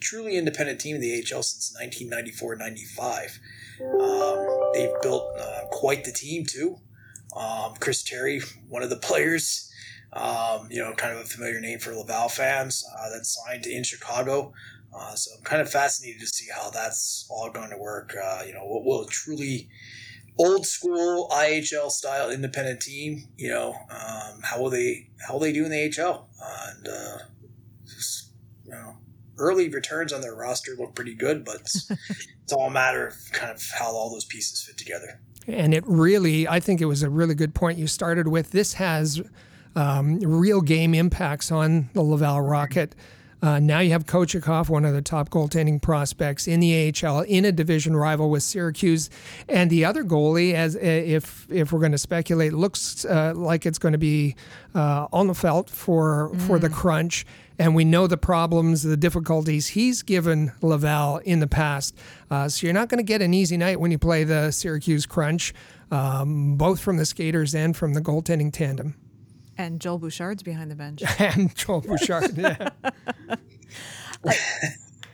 truly 0.00 0.36
independent 0.36 0.80
team 0.80 0.96
in 0.96 1.00
the 1.00 1.24
AHL 1.32 1.42
since 1.42 1.74
1994-95. 1.80 3.38
Um, 4.00 4.70
they've 4.74 5.02
built 5.02 5.24
uh, 5.38 5.62
quite 5.70 6.04
the 6.04 6.12
team 6.12 6.44
too. 6.44 6.76
Um, 7.36 7.74
Chris 7.80 8.02
Terry, 8.02 8.40
one 8.68 8.82
of 8.82 8.90
the 8.90 8.96
players, 8.96 9.70
um, 10.12 10.68
you 10.70 10.80
know, 10.80 10.92
kind 10.94 11.12
of 11.16 11.24
a 11.24 11.24
familiar 11.24 11.60
name 11.60 11.80
for 11.80 11.94
Laval 11.94 12.28
fans, 12.28 12.84
uh, 12.96 13.08
that 13.10 13.26
signed 13.26 13.66
in 13.66 13.82
Chicago. 13.82 14.52
Uh, 14.96 15.14
so 15.14 15.30
I'm 15.36 15.44
kind 15.44 15.60
of 15.60 15.70
fascinated 15.70 16.20
to 16.20 16.26
see 16.26 16.46
how 16.54 16.70
that's 16.70 17.26
all 17.28 17.50
going 17.50 17.70
to 17.70 17.78
work. 17.78 18.14
Uh, 18.14 18.42
you 18.46 18.54
know, 18.54 18.64
what 18.64 18.84
will 18.84 19.02
a 19.02 19.06
truly 19.06 19.68
old 20.38 20.66
school 20.66 21.28
IHL 21.32 21.90
style 21.90 22.30
independent 22.30 22.80
team, 22.80 23.28
you 23.36 23.48
know, 23.48 23.74
um, 23.90 24.40
how 24.42 24.60
will 24.60 24.70
they 24.70 25.08
how 25.26 25.34
will 25.34 25.40
they 25.40 25.52
do 25.52 25.64
in 25.64 25.70
the 25.70 25.92
AHL? 25.98 26.28
and 26.76 26.88
uh, 26.88 27.18
just, 27.86 28.30
you 28.64 28.72
know, 28.72 28.96
early 29.38 29.68
returns 29.68 30.12
on 30.12 30.20
their 30.20 30.34
roster 30.34 30.72
look 30.78 30.94
pretty 30.94 31.14
good, 31.14 31.44
but 31.44 31.56
it's, 31.56 31.90
it's 32.42 32.52
all 32.52 32.68
a 32.68 32.70
matter 32.70 33.06
of 33.06 33.14
kind 33.32 33.52
of 33.52 33.62
how 33.74 33.86
all 33.86 34.10
those 34.10 34.24
pieces 34.24 34.62
fit 34.62 34.76
together. 34.76 35.20
And 35.46 35.74
it 35.74 35.84
really, 35.86 36.48
I 36.48 36.60
think 36.60 36.80
it 36.80 36.86
was 36.86 37.02
a 37.02 37.10
really 37.10 37.34
good 37.34 37.54
point 37.54 37.78
you 37.78 37.86
started 37.86 38.28
with. 38.28 38.50
This 38.50 38.74
has 38.74 39.22
um, 39.76 40.18
real 40.20 40.60
game 40.60 40.94
impacts 40.94 41.52
on 41.52 41.90
the 41.92 42.02
Laval 42.02 42.40
Rocket. 42.40 42.94
Uh, 43.44 43.58
now 43.58 43.78
you 43.78 43.90
have 43.90 44.06
Kochetkov, 44.06 44.70
one 44.70 44.86
of 44.86 44.94
the 44.94 45.02
top 45.02 45.28
goaltending 45.28 45.82
prospects 45.82 46.48
in 46.48 46.60
the 46.60 46.94
AHL, 47.04 47.20
in 47.20 47.44
a 47.44 47.52
division 47.52 47.94
rival 47.94 48.30
with 48.30 48.42
Syracuse, 48.42 49.10
and 49.50 49.68
the 49.68 49.84
other 49.84 50.02
goalie, 50.02 50.54
as 50.54 50.76
if 50.76 51.46
if 51.50 51.70
we're 51.70 51.80
going 51.80 51.92
to 51.92 51.98
speculate, 51.98 52.54
looks 52.54 53.04
uh, 53.04 53.34
like 53.36 53.66
it's 53.66 53.78
going 53.78 53.92
to 53.92 53.98
be 53.98 54.34
uh, 54.74 55.08
Alnefelt 55.08 55.68
for 55.68 56.30
mm. 56.32 56.40
for 56.46 56.58
the 56.58 56.70
mm. 56.70 56.74
Crunch 56.74 57.26
and 57.58 57.74
we 57.74 57.84
know 57.84 58.06
the 58.06 58.16
problems, 58.16 58.82
the 58.82 58.96
difficulties 58.96 59.68
he's 59.68 60.02
given 60.02 60.50
Laval 60.62 61.18
in 61.18 61.40
the 61.40 61.46
past. 61.46 61.94
Uh, 62.30 62.48
so 62.48 62.66
you're 62.66 62.74
not 62.74 62.88
going 62.88 62.98
to 62.98 63.04
get 63.04 63.22
an 63.22 63.34
easy 63.34 63.56
night 63.58 63.78
when 63.78 63.90
you 63.90 63.98
play 63.98 64.24
the 64.24 64.50
Syracuse 64.50 65.06
Crunch, 65.06 65.54
um, 65.90 66.56
both 66.56 66.80
from 66.80 66.96
the 66.96 67.06
skaters 67.06 67.54
and 67.54 67.76
from 67.76 67.92
the 67.92 68.00
goaltending 68.00 68.52
tandem. 68.52 68.96
And 69.56 69.80
Joel 69.80 69.98
Bouchard's 69.98 70.42
behind 70.42 70.70
the 70.70 70.74
bench. 70.74 71.02
and 71.18 71.54
Joel 71.54 71.80
Bouchard, 71.80 72.36
yeah. 72.36 72.70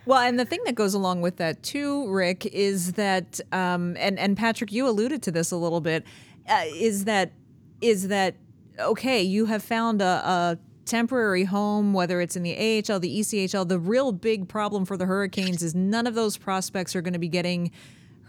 Well, 0.06 0.18
and 0.20 0.40
the 0.40 0.44
thing 0.44 0.60
that 0.64 0.74
goes 0.74 0.94
along 0.94 1.20
with 1.20 1.36
that 1.36 1.62
too, 1.62 2.10
Rick, 2.10 2.46
is 2.46 2.94
that, 2.94 3.38
um, 3.52 3.96
and 3.98 4.18
and 4.18 4.36
Patrick, 4.36 4.72
you 4.72 4.88
alluded 4.88 5.22
to 5.24 5.30
this 5.30 5.52
a 5.52 5.56
little 5.56 5.80
bit, 5.80 6.04
uh, 6.48 6.64
is 6.74 7.04
that 7.04 7.32
is 7.80 8.08
that 8.08 8.34
okay? 8.78 9.22
You 9.22 9.46
have 9.46 9.62
found 9.62 10.02
a, 10.02 10.04
a 10.04 10.58
temporary 10.84 11.44
home, 11.44 11.92
whether 11.92 12.20
it's 12.20 12.34
in 12.34 12.42
the 12.42 12.56
AHL, 12.56 12.98
the 12.98 13.20
ECHL. 13.20 13.68
The 13.68 13.78
real 13.78 14.10
big 14.10 14.48
problem 14.48 14.84
for 14.84 14.96
the 14.96 15.06
Hurricanes 15.06 15.62
is 15.62 15.74
none 15.74 16.06
of 16.06 16.14
those 16.14 16.36
prospects 16.36 16.96
are 16.96 17.02
going 17.02 17.12
to 17.12 17.18
be 17.20 17.28
getting 17.28 17.70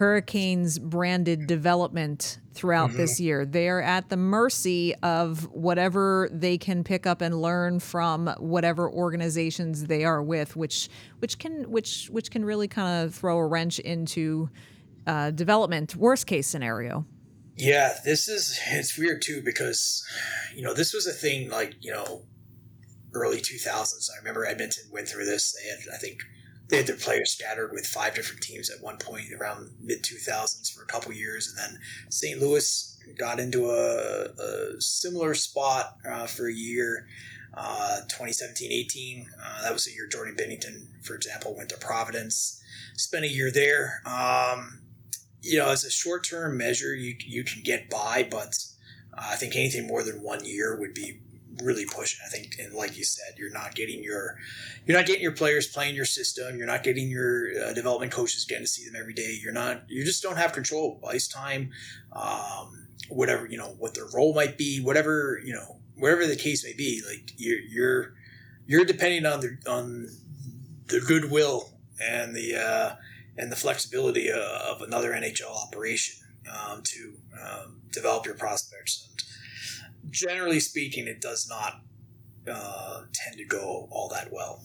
Hurricanes 0.02 0.80
branded 0.80 1.46
development 1.46 2.40
throughout 2.54 2.90
mm-hmm. 2.90 2.98
this 2.98 3.20
year. 3.20 3.46
They 3.46 3.70
are 3.70 3.84
at 3.84 4.10
the 4.10 4.18
mercy 4.18 4.96
of 5.04 5.48
whatever 5.52 6.28
they 6.32 6.58
can 6.58 6.84
pick 6.84 7.06
up 7.06 7.22
and 7.22 7.40
learn 7.40 7.80
from 7.80 8.26
whatever 8.40 8.90
organizations 8.90 9.86
they 9.86 10.04
are 10.04 10.24
with, 10.24 10.56
which 10.56 10.90
which 11.20 11.38
can 11.38 11.70
which 11.70 12.08
which 12.08 12.32
can 12.32 12.44
really 12.44 12.68
kind 12.68 13.06
of 13.06 13.14
throw 13.14 13.38
a 13.38 13.46
wrench 13.46 13.78
into 13.78 14.50
uh, 15.06 15.30
development. 15.30 15.96
Worst 15.96 16.26
case 16.26 16.48
scenario. 16.48 17.06
Yeah, 17.56 17.94
this 18.04 18.28
is 18.28 18.60
it's 18.72 18.98
weird 18.98 19.22
too 19.22 19.44
because 19.46 20.04
you 20.56 20.64
know 20.64 20.74
this 20.74 20.96
was 20.96 21.06
a 21.06 21.14
thing 21.14 21.52
like 21.52 21.76
you 21.80 21.92
know 21.92 22.24
early 23.14 23.38
2000s. 23.38 24.10
I 24.12 24.18
remember 24.18 24.48
Edmonton 24.48 24.86
went 24.92 25.08
through 25.08 25.26
this. 25.26 25.54
They 25.54 25.70
had, 25.70 25.80
I 25.94 25.98
think, 26.00 26.22
they 26.72 26.78
had 26.78 26.88
their 26.88 26.96
players 26.96 27.34
scattered 27.34 27.72
with 27.74 27.86
five 27.86 28.16
different 28.16 28.42
teams 28.42 28.70
at 28.70 28.82
one 28.82 28.98
point 28.98 29.26
around 29.38 29.72
mid 29.82 30.04
2000s 30.04 30.74
for 30.74 30.84
a 30.84 30.88
couple 30.88 31.12
years, 31.12 31.48
and 31.48 31.58
then 31.58 31.82
St. 32.10 32.40
Louis 32.40 32.98
got 33.20 33.40
into 33.40 33.70
a, 33.70 34.28
a 34.42 34.82
similar 34.82 35.34
spot 35.34 35.98
uh, 36.10 36.26
for 36.26 36.48
a 36.48 36.54
year. 36.54 37.08
Uh, 37.54 38.00
2017-18, 38.10 39.26
uh, 39.26 39.62
that 39.64 39.74
was 39.74 39.84
the 39.84 39.92
year 39.92 40.08
Jordan 40.08 40.38
Binnington 40.40 40.88
for 41.02 41.16
example, 41.16 41.56
went 41.56 41.70
to 41.70 41.78
Providence, 41.78 42.62
spent 42.96 43.26
a 43.26 43.30
year 43.30 43.52
there. 43.52 44.02
Um, 44.06 44.80
you 45.42 45.58
know, 45.58 45.70
as 45.70 45.84
a 45.84 45.92
short-term 45.92 46.58
measure, 46.58 46.96
you 46.96 47.16
you 47.20 47.44
can 47.44 47.64
get 47.64 47.90
by, 47.90 48.26
but 48.30 48.56
uh, 49.14 49.30
I 49.32 49.36
think 49.36 49.56
anything 49.56 49.88
more 49.88 50.04
than 50.04 50.22
one 50.22 50.46
year 50.46 50.80
would 50.80 50.94
be 50.94 51.20
really 51.64 51.86
pushing. 51.86 52.20
I 52.26 52.30
think, 52.30 52.56
and 52.60 52.74
like 52.74 52.98
you 52.98 53.04
said, 53.04 53.36
you're 53.38 53.52
not 53.52 53.76
getting 53.76 54.04
your 54.04 54.38
you're 54.86 54.98
not 54.98 55.06
getting 55.06 55.22
your 55.22 55.32
players 55.34 55.68
playing 55.68 55.96
your 55.96 56.06
system. 56.06 56.58
You're 56.58 56.68
not 56.68 56.84
getting 56.84 57.10
your 57.10 57.50
uh, 57.64 57.74
development 57.74 58.12
coaches 58.12 58.46
getting 58.46 58.64
to 58.64 58.70
see 58.70 58.86
them 58.86 58.96
every 59.00 59.14
day. 59.14 59.38
You're 59.42 59.54
not. 59.54 59.84
You 59.88 60.04
just 60.04 60.24
don't 60.24 60.38
have 60.38 60.54
control 60.54 61.00
of 61.02 61.10
ice 61.10 61.28
time. 61.28 61.72
Um, 62.14 62.88
whatever 63.10 63.46
you 63.46 63.58
know, 63.58 63.76
what 63.78 63.94
their 63.94 64.08
role 64.14 64.34
might 64.34 64.58
be, 64.58 64.80
whatever 64.82 65.42
you 65.44 65.54
know, 65.54 65.78
whatever 65.96 66.26
the 66.26 66.36
case 66.36 66.64
may 66.64 66.74
be. 66.74 67.02
Like 67.08 67.34
you're 67.38 67.60
you're 67.60 68.14
you're 68.66 68.86
depending 68.86 69.26
on 69.26 69.42
the 69.42 69.58
on 69.70 70.08
the 70.88 71.02
goodwill 71.02 71.72
and 72.02 72.36
the 72.36 72.56
uh, 72.56 72.96
and 73.38 73.52
the 73.52 73.56
flexibility 73.56 74.32
uh, 74.32 74.72
of 74.72 74.82
another 74.82 75.12
NHL 75.12 75.52
operation 75.68 76.16
um, 76.50 76.82
to 76.84 77.14
um, 77.42 77.82
develop 77.92 78.26
your 78.26 78.36
prospects 78.36 79.10
generally 80.12 80.60
speaking, 80.60 81.08
it 81.08 81.22
does 81.22 81.50
not 81.50 81.82
uh, 82.48 83.04
tend 83.14 83.38
to 83.38 83.46
go 83.46 83.88
all 83.92 84.10
that 84.10 84.32
well. 84.32 84.64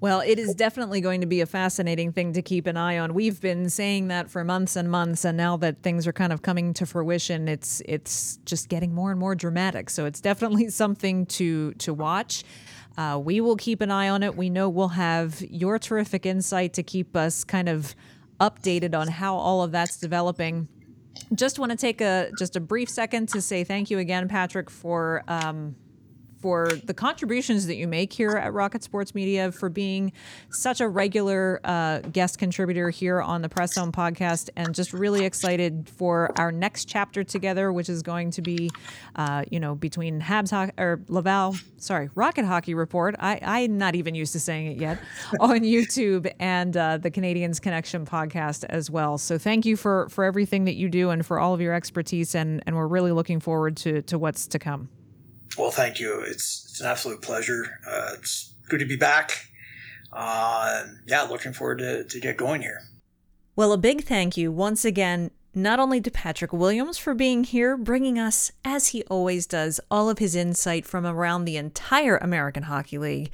Well, 0.00 0.20
it 0.20 0.38
is 0.38 0.54
definitely 0.54 1.00
going 1.00 1.22
to 1.22 1.26
be 1.26 1.40
a 1.40 1.46
fascinating 1.46 2.12
thing 2.12 2.32
to 2.34 2.42
keep 2.42 2.68
an 2.68 2.76
eye 2.76 2.98
on. 2.98 3.14
We've 3.14 3.40
been 3.40 3.68
saying 3.68 4.08
that 4.08 4.30
for 4.30 4.44
months 4.44 4.76
and 4.76 4.88
months, 4.88 5.24
and 5.24 5.36
now 5.36 5.56
that 5.56 5.82
things 5.82 6.06
are 6.06 6.12
kind 6.12 6.32
of 6.32 6.40
coming 6.40 6.72
to 6.74 6.86
fruition, 6.86 7.48
it's 7.48 7.82
it's 7.84 8.38
just 8.44 8.68
getting 8.68 8.94
more 8.94 9.10
and 9.10 9.18
more 9.18 9.34
dramatic. 9.34 9.90
So 9.90 10.06
it's 10.06 10.20
definitely 10.20 10.70
something 10.70 11.26
to 11.26 11.72
to 11.74 11.92
watch. 11.92 12.44
Uh, 12.96 13.20
we 13.22 13.40
will 13.40 13.56
keep 13.56 13.80
an 13.80 13.90
eye 13.90 14.08
on 14.08 14.22
it. 14.22 14.36
We 14.36 14.50
know 14.50 14.68
we'll 14.68 14.88
have 14.88 15.40
your 15.42 15.80
terrific 15.80 16.26
insight 16.26 16.74
to 16.74 16.82
keep 16.84 17.16
us 17.16 17.42
kind 17.42 17.68
of 17.68 17.96
updated 18.40 18.94
on 18.94 19.08
how 19.08 19.34
all 19.34 19.62
of 19.62 19.72
that's 19.72 19.96
developing. 19.96 20.68
Just 21.34 21.58
want 21.58 21.70
to 21.70 21.76
take 21.76 22.00
a 22.00 22.30
just 22.38 22.56
a 22.56 22.60
brief 22.60 22.88
second 22.88 23.28
to 23.30 23.42
say 23.42 23.64
thank 23.64 23.90
you 23.90 23.98
again, 23.98 24.28
Patrick, 24.28 24.70
for. 24.70 25.22
Um, 25.28 25.76
for 26.40 26.68
the 26.84 26.94
contributions 26.94 27.66
that 27.66 27.76
you 27.76 27.88
make 27.88 28.12
here 28.12 28.30
at 28.30 28.52
Rocket 28.52 28.82
Sports 28.82 29.14
Media, 29.14 29.50
for 29.52 29.68
being 29.68 30.12
such 30.50 30.80
a 30.80 30.88
regular 30.88 31.60
uh, 31.64 32.00
guest 32.00 32.38
contributor 32.38 32.90
here 32.90 33.20
on 33.20 33.42
the 33.42 33.48
Press 33.48 33.74
Zone 33.74 33.92
podcast, 33.92 34.50
and 34.56 34.74
just 34.74 34.92
really 34.92 35.24
excited 35.24 35.88
for 35.88 36.30
our 36.38 36.52
next 36.52 36.86
chapter 36.86 37.24
together, 37.24 37.72
which 37.72 37.88
is 37.88 38.02
going 38.02 38.30
to 38.32 38.42
be, 38.42 38.70
uh, 39.16 39.44
you 39.50 39.60
know, 39.60 39.74
between 39.74 40.20
Habs 40.20 40.50
ho- 40.50 40.72
or 40.78 41.00
Laval, 41.08 41.56
sorry, 41.76 42.10
Rocket 42.14 42.44
Hockey 42.44 42.74
Report. 42.74 43.14
I, 43.18 43.38
I'm 43.42 43.78
not 43.78 43.94
even 43.94 44.14
used 44.14 44.32
to 44.32 44.40
saying 44.40 44.68
it 44.72 44.78
yet 44.78 44.98
on 45.40 45.60
YouTube 45.60 46.32
and 46.38 46.76
uh, 46.76 46.98
the 46.98 47.10
Canadiens 47.10 47.60
Connection 47.60 48.06
podcast 48.06 48.64
as 48.68 48.90
well. 48.90 49.18
So 49.18 49.38
thank 49.38 49.66
you 49.66 49.76
for 49.76 50.08
for 50.08 50.24
everything 50.24 50.64
that 50.64 50.74
you 50.74 50.88
do 50.88 51.10
and 51.10 51.24
for 51.24 51.38
all 51.38 51.54
of 51.54 51.60
your 51.60 51.74
expertise, 51.74 52.34
and 52.34 52.62
and 52.66 52.76
we're 52.76 52.86
really 52.86 53.12
looking 53.12 53.40
forward 53.40 53.76
to 53.78 54.02
to 54.02 54.18
what's 54.18 54.46
to 54.48 54.58
come. 54.58 54.88
Well, 55.56 55.70
thank 55.70 55.98
you. 55.98 56.20
It's 56.20 56.66
it's 56.68 56.80
an 56.80 56.86
absolute 56.86 57.22
pleasure. 57.22 57.78
Uh, 57.86 58.10
it's 58.14 58.54
good 58.68 58.80
to 58.80 58.86
be 58.86 58.96
back. 58.96 59.48
Uh, 60.12 60.84
yeah, 61.06 61.22
looking 61.22 61.52
forward 61.52 61.78
to, 61.78 62.04
to 62.04 62.20
get 62.20 62.36
going 62.36 62.62
here. 62.62 62.82
Well, 63.56 63.72
a 63.72 63.78
big 63.78 64.04
thank 64.04 64.36
you 64.36 64.52
once 64.52 64.84
again, 64.84 65.30
not 65.54 65.80
only 65.80 66.00
to 66.00 66.10
Patrick 66.10 66.52
Williams 66.52 66.96
for 66.96 67.14
being 67.14 67.44
here, 67.44 67.76
bringing 67.76 68.18
us, 68.18 68.52
as 68.64 68.88
he 68.88 69.02
always 69.04 69.46
does, 69.46 69.80
all 69.90 70.08
of 70.08 70.18
his 70.18 70.36
insight 70.36 70.86
from 70.86 71.04
around 71.04 71.44
the 71.44 71.56
entire 71.56 72.16
American 72.18 72.64
Hockey 72.64 72.98
League, 72.98 73.30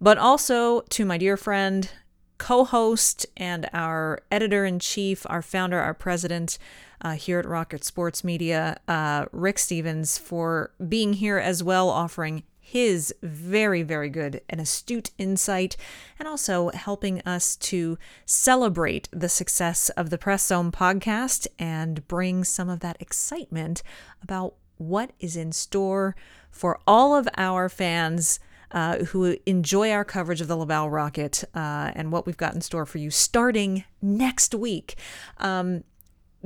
but 0.00 0.18
also 0.18 0.80
to 0.80 1.04
my 1.04 1.16
dear 1.16 1.36
friend, 1.36 1.90
co 2.38 2.64
host, 2.64 3.26
and 3.36 3.68
our 3.72 4.20
editor 4.30 4.64
in 4.64 4.80
chief, 4.80 5.24
our 5.30 5.42
founder, 5.42 5.78
our 5.78 5.94
president, 5.94 6.58
uh, 7.00 7.12
here 7.12 7.38
at 7.38 7.46
Rocket 7.46 7.84
Sports 7.84 8.24
Media, 8.24 8.78
uh, 8.88 9.26
Rick 9.32 9.58
Stephens, 9.58 10.18
for 10.18 10.72
being 10.88 11.14
here 11.14 11.38
as 11.38 11.62
well, 11.62 11.88
offering 11.88 12.42
his 12.68 13.14
very, 13.22 13.82
very 13.82 14.10
good 14.10 14.42
and 14.46 14.60
astute 14.60 15.10
insight, 15.16 15.74
and 16.18 16.28
also 16.28 16.68
helping 16.70 17.22
us 17.22 17.56
to 17.56 17.96
celebrate 18.26 19.08
the 19.10 19.28
success 19.30 19.88
of 19.90 20.10
the 20.10 20.18
Press 20.18 20.46
Zone 20.46 20.70
podcast 20.70 21.46
and 21.58 22.06
bring 22.08 22.44
some 22.44 22.68
of 22.68 22.80
that 22.80 23.00
excitement 23.00 23.82
about 24.22 24.54
what 24.76 25.12
is 25.18 25.34
in 25.34 25.50
store 25.50 26.14
for 26.50 26.78
all 26.86 27.16
of 27.16 27.26
our 27.38 27.68
fans. 27.68 28.38
Uh, 28.70 28.98
who 29.04 29.34
enjoy 29.46 29.90
our 29.90 30.04
coverage 30.04 30.42
of 30.42 30.46
the 30.48 30.54
Laval 30.54 30.90
Rocket 30.90 31.42
uh, 31.54 31.90
and 31.94 32.12
what 32.12 32.26
we've 32.26 32.36
got 32.36 32.54
in 32.54 32.60
store 32.60 32.84
for 32.84 32.98
you 32.98 33.10
starting 33.10 33.84
next 34.02 34.54
week. 34.54 34.96
Um, 35.38 35.84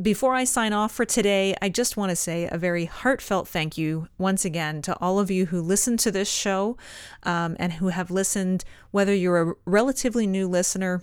before 0.01 0.35
I 0.35 0.45
sign 0.45 0.73
off 0.73 0.93
for 0.93 1.05
today, 1.05 1.55
I 1.61 1.69
just 1.69 1.97
want 1.97 2.11
to 2.11 2.17
say 2.17 2.49
a 2.51 2.57
very 2.57 2.87
heartfelt 2.87 3.47
thank 3.47 3.77
you 3.77 4.09
once 4.17 4.45
again 4.45 4.81
to 4.83 4.97
all 5.01 5.19
of 5.19 5.31
you 5.31 5.47
who 5.47 5.61
listen 5.61 5.97
to 5.99 6.11
this 6.11 6.31
show 6.31 6.79
um, 7.25 7.57
and 7.59 7.75
who 7.75 7.89
have 7.89 8.11
listened, 8.11 8.65
whether 8.91 9.15
you're 9.15 9.51
a 9.51 9.55
relatively 9.67 10.27
new 10.27 10.49
listener 10.49 11.03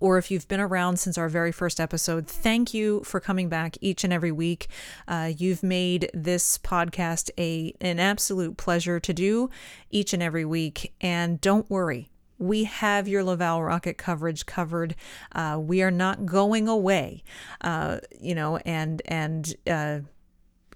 or 0.00 0.16
if 0.16 0.30
you've 0.30 0.48
been 0.48 0.60
around 0.60 0.98
since 0.98 1.18
our 1.18 1.28
very 1.28 1.52
first 1.52 1.78
episode, 1.78 2.26
thank 2.26 2.72
you 2.72 3.02
for 3.04 3.20
coming 3.20 3.48
back 3.48 3.76
each 3.80 4.02
and 4.02 4.12
every 4.12 4.32
week. 4.32 4.68
Uh, 5.06 5.30
you've 5.36 5.62
made 5.62 6.10
this 6.14 6.58
podcast 6.58 7.30
a 7.38 7.74
an 7.80 8.00
absolute 8.00 8.56
pleasure 8.56 8.98
to 8.98 9.12
do 9.12 9.50
each 9.90 10.12
and 10.14 10.22
every 10.22 10.44
week. 10.44 10.94
And 11.00 11.40
don't 11.40 11.68
worry, 11.70 12.10
we 12.40 12.64
have 12.64 13.06
your 13.06 13.22
Laval 13.22 13.62
Rocket 13.62 13.98
coverage 13.98 14.46
covered. 14.46 14.96
Uh, 15.32 15.58
we 15.60 15.82
are 15.82 15.90
not 15.90 16.26
going 16.26 16.66
away, 16.66 17.22
uh, 17.60 17.98
you 18.18 18.34
know, 18.34 18.56
and 18.58 19.02
and 19.04 19.54
uh, 19.68 20.00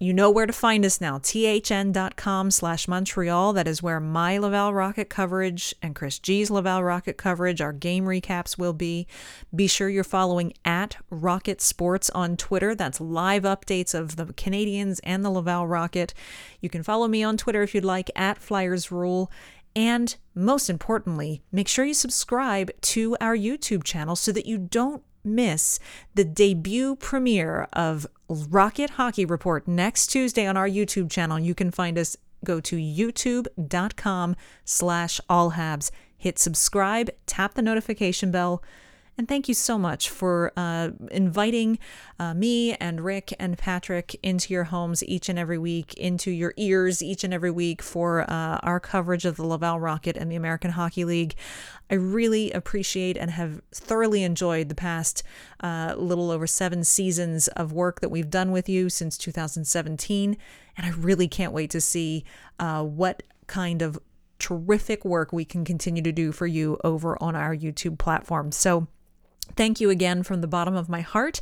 you 0.00 0.12
know 0.12 0.30
where 0.30 0.44
to 0.44 0.52
find 0.52 0.84
us 0.84 1.00
now. 1.00 1.18
thn.com 1.18 2.50
slash 2.50 2.88
Montreal. 2.88 3.52
That 3.52 3.68
is 3.68 3.82
where 3.82 4.00
my 4.00 4.36
Laval 4.38 4.74
Rocket 4.74 5.08
coverage 5.08 5.74
and 5.80 5.94
Chris 5.94 6.18
G's 6.18 6.50
Laval 6.50 6.82
Rocket 6.82 7.16
coverage, 7.16 7.60
our 7.60 7.72
game 7.72 8.04
recaps 8.04 8.58
will 8.58 8.72
be. 8.72 9.06
Be 9.54 9.66
sure 9.66 9.88
you're 9.88 10.04
following 10.04 10.52
at 10.64 10.96
Rocket 11.10 11.62
Sports 11.62 12.10
on 12.10 12.36
Twitter. 12.36 12.74
That's 12.74 13.00
live 13.00 13.44
updates 13.44 13.94
of 13.94 14.16
the 14.16 14.26
Canadiens 14.26 15.00
and 15.04 15.24
the 15.24 15.30
Laval 15.30 15.66
Rocket. 15.66 16.12
You 16.60 16.68
can 16.68 16.82
follow 16.82 17.06
me 17.08 17.22
on 17.22 17.36
Twitter 17.36 17.62
if 17.62 17.74
you'd 17.74 17.84
like 17.84 18.10
at 18.16 18.38
Flyers 18.38 18.90
Rule. 18.90 19.30
And 19.77 20.14
most 20.35 20.70
importantly, 20.70 21.43
make 21.51 21.68
sure 21.68 21.85
you 21.85 21.95
subscribe 21.95 22.70
to 22.83 23.16
our 23.20 23.37
YouTube 23.37 23.85
channel 23.85 24.16
so 24.16 24.31
that 24.33 24.47
you 24.47 24.59
don't 24.59 25.03
miss 25.25 25.79
the 26.14 26.25
debut 26.25 26.97
premiere 26.97 27.66
of 27.72 28.07
Rocket 28.29 28.91
Hockey 28.91 29.25
Report 29.25 29.66
next 29.66 30.09
Tuesday 30.09 30.47
on 30.47 30.57
our 30.57 30.68
YouTube 30.68 31.11
channel. 31.11 31.39
You 31.39 31.55
can 31.55 31.70
find 31.70 31.99
us 31.99 32.16
go 32.45 32.61
to 32.61 32.77
youtube.com 32.77 34.37
slash 34.64 35.20
allhabs. 35.29 35.91
Hit 36.16 36.39
subscribe, 36.39 37.11
tap 37.27 37.55
the 37.55 37.62
notification 37.62 38.31
bell, 38.31 38.62
and 39.16 39.28
thank 39.28 39.48
you 39.48 39.54
so 39.54 39.78
much 39.78 40.10
for 40.10 40.52
uh, 40.56 40.90
inviting 41.10 41.78
uh, 42.18 42.34
me 42.34 42.74
and 42.74 43.00
Rick 43.00 43.32
and 43.38 43.56
Patrick 43.56 44.16
into 44.22 44.52
your 44.52 44.64
homes 44.64 45.04
each 45.04 45.28
and 45.28 45.38
every 45.38 45.58
week, 45.58 45.94
into 45.94 46.30
your 46.30 46.52
ears 46.56 47.02
each 47.02 47.22
and 47.22 47.32
every 47.32 47.50
week 47.50 47.80
for 47.80 48.22
uh, 48.28 48.58
our 48.62 48.80
coverage 48.80 49.24
of 49.24 49.36
the 49.36 49.46
Laval 49.46 49.78
Rocket 49.78 50.16
and 50.16 50.32
the 50.32 50.36
American 50.36 50.72
Hockey 50.72 51.04
League. 51.04 51.34
I 51.90 51.94
really 51.94 52.50
appreciate 52.50 53.16
and 53.16 53.30
have 53.30 53.60
thoroughly 53.72 54.24
enjoyed 54.24 54.68
the 54.68 54.74
past 54.74 55.22
uh, 55.60 55.94
little 55.96 56.30
over 56.32 56.46
seven 56.46 56.82
seasons 56.82 57.46
of 57.48 57.72
work 57.72 58.00
that 58.00 58.08
we've 58.08 58.30
done 58.30 58.50
with 58.50 58.68
you 58.68 58.88
since 58.88 59.16
2017. 59.16 60.36
And 60.76 60.86
I 60.86 60.90
really 60.90 61.28
can't 61.28 61.52
wait 61.52 61.70
to 61.70 61.80
see 61.80 62.24
uh, 62.58 62.82
what 62.82 63.22
kind 63.46 63.80
of 63.80 63.98
terrific 64.38 65.04
work 65.04 65.32
we 65.32 65.44
can 65.44 65.64
continue 65.64 66.02
to 66.02 66.12
do 66.12 66.32
for 66.32 66.46
you 66.46 66.78
over 66.82 67.16
on 67.22 67.36
our 67.36 67.54
YouTube 67.54 67.98
platform. 67.98 68.50
So, 68.50 68.88
Thank 69.57 69.80
you 69.80 69.90
again 69.90 70.22
from 70.22 70.40
the 70.40 70.47
bottom 70.47 70.74
of 70.74 70.88
my 70.88 71.01
heart. 71.01 71.40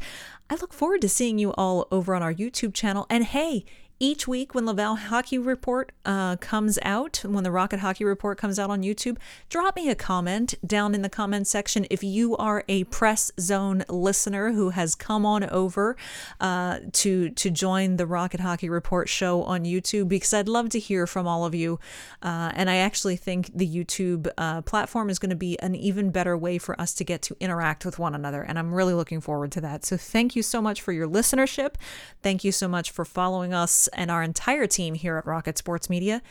I 0.51 0.57
look 0.57 0.73
forward 0.73 1.01
to 1.03 1.09
seeing 1.09 1.39
you 1.39 1.53
all 1.53 1.89
over 1.91 2.15
on 2.15 2.23
our 2.23 2.35
YouTube 2.35 2.75
channel. 2.75 3.07
And 3.09 3.25
hey, 3.25 3.65
each 4.03 4.27
week 4.27 4.53
when 4.53 4.67
Laval 4.67 4.97
Hockey 4.97 5.39
Report 5.39 5.93
uh, 6.05 6.35
comes 6.39 6.77
out, 6.83 7.23
when 7.25 7.45
the 7.45 7.53
Rocket 7.53 7.79
Hockey 7.79 8.05
Report 8.05 8.37
comes 8.37 8.59
out 8.59 8.69
on 8.69 8.83
YouTube, 8.83 9.17
drop 9.49 9.77
me 9.77 9.89
a 9.89 9.95
comment 9.95 10.57
down 10.67 10.93
in 10.93 11.03
the 11.03 11.09
comment 11.09 11.47
section 11.47 11.87
if 11.89 12.03
you 12.03 12.37
are 12.37 12.65
a 12.69 12.83
Press 12.85 13.31
Zone 13.39 13.85
listener 13.89 14.51
who 14.51 14.71
has 14.71 14.97
come 14.97 15.25
on 15.25 15.49
over 15.51 15.97
uh, 16.41 16.81
to 16.95 17.31
to 17.31 17.49
join 17.49 17.95
the 17.95 18.05
Rocket 18.05 18.41
Hockey 18.41 18.69
Report 18.69 19.09
show 19.09 19.45
on 19.45 19.63
YouTube 19.63 20.09
because 20.09 20.35
I'd 20.35 20.49
love 20.49 20.71
to 20.71 20.81
hear 20.81 21.07
from 21.07 21.29
all 21.29 21.45
of 21.45 21.55
you. 21.55 21.79
Uh, 22.23 22.51
and 22.57 22.69
I 22.69 22.79
actually 22.79 23.15
think 23.15 23.57
the 23.57 23.69
YouTube 23.69 24.29
uh, 24.37 24.63
platform 24.63 25.11
is 25.11 25.21
going 25.21 25.31
to 25.31 25.37
be 25.37 25.57
an 25.61 25.77
even 25.77 26.11
better 26.11 26.37
way 26.37 26.59
for 26.59 26.79
us 26.81 26.93
to 26.95 27.05
get 27.05 27.23
to 27.23 27.37
interact 27.39 27.85
with 27.85 28.01
one 28.01 28.17
another, 28.17 28.43
and 28.43 28.59
I'm 28.59 28.75
really 28.75 28.95
looking 28.95 29.21
forward 29.21 29.53
to 29.53 29.61
that. 29.61 29.85
So 29.85 29.97
thank 29.97 30.35
you 30.35 30.43
so 30.43 30.61
much 30.61 30.83
for 30.83 30.91
your 30.91 31.07
listenership. 31.07 31.77
Thank 32.21 32.43
you 32.43 32.51
so 32.51 32.67
much 32.67 32.91
for 32.91 33.05
following 33.05 33.55
us 33.55 33.89
and 33.95 34.11
our 34.11 34.23
entire 34.23 34.67
team 34.67 34.95
here 34.95 35.17
at 35.17 35.27
Rocket 35.27 35.59
Sports 35.59 35.89
Media. 35.91 36.23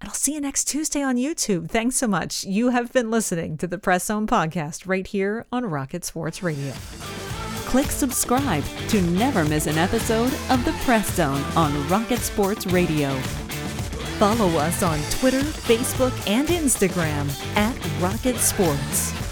And 0.00 0.08
I'll 0.08 0.14
see 0.14 0.34
you 0.34 0.40
next 0.40 0.64
Tuesday 0.64 1.02
on 1.02 1.16
YouTube. 1.16 1.70
Thanks 1.70 1.96
so 1.96 2.06
much. 2.06 2.44
You 2.44 2.70
have 2.70 2.92
been 2.92 3.10
listening 3.10 3.56
to 3.58 3.66
the 3.66 3.78
Press 3.78 4.04
Zone 4.04 4.26
podcast 4.26 4.86
right 4.86 5.06
here 5.06 5.46
on 5.50 5.66
Rocket 5.66 6.04
Sports 6.04 6.42
Radio. 6.42 6.72
Click 7.66 7.86
subscribe 7.90 8.64
to 8.88 9.02
never 9.02 9.44
miss 9.44 9.66
an 9.66 9.76
episode 9.76 10.32
of 10.50 10.64
the 10.64 10.72
Press 10.84 11.14
Zone 11.14 11.42
on 11.56 11.88
Rocket 11.88 12.20
Sports 12.20 12.66
Radio. 12.66 13.12
Follow 14.18 14.58
us 14.58 14.82
on 14.82 14.98
Twitter, 15.10 15.42
Facebook, 15.42 16.12
and 16.26 16.48
Instagram 16.48 17.28
at 17.56 17.76
Rocket 18.00 18.36
Sports. 18.36 19.27